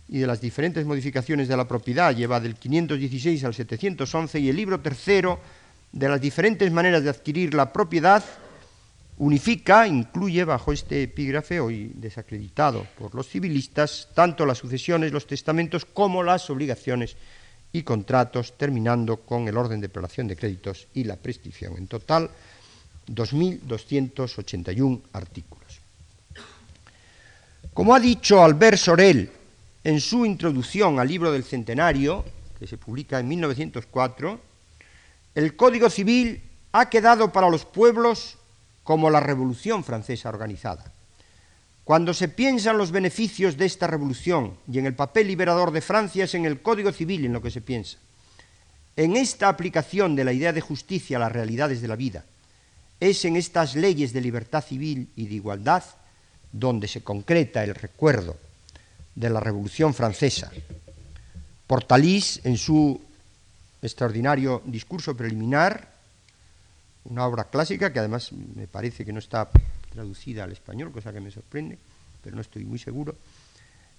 y 0.08 0.18
de 0.18 0.26
las 0.26 0.40
diferentes 0.40 0.84
modificaciones 0.84 1.46
de 1.46 1.56
la 1.56 1.68
propiedad 1.68 2.14
lleva 2.16 2.40
del 2.40 2.56
516 2.56 3.44
al 3.44 3.54
711 3.54 4.40
y 4.40 4.48
el 4.48 4.56
libro 4.56 4.80
tercero 4.80 5.38
de 5.92 6.08
las 6.08 6.20
diferentes 6.20 6.70
maneras 6.72 7.04
de 7.04 7.10
adquirir 7.10 7.54
la 7.54 7.72
propiedad 7.72 8.24
unifica, 9.18 9.86
incluye 9.86 10.44
bajo 10.44 10.72
este 10.72 11.02
epígrafe, 11.02 11.60
hoy 11.60 11.92
desacreditado 11.94 12.86
por 12.98 13.14
los 13.14 13.28
civilistas, 13.28 14.08
tanto 14.14 14.46
las 14.46 14.58
sucesiones, 14.58 15.12
los 15.12 15.26
testamentos, 15.26 15.84
como 15.84 16.22
las 16.22 16.50
obligaciones 16.50 17.16
y 17.72 17.82
contratos, 17.82 18.56
terminando 18.56 19.18
con 19.18 19.48
el 19.48 19.56
orden 19.56 19.80
de 19.80 19.88
prelación 19.88 20.28
de 20.28 20.36
créditos 20.36 20.86
y 20.94 21.04
la 21.04 21.16
prescripción. 21.16 21.76
En 21.76 21.86
total, 21.86 22.30
2.281 23.08 25.00
artículos. 25.12 25.80
Como 27.72 27.94
ha 27.94 28.00
dicho 28.00 28.42
Albert 28.42 28.78
Sorel 28.78 29.30
en 29.84 30.00
su 30.00 30.26
introducción 30.26 30.98
al 30.98 31.08
libro 31.08 31.30
del 31.30 31.44
Centenario, 31.44 32.24
que 32.58 32.66
se 32.66 32.76
publica 32.76 33.20
en 33.20 33.28
1904, 33.28 34.40
el 35.34 35.54
Código 35.54 35.88
Civil 35.88 36.42
ha 36.72 36.90
quedado 36.90 37.32
para 37.32 37.48
los 37.48 37.64
pueblos 37.64 38.36
como 38.82 39.10
la 39.10 39.20
Revolución 39.20 39.84
Francesa 39.84 40.28
organizada. 40.28 40.92
Cuando 41.88 42.12
se 42.12 42.28
piensa 42.28 42.72
en 42.72 42.76
los 42.76 42.90
beneficios 42.90 43.56
de 43.56 43.64
esta 43.64 43.86
revolución 43.86 44.58
y 44.70 44.78
en 44.78 44.84
el 44.84 44.94
papel 44.94 45.26
liberador 45.26 45.70
de 45.70 45.80
Francia 45.80 46.24
es 46.24 46.34
en 46.34 46.44
el 46.44 46.60
Código 46.60 46.92
Civil 46.92 47.24
en 47.24 47.32
lo 47.32 47.40
que 47.40 47.50
se 47.50 47.62
piensa. 47.62 47.96
En 48.94 49.16
esta 49.16 49.48
aplicación 49.48 50.14
de 50.14 50.22
la 50.22 50.34
idea 50.34 50.52
de 50.52 50.60
justicia 50.60 51.16
a 51.16 51.20
las 51.20 51.32
realidades 51.32 51.80
de 51.80 51.88
la 51.88 51.96
vida, 51.96 52.26
es 53.00 53.24
en 53.24 53.36
estas 53.36 53.74
leyes 53.74 54.12
de 54.12 54.20
libertad 54.20 54.62
civil 54.62 55.08
y 55.16 55.28
de 55.28 55.36
igualdad 55.36 55.82
donde 56.52 56.88
se 56.88 57.02
concreta 57.02 57.64
el 57.64 57.74
recuerdo 57.74 58.36
de 59.14 59.30
la 59.30 59.40
Revolución 59.40 59.94
Francesa. 59.94 60.52
Portalís, 61.66 62.42
en 62.44 62.58
su 62.58 63.00
extraordinario 63.80 64.60
discurso 64.66 65.16
preliminar, 65.16 65.88
una 67.04 67.24
obra 67.24 67.44
clásica 67.44 67.94
que 67.94 67.98
además 67.98 68.30
me 68.32 68.66
parece 68.66 69.06
que 69.06 69.12
no 69.14 69.20
está 69.20 69.48
traducida 69.88 70.44
al 70.44 70.52
español, 70.52 70.92
cosa 70.92 71.12
que 71.12 71.20
me 71.20 71.30
sorprende, 71.30 71.78
pero 72.22 72.36
no 72.36 72.42
estoy 72.42 72.64
muy 72.64 72.78
seguro, 72.78 73.16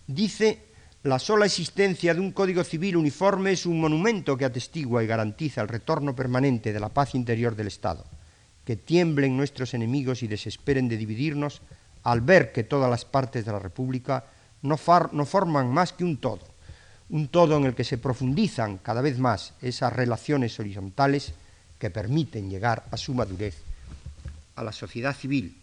dice, 0.07 0.63
la 1.03 1.19
sola 1.19 1.45
existencia 1.45 2.13
de 2.13 2.19
un 2.19 2.31
código 2.31 2.63
civil 2.63 2.97
uniforme 2.97 3.51
es 3.51 3.65
un 3.65 3.79
monumento 3.79 4.37
que 4.37 4.45
atestigua 4.45 5.03
y 5.03 5.07
garantiza 5.07 5.61
el 5.61 5.67
retorno 5.67 6.15
permanente 6.15 6.73
de 6.73 6.79
la 6.79 6.89
paz 6.89 7.15
interior 7.15 7.55
del 7.55 7.67
Estado, 7.67 8.05
que 8.65 8.75
tiemblen 8.75 9.37
nuestros 9.37 9.73
enemigos 9.73 10.23
y 10.23 10.27
desesperen 10.27 10.89
de 10.89 10.97
dividirnos 10.97 11.61
al 12.03 12.21
ver 12.21 12.51
que 12.51 12.63
todas 12.63 12.89
las 12.89 13.05
partes 13.05 13.45
de 13.45 13.51
la 13.51 13.59
República 13.59 14.25
no, 14.61 14.77
no 15.11 15.25
forman 15.25 15.73
más 15.73 15.93
que 15.93 16.03
un 16.03 16.17
todo, 16.17 16.45
un 17.09 17.29
todo 17.29 17.57
en 17.57 17.65
el 17.65 17.75
que 17.75 17.83
se 17.83 17.97
profundizan 17.97 18.77
cada 18.77 19.01
vez 19.01 19.17
más 19.17 19.53
esas 19.61 19.93
relaciones 19.93 20.59
horizontales 20.59 21.33
que 21.77 21.89
permiten 21.89 22.49
llegar 22.49 22.85
a 22.91 22.97
su 22.97 23.13
madurez 23.13 23.55
a 24.55 24.63
la 24.63 24.73
sociedad 24.73 25.15
civil. 25.15 25.55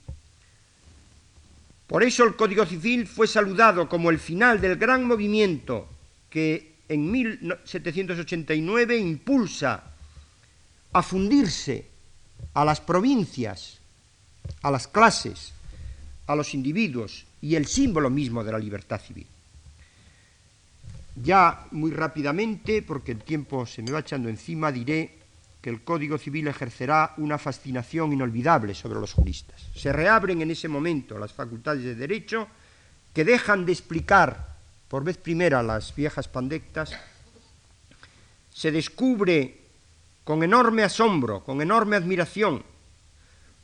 Por 1.87 2.03
eso 2.03 2.24
el 2.24 2.34
Código 2.34 2.66
Civil 2.66 3.07
fue 3.07 3.26
saludado 3.26 3.89
como 3.89 4.11
el 4.11 4.18
final 4.18 4.61
del 4.61 4.76
gran 4.76 5.05
movimiento 5.05 5.89
que 6.28 6.74
en 6.89 7.11
1789 7.11 8.97
impulsa 8.99 9.84
a 10.93 11.03
fundirse 11.03 11.87
a 12.55 12.64
las 12.64 12.80
provincias, 12.80 13.78
a 14.62 14.70
las 14.70 14.89
clases, 14.89 15.53
a 16.26 16.34
los 16.34 16.55
individuos 16.55 17.24
y 17.41 17.55
el 17.55 17.66
símbolo 17.66 18.11
mismo 18.11 18.43
de 18.43 18.53
la 18.53 18.59
libertad 18.59 19.01
civil. 19.01 19.26
Ya 21.22 21.66
muy 21.70 21.93
rápidamente, 21.93 22.82
porque 22.82 23.12
el 23.12 23.22
tiempo 23.22 23.64
se 23.64 23.82
me 23.82 23.93
va 23.93 24.01
echando 24.01 24.28
encima, 24.28 24.72
diré 24.72 25.16
que 25.67 25.71
el 25.71 25.83
Código 25.83 26.17
Civil 26.17 26.47
ejercerá 26.47 27.14
una 27.17 27.39
fascinación 27.39 28.12
inolvidable 28.12 28.73
sobre 28.73 29.01
los 29.01 29.12
juristas. 29.12 29.61
Se 29.75 29.93
reabren 29.93 30.41
en 30.41 30.53
ese 30.53 30.69
momento 30.69 31.19
las 31.19 31.33
facultades 31.33 31.83
de 31.83 31.97
derecho 31.97 32.47
que 33.12 33.25
dejan 33.25 33.67
de 33.67 33.73
explicar 33.73 34.55
por 34.87 35.03
vez 35.03 35.17
primera 35.17 35.64
las 35.64 35.93
viejas 35.93 36.29
pandectas, 36.29 36.93
se 38.55 38.71
descubre 38.71 39.59
con 40.23 40.45
enorme 40.45 40.85
asombro, 40.85 41.43
con 41.43 41.61
enorme 41.61 41.97
admiración, 41.97 42.62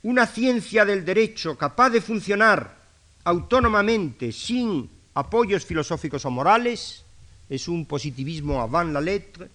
una 0.02 0.26
ciencia 0.26 0.84
del 0.84 1.04
derecho 1.04 1.56
capaz 1.56 1.90
de 1.90 2.00
funcionar 2.00 2.78
autónomamente 3.22 4.32
sin 4.32 4.90
apoyos 5.14 5.64
filosóficos 5.64 6.24
o 6.24 6.30
morales, 6.32 7.04
es 7.48 7.68
un 7.68 7.86
positivismo 7.86 8.60
avant 8.60 8.92
la 8.92 9.00
lettre, 9.00 9.46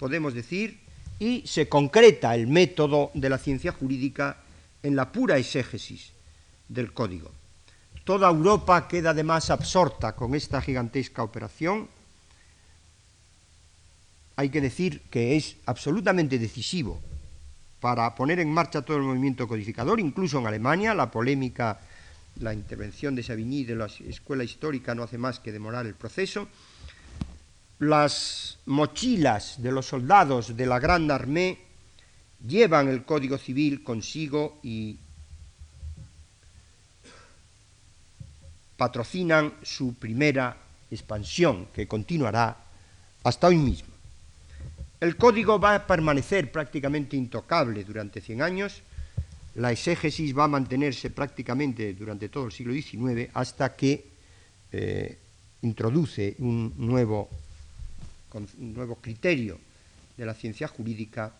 podemos 0.00 0.34
decir, 0.34 0.82
y 1.18 1.42
se 1.46 1.68
concreta 1.68 2.34
el 2.34 2.46
método 2.46 3.10
de 3.14 3.28
la 3.28 3.38
ciencia 3.38 3.72
jurídica 3.72 4.38
en 4.82 4.96
la 4.96 5.12
pura 5.12 5.38
exégesis 5.38 6.12
del 6.68 6.92
código. 6.92 7.30
Toda 8.04 8.28
Europa 8.28 8.88
queda 8.88 9.10
además 9.10 9.50
absorta 9.50 10.16
con 10.16 10.34
esta 10.34 10.60
gigantesca 10.60 11.22
operación. 11.22 11.88
Hay 14.36 14.50
que 14.50 14.60
decir 14.60 15.02
que 15.10 15.36
es 15.36 15.56
absolutamente 15.66 16.38
decisivo 16.38 17.00
para 17.80 18.14
poner 18.14 18.40
en 18.40 18.52
marcha 18.52 18.82
todo 18.82 18.96
el 18.96 19.02
movimiento 19.04 19.46
codificador, 19.46 20.00
incluso 20.00 20.38
en 20.38 20.46
Alemania, 20.46 20.94
la 20.94 21.10
polémica, 21.10 21.80
la 22.40 22.54
intervención 22.54 23.14
de 23.14 23.22
Savigny 23.22 23.64
de 23.64 23.76
la 23.76 23.86
escuela 23.86 24.42
histórica 24.42 24.94
no 24.94 25.02
hace 25.02 25.18
más 25.18 25.38
que 25.38 25.52
demorar 25.52 25.86
el 25.86 25.94
proceso 25.94 26.48
las 27.82 28.58
mochilas 28.66 29.60
de 29.60 29.72
los 29.72 29.86
soldados 29.86 30.56
de 30.56 30.66
la 30.66 30.78
Gran 30.78 31.10
Armée 31.10 31.58
llevan 32.46 32.88
el 32.88 33.04
Código 33.04 33.38
Civil 33.38 33.82
consigo 33.82 34.60
y 34.62 34.98
patrocinan 38.76 39.54
su 39.62 39.94
primera 39.94 40.56
expansión, 40.90 41.66
que 41.74 41.88
continuará 41.88 42.56
hasta 43.24 43.48
hoy 43.48 43.56
mismo. 43.56 43.88
El 45.00 45.16
código 45.16 45.58
va 45.58 45.74
a 45.74 45.86
permanecer 45.86 46.52
prácticamente 46.52 47.16
intocable 47.16 47.82
durante 47.82 48.20
100 48.20 48.42
años, 48.42 48.82
la 49.56 49.72
exégesis 49.72 50.36
va 50.36 50.44
a 50.44 50.48
mantenerse 50.48 51.10
prácticamente 51.10 51.94
durante 51.94 52.28
todo 52.28 52.46
el 52.46 52.52
siglo 52.52 52.72
XIX 52.72 53.28
hasta 53.34 53.74
que 53.74 54.06
eh, 54.70 55.18
introduce 55.62 56.36
un 56.38 56.72
nuevo, 56.76 57.28
un 58.38 58.74
nuevo 58.74 58.96
criterio 58.96 59.58
de 60.16 60.26
la 60.26 60.34
ciencia 60.34 60.68
jurídica, 60.68 61.32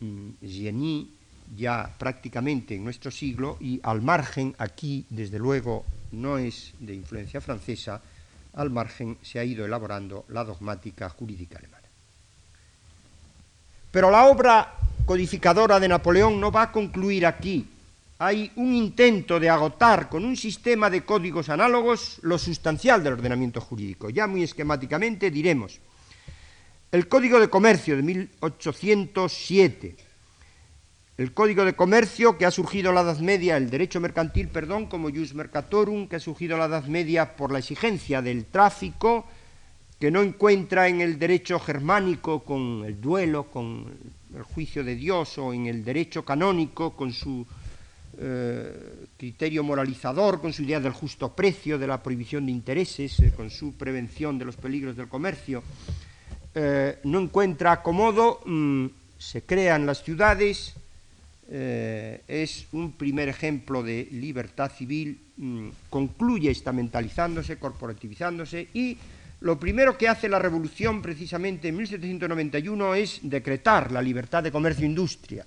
mm, 0.00 0.30
ya 1.56 1.94
prácticamente 1.98 2.74
en 2.74 2.84
nuestro 2.84 3.10
siglo, 3.10 3.56
y 3.60 3.80
al 3.82 4.02
margen, 4.02 4.54
aquí 4.58 5.06
desde 5.10 5.38
luego 5.38 5.84
no 6.12 6.38
es 6.38 6.74
de 6.80 6.94
influencia 6.94 7.40
francesa, 7.40 8.00
al 8.54 8.70
margen 8.70 9.18
se 9.22 9.38
ha 9.38 9.44
ido 9.44 9.64
elaborando 9.64 10.24
la 10.28 10.42
dogmática 10.42 11.08
jurídica 11.10 11.58
alemana. 11.58 11.86
Pero 13.90 14.10
la 14.10 14.26
obra 14.26 14.74
codificadora 15.04 15.78
de 15.78 15.88
Napoleón 15.88 16.40
no 16.40 16.50
va 16.50 16.62
a 16.62 16.72
concluir 16.72 17.24
aquí. 17.24 17.66
Hay 18.18 18.50
un 18.56 18.72
intento 18.74 19.38
de 19.38 19.50
agotar 19.50 20.08
con 20.08 20.24
un 20.24 20.36
sistema 20.36 20.88
de 20.88 21.04
códigos 21.04 21.50
análogos 21.50 22.18
lo 22.22 22.38
sustancial 22.38 23.04
del 23.04 23.12
ordenamiento 23.12 23.60
jurídico. 23.60 24.08
Ya 24.08 24.26
muy 24.26 24.42
esquemáticamente 24.42 25.30
diremos, 25.30 25.80
el 26.92 27.08
Código 27.08 27.38
de 27.38 27.50
Comercio 27.50 27.94
de 27.94 28.02
1807, 28.02 29.96
el 31.18 31.34
Código 31.34 31.66
de 31.66 31.74
Comercio 31.74 32.38
que 32.38 32.46
ha 32.46 32.50
surgido 32.50 32.88
en 32.88 32.94
la 32.94 33.02
Edad 33.02 33.18
Media, 33.18 33.58
el 33.58 33.68
derecho 33.68 34.00
mercantil, 34.00 34.48
perdón, 34.48 34.86
como 34.86 35.10
jus 35.10 35.34
mercatorum, 35.34 36.08
que 36.08 36.16
ha 36.16 36.20
surgido 36.20 36.54
en 36.54 36.60
la 36.60 36.66
Edad 36.66 36.84
Media 36.84 37.36
por 37.36 37.52
la 37.52 37.58
exigencia 37.58 38.22
del 38.22 38.46
tráfico, 38.46 39.26
que 40.00 40.10
no 40.10 40.22
encuentra 40.22 40.88
en 40.88 41.02
el 41.02 41.18
derecho 41.18 41.58
germánico 41.58 42.44
con 42.44 42.82
el 42.86 42.98
duelo, 42.98 43.50
con 43.50 43.94
el 44.34 44.42
juicio 44.42 44.82
de 44.82 44.94
Dios, 44.94 45.36
o 45.36 45.52
en 45.52 45.66
el 45.66 45.84
derecho 45.84 46.24
canónico 46.24 46.96
con 46.96 47.12
su 47.12 47.46
eh, 48.18 49.06
criterio 49.16 49.62
moralizador, 49.62 50.40
con 50.40 50.52
su 50.52 50.62
idea 50.62 50.80
del 50.80 50.92
justo 50.92 51.34
precio, 51.34 51.78
de 51.78 51.86
la 51.86 52.02
prohibición 52.02 52.46
de 52.46 52.52
intereses, 52.52 53.20
eh, 53.20 53.32
con 53.36 53.50
su 53.50 53.74
prevención 53.74 54.38
de 54.38 54.44
los 54.44 54.56
peligros 54.56 54.96
del 54.96 55.08
comercio, 55.08 55.62
eh, 56.54 56.98
no 57.04 57.20
encuentra 57.20 57.72
acomodo, 57.72 58.40
mm, 58.46 58.86
se 59.18 59.42
crean 59.42 59.86
las 59.86 60.02
ciudades, 60.02 60.74
es 61.48 62.66
un 62.72 62.92
primer 62.92 63.28
ejemplo 63.28 63.80
de 63.84 64.08
libertad 64.10 64.68
civil, 64.68 65.20
mm, 65.36 65.68
concluye 65.88 66.50
estamentalizándose, 66.50 67.56
corporativizándose 67.56 68.66
y 68.74 68.98
lo 69.40 69.60
primero 69.60 69.96
que 69.96 70.08
hace 70.08 70.28
la 70.28 70.40
revolución 70.40 71.02
precisamente 71.02 71.68
en 71.68 71.76
1791 71.76 72.94
es 72.96 73.20
decretar 73.22 73.92
la 73.92 74.02
libertad 74.02 74.42
de 74.42 74.50
comercio 74.50 74.84
e 74.84 74.88
industria. 74.88 75.46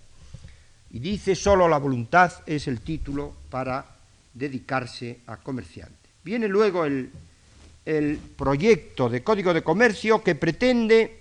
Y 0.92 1.00
dice 1.00 1.36
solo 1.36 1.68
la 1.68 1.78
voluntad 1.78 2.32
es 2.46 2.68
el 2.68 2.82
título 2.82 3.34
para 3.50 3.86
dedicarse 4.34 5.20
a 5.28 5.38
comerciante. 5.38 6.10
Viene 6.24 6.48
luego 6.48 6.86
el 6.86 8.20
proyecto 8.36 9.10
de 9.10 9.24
Código 9.24 9.54
de 9.54 9.64
Comercio 9.64 10.24
que 10.24 10.36
pretende 10.36 11.20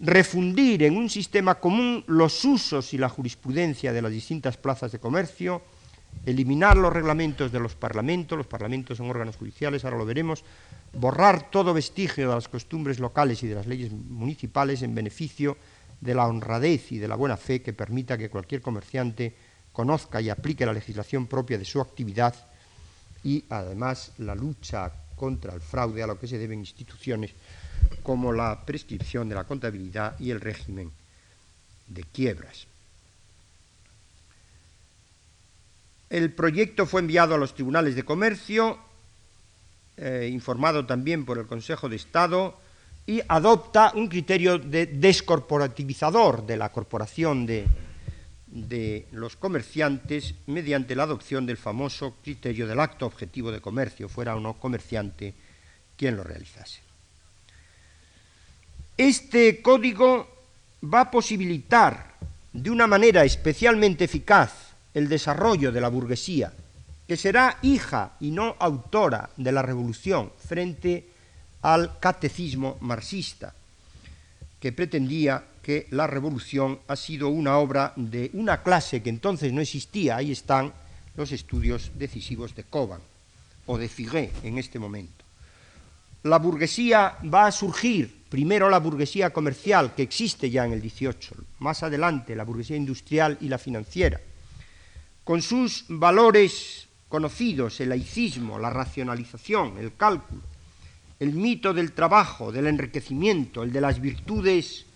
refundir 0.00 0.82
en 0.82 0.96
un 0.96 1.10
sistema 1.10 1.56
común 1.56 2.04
los 2.06 2.44
usos 2.44 2.94
y 2.94 2.98
la 2.98 3.08
jurisprudencia 3.08 3.92
de 3.92 4.02
las 4.02 4.10
distintas 4.10 4.56
plazas 4.56 4.92
de 4.92 4.98
comercio, 4.98 5.62
eliminar 6.24 6.76
los 6.76 6.92
reglamentos 6.92 7.52
de 7.52 7.60
los 7.60 7.74
parlamentos, 7.74 8.36
los 8.36 8.46
parlamentos 8.46 8.96
son 8.98 9.10
órganos 9.10 9.36
judiciales, 9.36 9.84
ahora 9.84 9.98
lo 9.98 10.06
veremos, 10.06 10.42
borrar 10.94 11.50
todo 11.50 11.74
vestigio 11.74 12.28
de 12.28 12.34
las 12.34 12.48
costumbres 12.48 12.98
locales 12.98 13.42
y 13.42 13.48
de 13.48 13.54
las 13.54 13.66
leyes 13.66 13.92
municipales 13.92 14.82
en 14.82 14.94
beneficio 14.94 15.54
de 15.54 15.79
la 16.02 16.26
honradez 16.26 16.92
y 16.92 16.98
de 16.98 17.08
la 17.08 17.16
buena 17.16 17.36
fe 17.36 17.62
que 17.62 17.72
permita 17.72 18.16
que 18.16 18.30
cualquier 18.30 18.62
comerciante 18.62 19.34
conozca 19.72 20.20
y 20.20 20.30
aplique 20.30 20.66
la 20.66 20.72
legislación 20.72 21.26
propia 21.26 21.58
de 21.58 21.64
su 21.64 21.80
actividad 21.80 22.34
y 23.22 23.44
además 23.50 24.12
la 24.18 24.34
lucha 24.34 24.92
contra 25.14 25.54
el 25.54 25.60
fraude 25.60 26.02
a 26.02 26.06
lo 26.06 26.18
que 26.18 26.26
se 26.26 26.38
deben 26.38 26.60
instituciones 26.60 27.32
como 28.02 28.32
la 28.32 28.64
prescripción 28.64 29.28
de 29.28 29.34
la 29.34 29.44
contabilidad 29.44 30.18
y 30.18 30.30
el 30.30 30.40
régimen 30.40 30.90
de 31.86 32.04
quiebras. 32.04 32.66
El 36.08 36.32
proyecto 36.32 36.86
fue 36.86 37.02
enviado 37.02 37.34
a 37.34 37.38
los 37.38 37.54
tribunales 37.54 37.94
de 37.94 38.04
comercio, 38.04 38.78
eh, 39.96 40.28
informado 40.32 40.86
también 40.86 41.24
por 41.24 41.38
el 41.38 41.46
Consejo 41.46 41.88
de 41.88 41.96
Estado, 41.96 42.58
y 43.06 43.20
adopta 43.26 43.92
un 43.94 44.08
criterio 44.08 44.58
de 44.58 44.86
descorporativizador 44.86 46.46
de 46.46 46.56
la 46.56 46.70
corporación 46.70 47.46
de, 47.46 47.66
de 48.46 49.06
los 49.12 49.36
comerciantes 49.36 50.34
mediante 50.46 50.96
la 50.96 51.04
adopción 51.04 51.46
del 51.46 51.56
famoso 51.56 52.16
criterio 52.22 52.66
del 52.66 52.80
acto 52.80 53.06
objetivo 53.06 53.50
de 53.50 53.60
comercio, 53.60 54.08
fuera 54.08 54.36
o 54.36 54.40
no 54.40 54.54
comerciante 54.54 55.34
quien 55.96 56.16
lo 56.16 56.24
realizase. 56.24 56.80
Este 58.96 59.62
código 59.62 60.28
va 60.82 61.02
a 61.02 61.10
posibilitar 61.10 62.14
de 62.52 62.70
una 62.70 62.86
manera 62.86 63.24
especialmente 63.24 64.04
eficaz 64.04 64.74
el 64.94 65.08
desarrollo 65.08 65.70
de 65.72 65.80
la 65.80 65.88
burguesía, 65.88 66.52
que 67.06 67.16
será 67.16 67.58
hija 67.62 68.12
y 68.20 68.30
no 68.30 68.56
autora 68.58 69.30
de 69.36 69.52
la 69.52 69.62
revolución 69.62 70.32
frente 70.36 71.09
al 71.62 71.98
catecismo 71.98 72.78
marxista, 72.80 73.54
que 74.58 74.72
pretendía 74.72 75.44
que 75.62 75.86
la 75.90 76.06
revolución 76.06 76.80
ha 76.88 76.96
sido 76.96 77.28
una 77.28 77.58
obra 77.58 77.92
de 77.96 78.30
una 78.34 78.62
clase 78.62 79.02
que 79.02 79.10
entonces 79.10 79.52
no 79.52 79.60
existía. 79.60 80.16
Ahí 80.16 80.32
están 80.32 80.72
los 81.16 81.32
estudios 81.32 81.92
decisivos 81.96 82.54
de 82.54 82.64
Coban 82.64 83.00
o 83.66 83.78
de 83.78 83.88
Figué 83.88 84.32
en 84.42 84.58
este 84.58 84.78
momento. 84.78 85.24
La 86.24 86.38
burguesía 86.38 87.16
va 87.32 87.46
a 87.46 87.52
surgir, 87.52 88.24
primero 88.28 88.68
la 88.68 88.78
burguesía 88.78 89.30
comercial, 89.30 89.94
que 89.94 90.02
existe 90.02 90.50
ya 90.50 90.66
en 90.66 90.72
el 90.72 90.82
18, 90.82 91.34
más 91.60 91.82
adelante 91.82 92.36
la 92.36 92.44
burguesía 92.44 92.76
industrial 92.76 93.38
y 93.40 93.48
la 93.48 93.56
financiera, 93.56 94.20
con 95.24 95.40
sus 95.40 95.86
valores 95.88 96.86
conocidos, 97.08 97.80
el 97.80 97.88
laicismo, 97.88 98.58
la 98.58 98.70
racionalización, 98.70 99.78
el 99.78 99.94
cálculo, 99.96 100.42
el 101.20 101.34
mito 101.34 101.74
del 101.74 101.92
trabajo, 101.92 102.50
del 102.50 102.66
enriquecimiento, 102.66 103.62
el 103.62 103.70
de 103.70 103.80
las 103.80 104.00
virtudes 104.00 104.86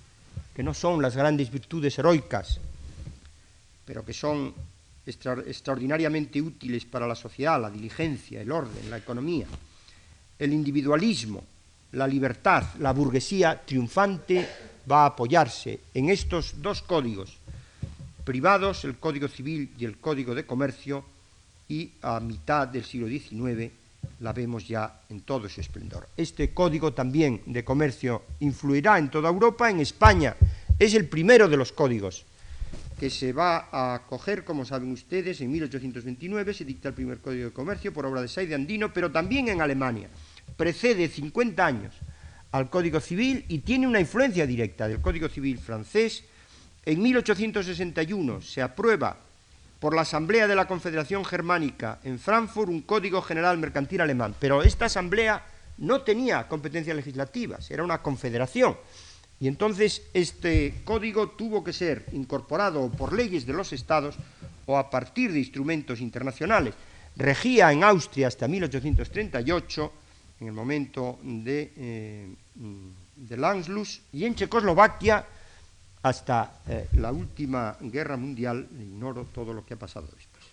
que 0.54 0.62
no 0.62 0.72
son 0.72 1.02
las 1.02 1.14
grandes 1.14 1.50
virtudes 1.50 1.98
heroicas, 1.98 2.58
pero 3.84 4.04
que 4.04 4.14
son 4.14 4.54
extraordinariamente 5.04 6.40
útiles 6.40 6.86
para 6.86 7.06
la 7.06 7.14
sociedad, 7.14 7.60
la 7.60 7.70
diligencia, 7.70 8.40
el 8.40 8.50
orden, 8.50 8.88
la 8.88 8.96
economía, 8.96 9.46
el 10.38 10.52
individualismo, 10.52 11.44
la 11.92 12.06
libertad, 12.06 12.64
la 12.78 12.92
burguesía 12.92 13.60
triunfante 13.64 14.48
va 14.90 15.02
a 15.02 15.06
apoyarse 15.06 15.80
en 15.92 16.08
estos 16.08 16.62
dos 16.62 16.80
códigos 16.82 17.36
privados, 18.24 18.84
el 18.84 18.96
Código 18.96 19.28
Civil 19.28 19.70
y 19.78 19.84
el 19.84 19.98
Código 19.98 20.34
de 20.34 20.46
Comercio, 20.46 21.04
y 21.68 21.90
a 22.00 22.20
mitad 22.20 22.68
del 22.68 22.84
siglo 22.84 23.08
XIX 23.08 23.83
la 24.24 24.32
vemos 24.32 24.66
ya 24.66 25.02
en 25.10 25.20
todo 25.20 25.48
su 25.48 25.60
esplendor. 25.60 26.08
Este 26.16 26.54
código 26.54 26.94
también 26.94 27.42
de 27.44 27.62
comercio 27.62 28.22
influirá 28.40 28.98
en 28.98 29.10
toda 29.10 29.28
Europa, 29.28 29.70
en 29.70 29.80
España 29.80 30.34
es 30.78 30.94
el 30.94 31.06
primero 31.08 31.46
de 31.46 31.58
los 31.58 31.70
códigos 31.72 32.24
que 32.98 33.10
se 33.10 33.32
va 33.32 33.68
a 33.70 34.06
coger, 34.06 34.44
como 34.44 34.64
saben 34.64 34.92
ustedes, 34.92 35.40
en 35.40 35.50
1829 35.50 36.54
se 36.54 36.64
dicta 36.64 36.88
el 36.88 36.94
primer 36.94 37.18
código 37.18 37.46
de 37.46 37.52
comercio 37.52 37.92
por 37.92 38.06
obra 38.06 38.22
de 38.22 38.28
Saide 38.28 38.54
Andino, 38.54 38.92
pero 38.92 39.10
también 39.10 39.48
en 39.48 39.60
Alemania. 39.60 40.08
Precede 40.56 41.08
50 41.08 41.66
años 41.66 41.94
al 42.52 42.70
Código 42.70 43.00
Civil 43.00 43.44
y 43.48 43.58
tiene 43.58 43.86
una 43.86 44.00
influencia 44.00 44.46
directa 44.46 44.86
del 44.88 45.00
Código 45.00 45.28
Civil 45.28 45.58
francés. 45.58 46.24
En 46.86 47.02
1861 47.02 48.40
se 48.40 48.62
aprueba 48.62 49.18
por 49.84 49.94
la 49.94 50.00
Asamblea 50.00 50.48
de 50.48 50.54
la 50.54 50.66
Confederación 50.66 51.26
Germánica 51.26 51.98
en 52.04 52.18
Frankfurt 52.18 52.70
un 52.70 52.80
Código 52.80 53.20
General 53.20 53.58
Mercantil 53.58 54.00
Alemán, 54.00 54.34
pero 54.40 54.62
esta 54.62 54.86
Asamblea 54.86 55.44
no 55.76 56.00
tenía 56.00 56.48
competencias 56.48 56.96
legislativas, 56.96 57.70
era 57.70 57.84
una 57.84 58.00
confederación. 58.00 58.78
Y 59.38 59.46
entonces 59.46 60.00
este 60.14 60.80
código 60.86 61.32
tuvo 61.32 61.62
que 61.62 61.74
ser 61.74 62.06
incorporado 62.12 62.90
por 62.92 63.12
leyes 63.12 63.44
de 63.44 63.52
los 63.52 63.74
estados 63.74 64.16
o 64.64 64.78
a 64.78 64.88
partir 64.88 65.34
de 65.34 65.40
instrumentos 65.40 66.00
internacionales. 66.00 66.72
Regía 67.16 67.70
en 67.70 67.84
Austria 67.84 68.28
hasta 68.28 68.48
1838, 68.48 69.92
en 70.40 70.46
el 70.46 70.54
momento 70.54 71.18
de, 71.22 71.72
eh, 71.76 72.28
de 73.16 74.00
y 74.14 74.24
en 74.24 74.34
Checoslovaquia 74.34 75.26
hasta 76.04 76.60
eh, 76.68 76.88
la 76.98 77.10
última 77.12 77.78
guerra 77.80 78.18
mundial, 78.18 78.68
ignoro 78.78 79.24
todo 79.24 79.54
lo 79.54 79.64
que 79.64 79.72
ha 79.72 79.78
pasado 79.78 80.06
después. 80.14 80.44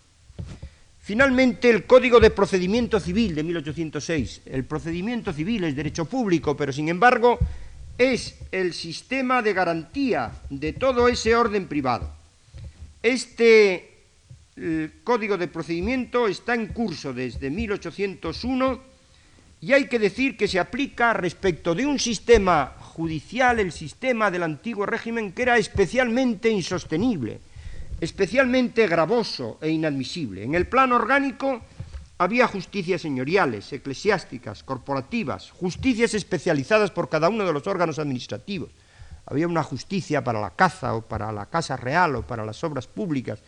Finalmente, 0.98 1.68
el 1.68 1.84
Código 1.84 2.18
de 2.20 2.30
Procedimiento 2.30 2.98
Civil 2.98 3.34
de 3.34 3.42
1806. 3.42 4.42
El 4.46 4.64
procedimiento 4.64 5.30
civil 5.30 5.64
es 5.64 5.76
derecho 5.76 6.06
público, 6.06 6.56
pero 6.56 6.72
sin 6.72 6.88
embargo 6.88 7.38
es 7.98 8.38
el 8.50 8.72
sistema 8.72 9.42
de 9.42 9.52
garantía 9.52 10.32
de 10.48 10.72
todo 10.72 11.06
ese 11.06 11.36
orden 11.36 11.68
privado. 11.68 12.10
Este 13.02 13.90
código 15.02 15.36
de 15.36 15.48
procedimiento 15.48 16.28
está 16.28 16.54
en 16.54 16.68
curso 16.68 17.12
desde 17.12 17.50
1801 17.50 18.80
y 19.60 19.72
hay 19.72 19.86
que 19.86 19.98
decir 19.98 20.36
que 20.36 20.46
se 20.46 20.60
aplica 20.60 21.12
respecto 21.12 21.74
de 21.74 21.86
un 21.86 21.98
sistema 21.98 22.74
judicial, 22.92 23.58
el 23.58 23.72
sistema 23.72 24.30
del 24.30 24.42
antiguo 24.42 24.84
régimen, 24.84 25.32
que 25.32 25.42
era 25.42 25.56
especialmente 25.56 26.50
insostenible, 26.50 27.40
especialmente 28.00 28.86
gravoso 28.86 29.58
e 29.60 29.70
inadmisible. 29.70 30.44
En 30.44 30.54
el 30.54 30.66
plano 30.66 30.96
orgánico 30.96 31.62
había 32.18 32.46
justicias 32.46 33.00
señoriales, 33.00 33.72
eclesiásticas, 33.72 34.62
corporativas, 34.62 35.50
justicias 35.50 36.14
especializadas 36.14 36.90
por 36.90 37.08
cada 37.08 37.28
uno 37.28 37.46
de 37.46 37.52
los 37.52 37.66
órganos 37.66 37.98
administrativos. 37.98 38.70
Había 39.26 39.48
una 39.48 39.62
justicia 39.62 40.22
para 40.22 40.40
la 40.40 40.50
caza 40.50 40.94
o 40.94 41.02
para 41.02 41.32
la 41.32 41.46
casa 41.46 41.76
real 41.76 42.16
o 42.16 42.22
para 42.22 42.44
las 42.44 42.62
obras 42.62 42.86
públicas 42.86 43.40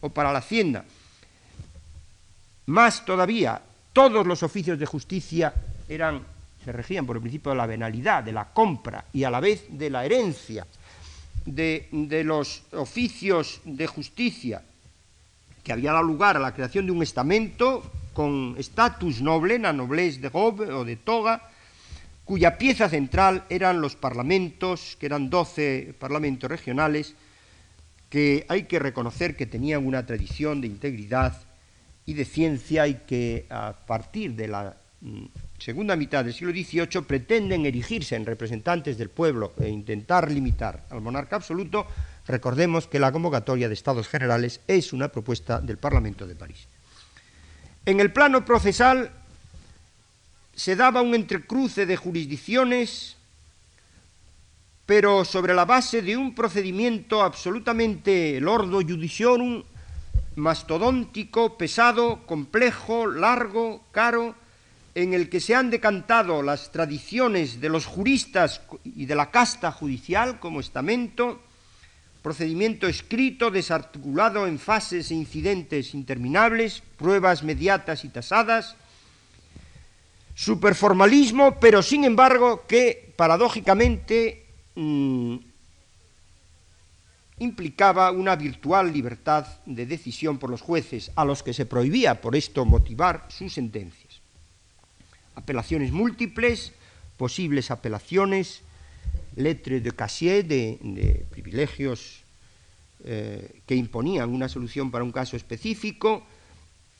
o 0.00 0.10
para 0.10 0.32
la 0.32 0.38
hacienda. 0.38 0.84
Más 2.66 3.04
todavía, 3.04 3.60
todos 3.92 4.26
los 4.26 4.42
oficios 4.42 4.78
de 4.78 4.86
justicia 4.86 5.52
eran, 5.88 6.22
se 6.64 6.72
regían 6.72 7.06
por 7.06 7.16
el 7.16 7.22
principio 7.22 7.52
de 7.52 7.58
la 7.58 7.66
venalidad, 7.66 8.22
de 8.22 8.32
la 8.32 8.52
compra 8.52 9.04
y 9.12 9.24
a 9.24 9.30
la 9.30 9.40
vez 9.40 9.66
de 9.68 9.90
la 9.90 10.04
herencia 10.04 10.66
de, 11.44 12.22
los 12.24 12.62
oficios 12.72 13.60
de 13.64 13.86
justicia 13.86 14.62
que 15.62 15.72
había 15.72 15.92
dado 15.92 16.04
lugar 16.04 16.36
a 16.36 16.40
la 16.40 16.54
creación 16.54 16.86
de 16.86 16.92
un 16.92 17.02
estamento 17.02 17.82
con 18.12 18.56
estatus 18.58 19.22
noble, 19.22 19.58
la 19.58 19.72
noblesse 19.72 20.20
de 20.20 20.28
robe 20.28 20.72
o 20.72 20.84
de 20.84 20.96
toga, 20.96 21.48
cuya 22.24 22.58
pieza 22.58 22.88
central 22.88 23.44
eran 23.48 23.80
los 23.80 23.96
parlamentos, 23.96 24.96
que 24.98 25.06
eran 25.06 25.30
doce 25.30 25.94
parlamentos 25.98 26.50
regionales, 26.50 27.14
que 28.10 28.44
hay 28.48 28.64
que 28.64 28.78
reconocer 28.78 29.36
que 29.36 29.46
tenían 29.46 29.86
una 29.86 30.04
tradición 30.04 30.60
de 30.60 30.66
integridad 30.66 31.40
y 32.04 32.14
de 32.14 32.24
ciencia 32.24 32.86
y 32.86 32.94
que 33.06 33.46
a 33.48 33.74
partir 33.86 34.34
de 34.34 34.48
la 34.48 34.76
segunda 35.58 35.96
mitad 35.96 36.24
del 36.24 36.34
siglo 36.34 36.52
XVIII 36.52 37.02
pretenden 37.06 37.66
erigirse 37.66 38.14
en 38.16 38.26
representantes 38.26 38.98
del 38.98 39.10
pueblo 39.10 39.52
e 39.58 39.68
intentar 39.68 40.30
limitar 40.30 40.86
al 40.90 41.00
monarca 41.00 41.36
absoluto, 41.36 41.86
recordemos 42.26 42.86
que 42.86 43.00
la 43.00 43.10
convocatoria 43.10 43.68
de 43.68 43.74
Estados 43.74 44.08
Generales 44.08 44.60
es 44.66 44.92
una 44.92 45.08
propuesta 45.08 45.60
del 45.60 45.78
Parlamento 45.78 46.26
de 46.26 46.36
París. 46.36 46.68
En 47.84 47.98
el 47.98 48.12
plano 48.12 48.44
procesal 48.44 49.10
se 50.54 50.76
daba 50.76 51.02
un 51.02 51.14
entrecruce 51.14 51.86
de 51.86 51.96
jurisdicciones, 51.96 53.16
pero 54.86 55.24
sobre 55.24 55.54
la 55.54 55.64
base 55.64 56.02
de 56.02 56.16
un 56.16 56.34
procedimiento 56.34 57.22
absolutamente 57.22 58.40
lordo 58.40 58.82
judicionum, 58.82 59.64
mastodóntico, 60.36 61.56
pesado, 61.58 62.24
complejo, 62.26 63.06
largo, 63.06 63.82
caro, 63.90 64.34
en 64.94 65.14
el 65.14 65.28
que 65.28 65.40
se 65.40 65.54
han 65.54 65.70
decantado 65.70 66.42
las 66.42 66.70
tradiciones 66.70 67.60
de 67.60 67.68
los 67.68 67.86
juristas 67.86 68.60
y 68.84 69.06
de 69.06 69.14
la 69.14 69.30
casta 69.30 69.72
judicial 69.72 70.38
como 70.38 70.60
estamento, 70.60 71.40
procedimiento 72.22 72.86
escrito, 72.86 73.50
desarticulado 73.50 74.46
en 74.46 74.58
fases 74.58 75.10
e 75.10 75.14
incidentes 75.14 75.94
interminables, 75.94 76.82
pruebas 76.96 77.42
mediatas 77.42 78.04
y 78.04 78.10
tasadas, 78.10 78.76
superformalismo, 80.34 81.58
pero 81.58 81.82
sin 81.82 82.04
embargo 82.04 82.64
que 82.66 83.12
paradójicamente 83.16 84.46
mmm, 84.74 85.36
implicaba 87.38 88.10
una 88.12 88.36
virtual 88.36 88.92
libertad 88.92 89.46
de 89.66 89.86
decisión 89.86 90.38
por 90.38 90.50
los 90.50 90.60
jueces, 90.60 91.10
a 91.16 91.24
los 91.24 91.42
que 91.42 91.52
se 91.52 91.66
prohibía 91.66 92.20
por 92.20 92.36
esto 92.36 92.64
motivar 92.64 93.26
sus 93.28 93.52
sentencias. 93.52 94.01
Apelaciones 95.34 95.92
múltiples, 95.92 96.72
posibles 97.16 97.70
apelaciones, 97.70 98.62
lettre 99.36 99.80
de 99.80 99.92
casier, 99.92 100.44
de, 100.44 100.78
de 100.82 101.24
privilegios 101.30 102.22
eh, 103.04 103.62
que 103.66 103.74
imponían 103.74 104.30
una 104.30 104.48
solución 104.48 104.92
para 104.92 105.02
un 105.02 105.10
caso 105.10 105.36
específico, 105.36 106.22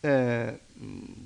eh, 0.02 0.58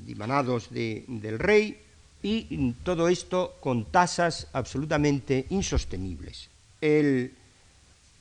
dimanados 0.05 0.69
de, 0.71 1.05
del 1.09 1.39
rey, 1.39 1.81
y 2.23 2.73
todo 2.83 3.09
esto 3.09 3.57
con 3.61 3.87
tasas 3.87 4.49
absolutamente 4.53 5.47
insostenibles. 5.49 6.51
El 6.81 7.33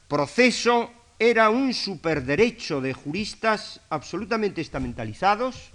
proceso 0.07 0.91
era 1.19 1.49
un 1.49 1.73
superderecho 1.73 2.79
de 2.79 2.93
juristas 2.93 3.81
absolutamente 3.89 4.61
estamentalizados, 4.61 5.71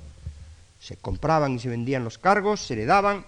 se 0.81 0.97
compraban 0.97 1.55
y 1.55 1.59
se 1.59 1.69
vendían 1.69 2.03
los 2.03 2.19
cargos, 2.19 2.61
se 2.61 2.75
heredaban, 2.75 3.25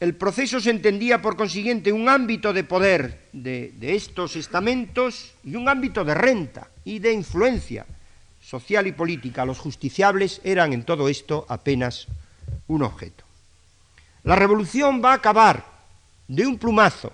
el 0.00 0.14
proceso 0.14 0.60
se 0.60 0.70
entendía, 0.70 1.20
por 1.20 1.36
consiguiente, 1.36 1.92
un 1.92 2.08
ámbito 2.08 2.54
de 2.54 2.64
poder 2.64 3.28
de, 3.32 3.74
estos 3.82 4.34
estamentos 4.34 5.34
y 5.44 5.56
un 5.56 5.68
ámbito 5.68 6.04
de 6.04 6.14
renta 6.14 6.70
y 6.84 7.00
de 7.00 7.12
influencia 7.12 7.84
social 8.42 8.86
y 8.86 8.92
política. 8.92 9.44
Los 9.44 9.58
justiciables 9.58 10.40
eran 10.42 10.72
en 10.72 10.84
todo 10.84 11.08
esto 11.08 11.44
apenas 11.50 12.06
un 12.66 12.82
objeto. 12.82 13.24
La 14.24 14.36
revolución 14.36 15.02
va 15.04 15.12
a 15.12 15.16
acabar 15.16 15.66
de 16.28 16.46
un 16.46 16.56
plumazo 16.56 17.12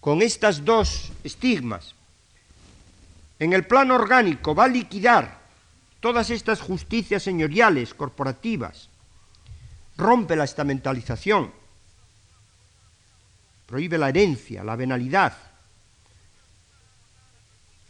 con 0.00 0.20
estas 0.20 0.64
dos 0.64 1.12
estigmas. 1.22 1.94
En 3.38 3.52
el 3.52 3.64
plano 3.64 3.94
orgánico 3.94 4.56
va 4.56 4.64
a 4.64 4.68
liquidar 4.68 5.37
todas 6.00 6.30
estas 6.30 6.60
justicias 6.60 7.22
señoriales, 7.22 7.94
corporativas, 7.94 8.88
rompe 9.96 10.36
la 10.36 10.44
estamentalización, 10.44 11.52
prohíbe 13.66 13.98
la 13.98 14.08
herencia, 14.08 14.64
la 14.64 14.76
venalidad, 14.76 15.36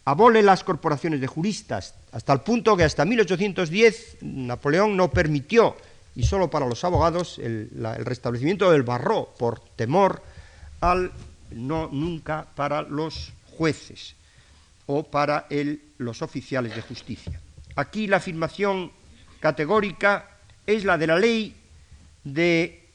abole 0.05 0.43
las 0.43 0.65
corporaciones 0.65 1.21
de 1.21 1.27
juristas, 1.27 1.95
hasta 2.13 2.33
el 2.33 2.41
punto 2.41 2.77
que 2.77 2.85
hasta 2.85 3.05
1810 3.05 4.19
Napoleón 4.23 4.97
no 4.97 5.11
permitió, 5.11 5.77
y 6.17 6.25
solo 6.25 6.51
para 6.51 6.67
los 6.67 6.83
abogados, 6.83 7.39
el, 7.39 7.71
restablecimiento 7.99 8.71
del 8.71 8.83
barro 8.83 9.35
por 9.39 9.61
temor 9.77 10.23
al 10.81 11.13
no 11.51 11.89
nunca 11.93 12.47
para 12.55 12.83
los 12.83 13.33
jueces 13.57 14.17
o 14.87 15.05
para 15.05 15.47
los 15.99 16.23
oficiales 16.23 16.75
de 16.75 16.83
justicia. 16.83 17.41
Aquí 17.79 18.09
la 18.09 18.17
afirmación 18.17 18.91
categórica 19.39 20.29
es 20.67 20.85
la 20.85 20.99
de 20.99 21.07
la 21.07 21.17
ley 21.17 21.55
de 22.25 22.89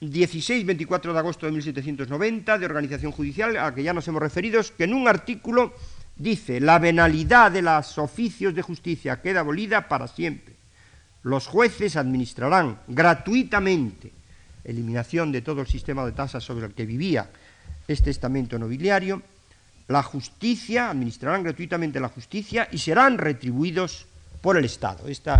16-24 0.00 1.12
de 1.12 1.18
agosto 1.18 1.44
de 1.44 1.52
1790 1.52 2.56
de 2.56 2.64
organización 2.64 3.12
judicial, 3.12 3.58
a 3.58 3.74
que 3.74 3.82
ya 3.82 3.92
nos 3.92 4.08
hemos 4.08 4.22
referido, 4.22 4.62
que 4.78 4.84
en 4.84 4.94
un 4.94 5.06
artículo 5.06 5.74
dice 6.16 6.60
la 6.60 6.78
venalidad 6.78 7.50
de 7.50 7.60
los 7.60 7.98
oficios 7.98 8.54
de 8.54 8.62
justicia 8.62 9.20
queda 9.20 9.40
abolida 9.40 9.86
para 9.86 10.08
siempre. 10.08 10.54
Los 11.22 11.46
jueces 11.46 11.96
administrarán 11.96 12.80
gratuitamente 12.88 14.12
eliminación 14.64 15.30
de 15.30 15.42
todo 15.42 15.60
el 15.60 15.66
sistema 15.66 16.06
de 16.06 16.12
tasas 16.12 16.42
sobre 16.42 16.64
el 16.64 16.72
que 16.72 16.86
vivía 16.86 17.28
este 17.86 18.08
estamento 18.08 18.58
nobiliario, 18.58 19.20
la 19.90 20.04
justicia, 20.04 20.88
administrarán 20.88 21.42
gratuitamente 21.42 21.98
la 21.98 22.08
justicia 22.08 22.68
y 22.70 22.78
serán 22.78 23.18
retribuidos 23.18 24.06
por 24.40 24.56
el 24.56 24.64
Estado. 24.64 25.08
Este 25.08 25.32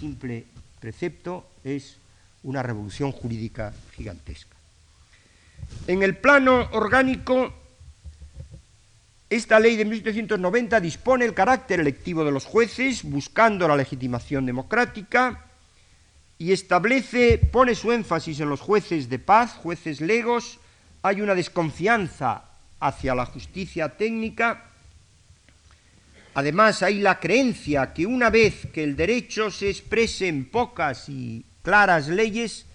simple 0.00 0.46
precepto 0.80 1.46
es 1.62 1.98
una 2.44 2.62
revolución 2.62 3.12
jurídica 3.12 3.74
gigantesca. 3.94 4.56
En 5.86 6.02
el 6.02 6.16
plano 6.16 6.70
orgánico, 6.72 7.52
esta 9.28 9.60
ley 9.60 9.76
de 9.76 9.84
1790 9.84 10.80
dispone 10.80 11.26
el 11.26 11.34
carácter 11.34 11.80
electivo 11.80 12.24
de 12.24 12.32
los 12.32 12.46
jueces, 12.46 13.02
buscando 13.02 13.68
la 13.68 13.76
legitimación 13.76 14.46
democrática, 14.46 15.44
y 16.38 16.52
establece, 16.52 17.36
pone 17.36 17.74
su 17.74 17.92
énfasis 17.92 18.40
en 18.40 18.48
los 18.48 18.60
jueces 18.62 19.10
de 19.10 19.18
paz, 19.18 19.52
jueces 19.52 20.00
legos, 20.00 20.60
hay 21.02 21.20
una 21.20 21.34
desconfianza 21.34 22.45
hacia 22.80 23.14
la 23.14 23.26
justicia 23.26 23.96
técnica, 23.96 24.70
además 26.34 26.82
hay 26.82 27.00
la 27.00 27.18
creencia 27.18 27.92
que 27.92 28.06
una 28.06 28.30
vez 28.30 28.66
que 28.72 28.84
el 28.84 28.96
derecho 28.96 29.50
se 29.50 29.70
exprese 29.70 30.28
en 30.28 30.46
pocas 30.46 31.08
y 31.08 31.44
claras 31.62 32.08
leyes, 32.08 32.66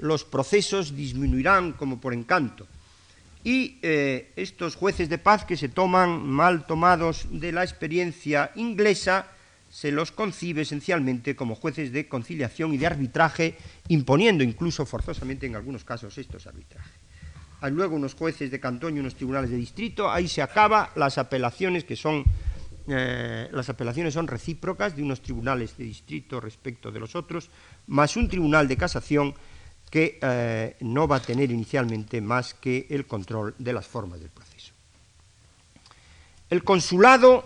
los 0.00 0.24
procesos 0.24 0.96
disminuirán 0.96 1.72
como 1.72 2.00
por 2.00 2.14
encanto. 2.14 2.66
Y 3.44 3.78
eh, 3.82 4.32
estos 4.36 4.74
jueces 4.74 5.08
de 5.08 5.18
paz 5.18 5.44
que 5.44 5.56
se 5.56 5.68
toman 5.68 6.26
mal 6.26 6.66
tomados 6.66 7.26
de 7.30 7.52
la 7.52 7.62
experiencia 7.62 8.50
inglesa, 8.54 9.28
se 9.70 9.90
los 9.90 10.12
concibe 10.12 10.62
esencialmente 10.62 11.34
como 11.34 11.56
jueces 11.56 11.92
de 11.92 12.08
conciliación 12.08 12.72
y 12.72 12.78
de 12.78 12.86
arbitraje, 12.86 13.58
imponiendo 13.88 14.44
incluso 14.44 14.86
forzosamente 14.86 15.46
en 15.46 15.56
algunos 15.56 15.84
casos 15.84 16.16
estos 16.16 16.46
arbitrajes. 16.46 17.03
Hay 17.64 17.72
luego 17.72 17.96
unos 17.96 18.12
jueces 18.12 18.50
de 18.50 18.60
cantón 18.60 18.94
y 18.94 19.00
unos 19.00 19.14
tribunales 19.14 19.48
de 19.48 19.56
distrito, 19.56 20.10
ahí 20.10 20.28
se 20.28 20.42
acaba 20.42 20.90
las 20.96 21.16
apelaciones 21.16 21.84
que 21.84 21.96
son 21.96 22.22
eh, 22.86 23.48
las 23.52 23.70
apelaciones 23.70 24.12
son 24.12 24.26
recíprocas 24.26 24.94
de 24.94 25.02
unos 25.02 25.22
tribunales 25.22 25.74
de 25.78 25.84
distrito 25.84 26.38
respecto 26.40 26.92
de 26.92 27.00
los 27.00 27.16
otros, 27.16 27.48
más 27.86 28.18
un 28.18 28.28
tribunal 28.28 28.68
de 28.68 28.76
casación 28.76 29.34
que 29.88 30.18
eh, 30.20 30.76
no 30.80 31.08
va 31.08 31.16
a 31.16 31.22
tener 31.22 31.50
inicialmente 31.50 32.20
más 32.20 32.52
que 32.52 32.86
el 32.90 33.06
control 33.06 33.54
de 33.58 33.72
las 33.72 33.86
formas 33.86 34.20
del 34.20 34.28
proceso. 34.28 34.74
El 36.50 36.62
consulado 36.64 37.44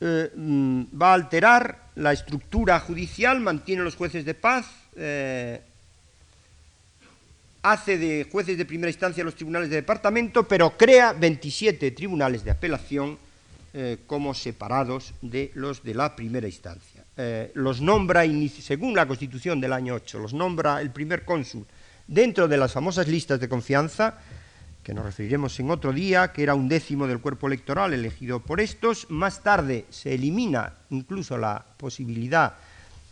eh, 0.00 0.32
mm, 0.34 0.84
va 0.98 1.10
a 1.10 1.14
alterar 1.14 1.90
la 1.96 2.14
estructura 2.14 2.80
judicial, 2.80 3.40
mantiene 3.40 3.82
los 3.82 3.94
jueces 3.94 4.24
de 4.24 4.32
paz, 4.32 4.70
hace 7.62 7.96
de 7.96 8.28
jueces 8.30 8.58
de 8.58 8.64
primera 8.64 8.90
instancia 8.90 9.24
los 9.24 9.36
tribunales 9.36 9.70
de 9.70 9.76
departamento, 9.76 10.46
pero 10.46 10.76
crea 10.76 11.12
27 11.12 11.92
tribunales 11.92 12.44
de 12.44 12.50
apelación 12.50 13.18
eh, 13.72 13.98
como 14.06 14.34
separados 14.34 15.14
de 15.22 15.50
los 15.54 15.82
de 15.82 15.94
la 15.94 16.14
primera 16.14 16.46
instancia. 16.46 17.04
Eh, 17.16 17.52
los 17.54 17.80
nombra, 17.80 18.24
según 18.60 18.94
la 18.94 19.06
Constitución 19.06 19.60
del 19.60 19.72
año 19.72 19.94
8, 19.94 20.18
los 20.18 20.34
nombra 20.34 20.80
el 20.80 20.90
primer 20.90 21.24
cónsul 21.24 21.64
dentro 22.06 22.48
de 22.48 22.56
las 22.56 22.72
famosas 22.72 23.06
listas 23.06 23.38
de 23.40 23.48
confianza, 23.48 24.18
que 24.82 24.92
nos 24.92 25.04
referiremos 25.04 25.58
en 25.60 25.70
otro 25.70 25.92
día, 25.92 26.32
que 26.32 26.42
era 26.42 26.54
un 26.54 26.68
décimo 26.68 27.06
del 27.06 27.20
cuerpo 27.20 27.46
electoral 27.46 27.94
elegido 27.94 28.40
por 28.40 28.60
estos. 28.60 29.08
Más 29.10 29.42
tarde 29.42 29.86
se 29.90 30.14
elimina 30.14 30.74
incluso 30.90 31.38
la 31.38 31.64
posibilidad 31.76 32.54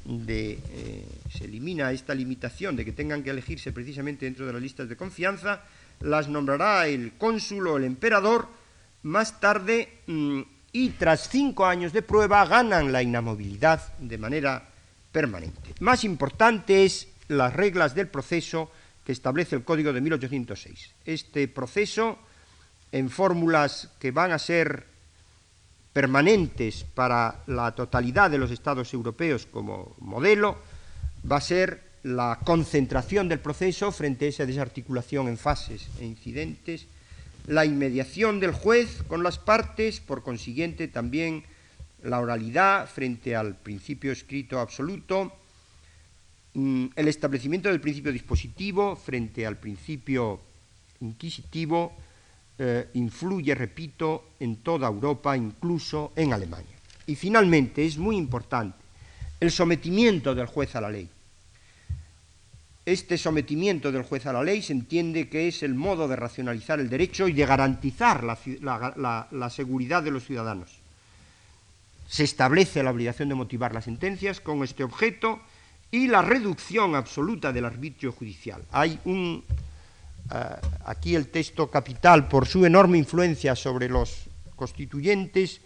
de. 0.04 0.58
Eh, 0.70 1.06
se 1.30 1.44
elimina 1.44 1.92
esta 1.92 2.14
limitación 2.14 2.76
de 2.76 2.84
que 2.84 2.92
tengan 2.92 3.22
que 3.22 3.30
elegirse 3.30 3.72
precisamente 3.72 4.24
dentro 4.26 4.46
de 4.46 4.52
las 4.52 4.62
listas 4.62 4.88
de 4.88 4.96
confianza, 4.96 5.62
las 6.00 6.28
nombrará 6.28 6.86
el 6.86 7.12
cónsul 7.18 7.66
o 7.68 7.76
el 7.76 7.84
emperador 7.84 8.48
más 9.02 9.40
tarde 9.40 10.00
mm, 10.06 10.40
y 10.72 10.90
tras 10.90 11.28
cinco 11.28 11.66
años 11.66 11.92
de 11.92 12.02
prueba 12.02 12.44
ganan 12.46 12.92
la 12.92 13.02
inamovilidad 13.02 13.96
de 13.98 14.18
manera 14.18 14.68
permanente. 15.12 15.74
Más 15.80 16.04
importante 16.04 16.84
es 16.84 17.08
las 17.28 17.54
reglas 17.54 17.94
del 17.94 18.08
proceso 18.08 18.70
que 19.04 19.12
establece 19.12 19.56
el 19.56 19.64
Código 19.64 19.92
de 19.92 20.00
1806. 20.00 20.94
Este 21.04 21.48
proceso, 21.48 22.18
en 22.92 23.10
fórmulas 23.10 23.90
que 23.98 24.10
van 24.10 24.32
a 24.32 24.38
ser 24.38 24.86
permanentes 25.92 26.84
para 26.94 27.42
la 27.46 27.72
totalidad 27.74 28.30
de 28.30 28.38
los 28.38 28.50
estados 28.50 28.94
europeos 28.94 29.46
como 29.46 29.96
modelo, 29.98 30.58
va 31.30 31.36
a 31.36 31.40
ser 31.40 31.90
la 32.02 32.38
concentración 32.44 33.28
del 33.28 33.40
proceso 33.40 33.92
frente 33.92 34.26
a 34.26 34.28
esa 34.28 34.46
desarticulación 34.46 35.28
en 35.28 35.36
fases 35.36 35.88
e 36.00 36.06
incidentes, 36.06 36.86
la 37.46 37.64
inmediación 37.64 38.40
del 38.40 38.52
juez 38.52 39.02
con 39.08 39.22
las 39.22 39.38
partes, 39.38 40.00
por 40.00 40.22
consiguiente 40.22 40.88
también 40.88 41.44
la 42.02 42.20
oralidad 42.20 42.88
frente 42.88 43.36
al 43.36 43.56
principio 43.56 44.12
escrito 44.12 44.60
absoluto, 44.60 45.32
mm, 46.54 46.86
el 46.96 47.08
establecimiento 47.08 47.68
del 47.68 47.80
principio 47.80 48.12
dispositivo 48.12 48.96
frente 48.96 49.46
al 49.46 49.58
principio 49.58 50.40
inquisitivo, 51.00 51.92
eh, 52.62 52.90
influye, 52.92 53.54
repito, 53.54 54.32
en 54.38 54.56
toda 54.56 54.86
Europa, 54.86 55.34
incluso 55.34 56.12
en 56.14 56.34
Alemania. 56.34 56.76
Y 57.06 57.16
finalmente 57.16 57.86
es 57.86 57.96
muy 57.96 58.18
importante 58.18 58.76
el 59.40 59.50
sometimiento 59.50 60.34
del 60.34 60.44
juez 60.44 60.76
a 60.76 60.82
la 60.82 60.90
ley. 60.90 61.08
Este 62.84 63.16
sometimiento 63.16 63.90
del 63.90 64.02
juez 64.02 64.26
a 64.26 64.34
la 64.34 64.42
ley 64.42 64.60
se 64.60 64.74
entiende 64.74 65.30
que 65.30 65.48
es 65.48 65.62
el 65.62 65.74
modo 65.74 66.06
de 66.06 66.16
racionalizar 66.16 66.80
el 66.80 66.90
derecho 66.90 67.28
y 67.28 67.32
de 67.32 67.46
garantizar 67.46 68.22
la, 68.22 69.48
seguridad 69.48 70.02
de 70.02 70.10
los 70.10 70.26
ciudadanos. 70.26 70.68
Se 72.08 72.24
establece 72.24 72.82
la 72.82 72.90
obligación 72.90 73.30
de 73.30 73.36
motivar 73.36 73.72
las 73.72 73.84
sentencias 73.84 74.38
con 74.38 74.62
este 74.64 74.84
objeto 74.84 75.40
y 75.90 76.08
la 76.08 76.20
reducción 76.20 76.94
absoluta 76.94 77.54
del 77.54 77.64
arbitrio 77.64 78.12
judicial. 78.12 78.62
Hay 78.70 78.98
un 79.06 79.44
aquí 80.84 81.14
el 81.14 81.28
texto 81.28 81.70
capital 81.70 82.28
por 82.28 82.46
su 82.46 82.64
enorme 82.64 82.98
influencia 82.98 83.56
sobre 83.56 83.88
los 83.88 84.24
constituyentes 84.56 85.60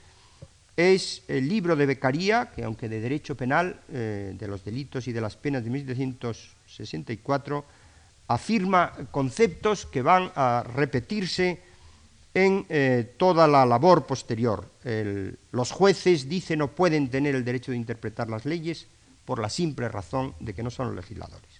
es 0.76 1.22
el 1.28 1.48
libro 1.48 1.76
de 1.76 1.86
Becaría, 1.86 2.50
que 2.54 2.64
aunque 2.64 2.88
de 2.88 3.00
derecho 3.00 3.36
penal, 3.36 3.80
eh, 3.92 4.34
de 4.36 4.48
los 4.48 4.64
delitos 4.64 5.06
y 5.06 5.12
de 5.12 5.20
las 5.20 5.36
penas 5.36 5.62
de 5.62 5.70
1700 5.70 6.56
64, 6.66 7.64
afirma 8.28 8.92
conceptos 9.10 9.86
que 9.86 10.02
van 10.02 10.32
a 10.34 10.64
repetirse 10.74 11.60
en 12.32 12.66
eh, 12.68 13.14
toda 13.16 13.46
la 13.46 13.64
labor 13.64 14.06
posterior. 14.06 14.68
los 15.52 15.70
jueces, 15.70 16.28
dice, 16.28 16.56
no 16.56 16.68
pueden 16.68 17.08
tener 17.08 17.34
el 17.34 17.44
derecho 17.44 17.70
de 17.70 17.78
interpretar 17.78 18.28
las 18.28 18.44
leyes 18.44 18.86
por 19.24 19.38
la 19.38 19.48
simple 19.48 19.88
razón 19.88 20.34
de 20.40 20.52
que 20.52 20.62
no 20.62 20.70
son 20.70 20.96
legisladores. 20.96 21.53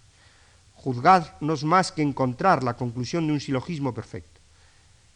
Juzgad 0.85 1.41
no 1.41 1.55
es 1.55 1.65
más 1.65 1.93
que 1.93 2.03
encontrar 2.03 2.63
la 2.63 2.77
conclusión 2.77 3.27
de 3.27 3.33
un 3.33 3.41
silogismo 3.41 3.95
perfecto. 3.95 4.39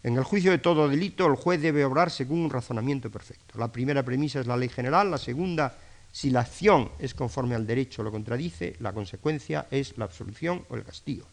En 0.03 0.17
el 0.17 0.25
juicio 0.25 0.51
de 0.51 0.57
todo 0.57 0.89
delito, 0.89 1.27
el 1.27 1.37
juez 1.37 1.61
debe 1.61 1.85
obrar 1.85 2.11
según 2.11 2.41
un 2.41 2.49
razonamiento 2.49 3.11
perfecto. 3.11 3.59
La 3.59 3.71
primera 3.71 4.03
premisa 4.03 4.41
es 4.41 4.47
la 4.47 4.57
ley 4.57 4.71
general, 4.71 5.11
la 5.11 5.19
segunda 5.19 5.77
si 6.11 6.31
la 6.31 6.41
acción 6.41 6.89
es 6.99 7.13
conforme 7.13 7.55
al 7.55 7.67
derecho 7.67 8.03
lo 8.03 8.11
contradice, 8.11 8.77
la 8.81 8.95
consecuencia 8.95 9.67
es 9.71 9.99
la 9.99 10.07
absolución 10.07 10.65
o 10.71 10.77
el 10.77 10.85
castigo. 10.85 11.27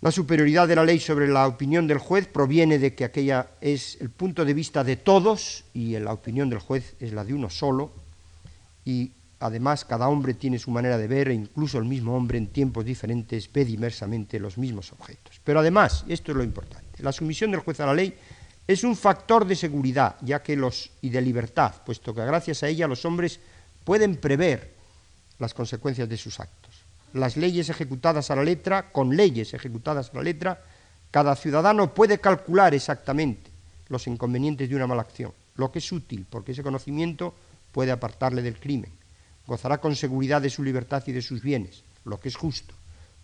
La 0.00 0.12
superioridad 0.12 0.68
de 0.68 0.76
la 0.76 0.84
ley 0.84 1.00
sobre 1.00 1.26
la 1.26 1.48
opinión 1.48 1.88
del 1.88 1.98
juez 1.98 2.28
proviene 2.28 2.78
de 2.78 2.94
que 2.94 3.04
aquella 3.04 3.48
es 3.60 4.00
el 4.00 4.10
punto 4.10 4.44
de 4.44 4.54
vista 4.54 4.84
de 4.84 4.94
todos 4.94 5.64
y 5.74 5.98
la 5.98 6.12
opinión 6.12 6.48
del 6.48 6.60
juez 6.60 6.94
es 7.00 7.12
la 7.12 7.24
de 7.24 7.34
uno 7.34 7.50
solo 7.50 7.90
y 8.84 9.10
además 9.40 9.84
cada 9.84 10.08
hombre 10.08 10.34
tiene 10.34 10.58
su 10.58 10.70
manera 10.70 10.98
de 10.98 11.06
ver 11.06 11.28
e 11.28 11.34
incluso 11.34 11.78
el 11.78 11.84
mismo 11.84 12.16
hombre 12.16 12.38
en 12.38 12.48
tiempos 12.48 12.84
diferentes 12.84 13.50
ve 13.52 13.64
diversamente 13.64 14.40
los 14.40 14.58
mismos 14.58 14.92
objetos. 14.92 15.40
Pero 15.44 15.60
además, 15.60 16.04
esto 16.08 16.32
es 16.32 16.36
lo 16.36 16.44
importante, 16.44 17.02
la 17.02 17.12
sumisión 17.12 17.50
del 17.50 17.60
juez 17.60 17.80
a 17.80 17.86
la 17.86 17.94
ley 17.94 18.14
es 18.66 18.82
un 18.82 18.96
factor 18.96 19.46
de 19.46 19.54
seguridad 19.54 20.16
ya 20.22 20.42
que 20.42 20.56
los, 20.56 20.90
y 21.00 21.10
de 21.10 21.20
libertad, 21.20 21.74
puesto 21.84 22.14
que 22.14 22.24
gracias 22.24 22.62
a 22.62 22.68
ella 22.68 22.88
los 22.88 23.04
hombres 23.04 23.38
pueden 23.84 24.16
prever 24.16 24.74
las 25.38 25.54
consecuencias 25.54 26.08
de 26.08 26.16
sus 26.16 26.40
actos. 26.40 26.74
Las 27.12 27.36
leyes 27.36 27.68
ejecutadas 27.68 28.30
a 28.30 28.36
la 28.36 28.42
letra, 28.42 28.90
con 28.90 29.16
leyes 29.16 29.54
ejecutadas 29.54 30.10
a 30.10 30.16
la 30.16 30.22
letra, 30.22 30.60
cada 31.10 31.36
ciudadano 31.36 31.94
puede 31.94 32.18
calcular 32.18 32.74
exactamente 32.74 33.50
los 33.88 34.06
inconvenientes 34.06 34.68
de 34.68 34.76
una 34.76 34.86
mala 34.86 35.02
acción, 35.02 35.32
lo 35.56 35.70
que 35.70 35.78
es 35.78 35.92
útil, 35.92 36.26
porque 36.28 36.52
ese 36.52 36.64
conocimiento 36.64 37.34
puede 37.70 37.92
apartarle 37.92 38.42
del 38.42 38.58
crimen. 38.58 38.90
Gozará 39.46 39.78
con 39.78 39.94
seguridad 39.94 40.42
de 40.42 40.50
su 40.50 40.62
libertad 40.62 41.02
y 41.06 41.12
de 41.12 41.22
sus 41.22 41.42
bienes, 41.42 41.82
lo 42.04 42.18
que 42.18 42.28
es 42.28 42.36
justo, 42.36 42.74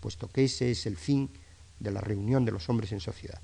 puesto 0.00 0.28
que 0.28 0.44
ese 0.44 0.70
es 0.70 0.86
el 0.86 0.96
fin 0.96 1.28
de 1.80 1.90
la 1.90 2.00
reunión 2.00 2.44
de 2.44 2.52
los 2.52 2.68
hombres 2.68 2.92
en 2.92 3.00
sociedad. 3.00 3.40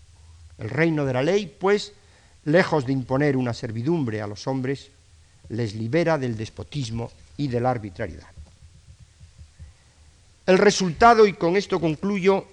El 0.59 0.71
reino 0.71 1.05
de 1.05 1.13
la 1.13 1.23
ley, 1.23 1.47
pues, 1.59 1.93
lejos 2.45 2.87
de 2.87 2.93
imponer 2.93 3.37
una 3.37 3.53
servidumbre 3.53 4.23
a 4.23 4.27
los 4.27 4.47
hombres, 4.47 4.91
les 5.49 5.75
libera 5.75 6.19
del 6.19 6.37
despotismo 6.37 7.11
y 7.37 7.49
de 7.49 7.61
la 7.61 7.71
arbitrariedad. 7.71 8.29
El 10.47 10.59
resultado, 10.59 11.27
y 11.27 11.35
con 11.35 11.57
esto 11.57 11.81
concluyo, 11.81 12.47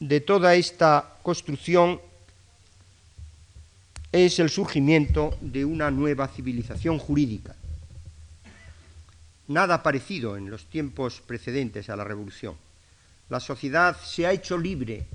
de 0.00 0.20
toda 0.20 0.54
esta 0.54 1.16
construcción 1.22 2.00
es 4.12 4.38
el 4.38 4.48
surgimiento 4.48 5.36
de 5.40 5.64
una 5.64 5.90
nueva 5.90 6.28
civilización 6.28 6.98
jurídica. 6.98 7.54
Nada 9.48 9.82
parecido 9.82 10.36
en 10.36 10.50
los 10.50 10.66
tiempos 10.66 11.20
precedentes 11.20 11.88
a 11.88 11.96
la 11.96 12.04
Revolución. 12.04 12.56
La 13.28 13.40
sociedad 13.40 13.96
se 14.00 14.26
ha 14.26 14.32
hecho 14.32 14.58
libre 14.58 15.06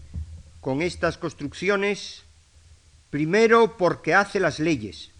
con 0.62 0.82
estas 0.82 1.18
construcciones, 1.18 2.24
primero 3.10 3.78
porque 3.78 4.14
hace 4.14 4.40
las 4.40 4.60
leyes, 4.60 5.12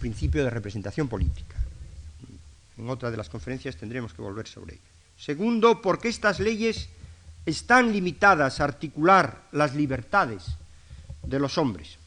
principio 0.00 0.42
de 0.42 0.50
representación 0.50 1.08
política. 1.08 1.56
En 2.78 2.90
otra 2.90 3.10
de 3.10 3.16
las 3.16 3.28
conferencias 3.28 3.76
tendremos 3.76 4.12
que 4.12 4.22
volver 4.22 4.48
sobre 4.48 4.74
ello. 4.74 4.82
Segundo, 5.16 5.80
porque 5.80 6.08
estas 6.08 6.40
leyes 6.40 6.88
están 7.46 7.92
limitadas 7.92 8.60
a 8.60 8.64
articular 8.64 9.42
las 9.52 9.74
libertades 9.74 10.44
de 11.22 11.38
los 11.38 11.58
hombres. 11.58 11.98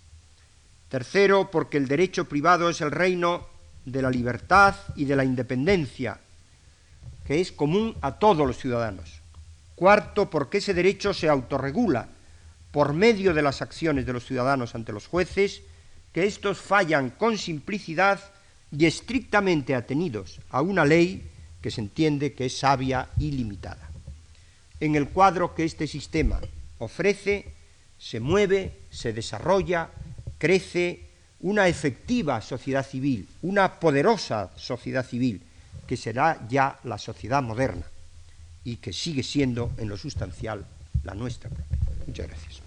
Tercero, 0.90 1.50
porque 1.50 1.78
el 1.78 1.88
derecho 1.88 2.26
privado 2.26 2.70
es 2.70 2.82
el 2.82 2.92
reino 2.92 3.48
de 3.86 4.02
la 4.02 4.10
libertad 4.10 4.76
y 4.96 5.06
de 5.06 5.16
la 5.16 5.24
independencia, 5.24 6.20
que 7.26 7.40
es 7.40 7.52
común 7.52 7.96
a 8.02 8.20
todos 8.20 8.46
los 8.46 8.58
ciudadanos. 8.58 9.22
Cuarto, 9.76 10.30
porque 10.30 10.58
ese 10.58 10.74
derecho 10.74 11.14
se 11.14 11.30
autorregula 11.30 12.10
por 12.72 12.94
medio 12.94 13.34
de 13.34 13.42
las 13.42 13.62
acciones 13.62 14.06
de 14.06 14.14
los 14.14 14.26
ciudadanos 14.26 14.76
ante 14.76 14.92
los 14.92 15.08
jueces, 15.08 15.62
que 16.12 16.26
éstos 16.26 16.60
fallan 16.60 17.10
con 17.10 17.38
simplicidad 17.38 18.20
y 18.72 18.86
estrictamente 18.86 19.76
atenidos 19.76 20.40
a 20.50 20.62
una 20.62 20.86
ley 20.86 21.30
que 21.62 21.72
se 21.72 21.82
entiende 21.82 22.34
que 22.34 22.46
es 22.46 22.58
sabia 22.58 23.10
y 23.18 23.32
limitada. 23.32 23.90
en 24.82 24.96
el 24.96 25.08
cuadro 25.08 25.56
que 25.56 25.64
este 25.64 25.88
sistema 25.88 26.40
ofrece, 26.80 27.46
se 27.98 28.20
mueve, 28.20 28.74
se 28.92 29.14
desarrolla, 29.14 29.90
crece 30.38 31.05
una 31.46 31.68
efectiva 31.68 32.42
sociedad 32.42 32.84
civil, 32.84 33.28
una 33.44 33.80
poderosa 33.80 34.50
sociedad 34.56 35.06
civil, 35.06 35.40
que 35.86 35.96
será 35.96 36.42
ya 36.50 36.80
la 36.86 36.98
sociedad 36.98 37.44
moderna 37.44 37.86
y 38.64 38.78
que 38.78 38.92
sigue 38.92 39.22
siendo 39.22 39.72
en 39.78 39.88
lo 39.88 39.96
sustancial 39.96 40.66
la 41.04 41.14
nuestra 41.14 41.52
propia. 41.52 41.78
Muchas 42.08 42.28
gracias. 42.28 42.65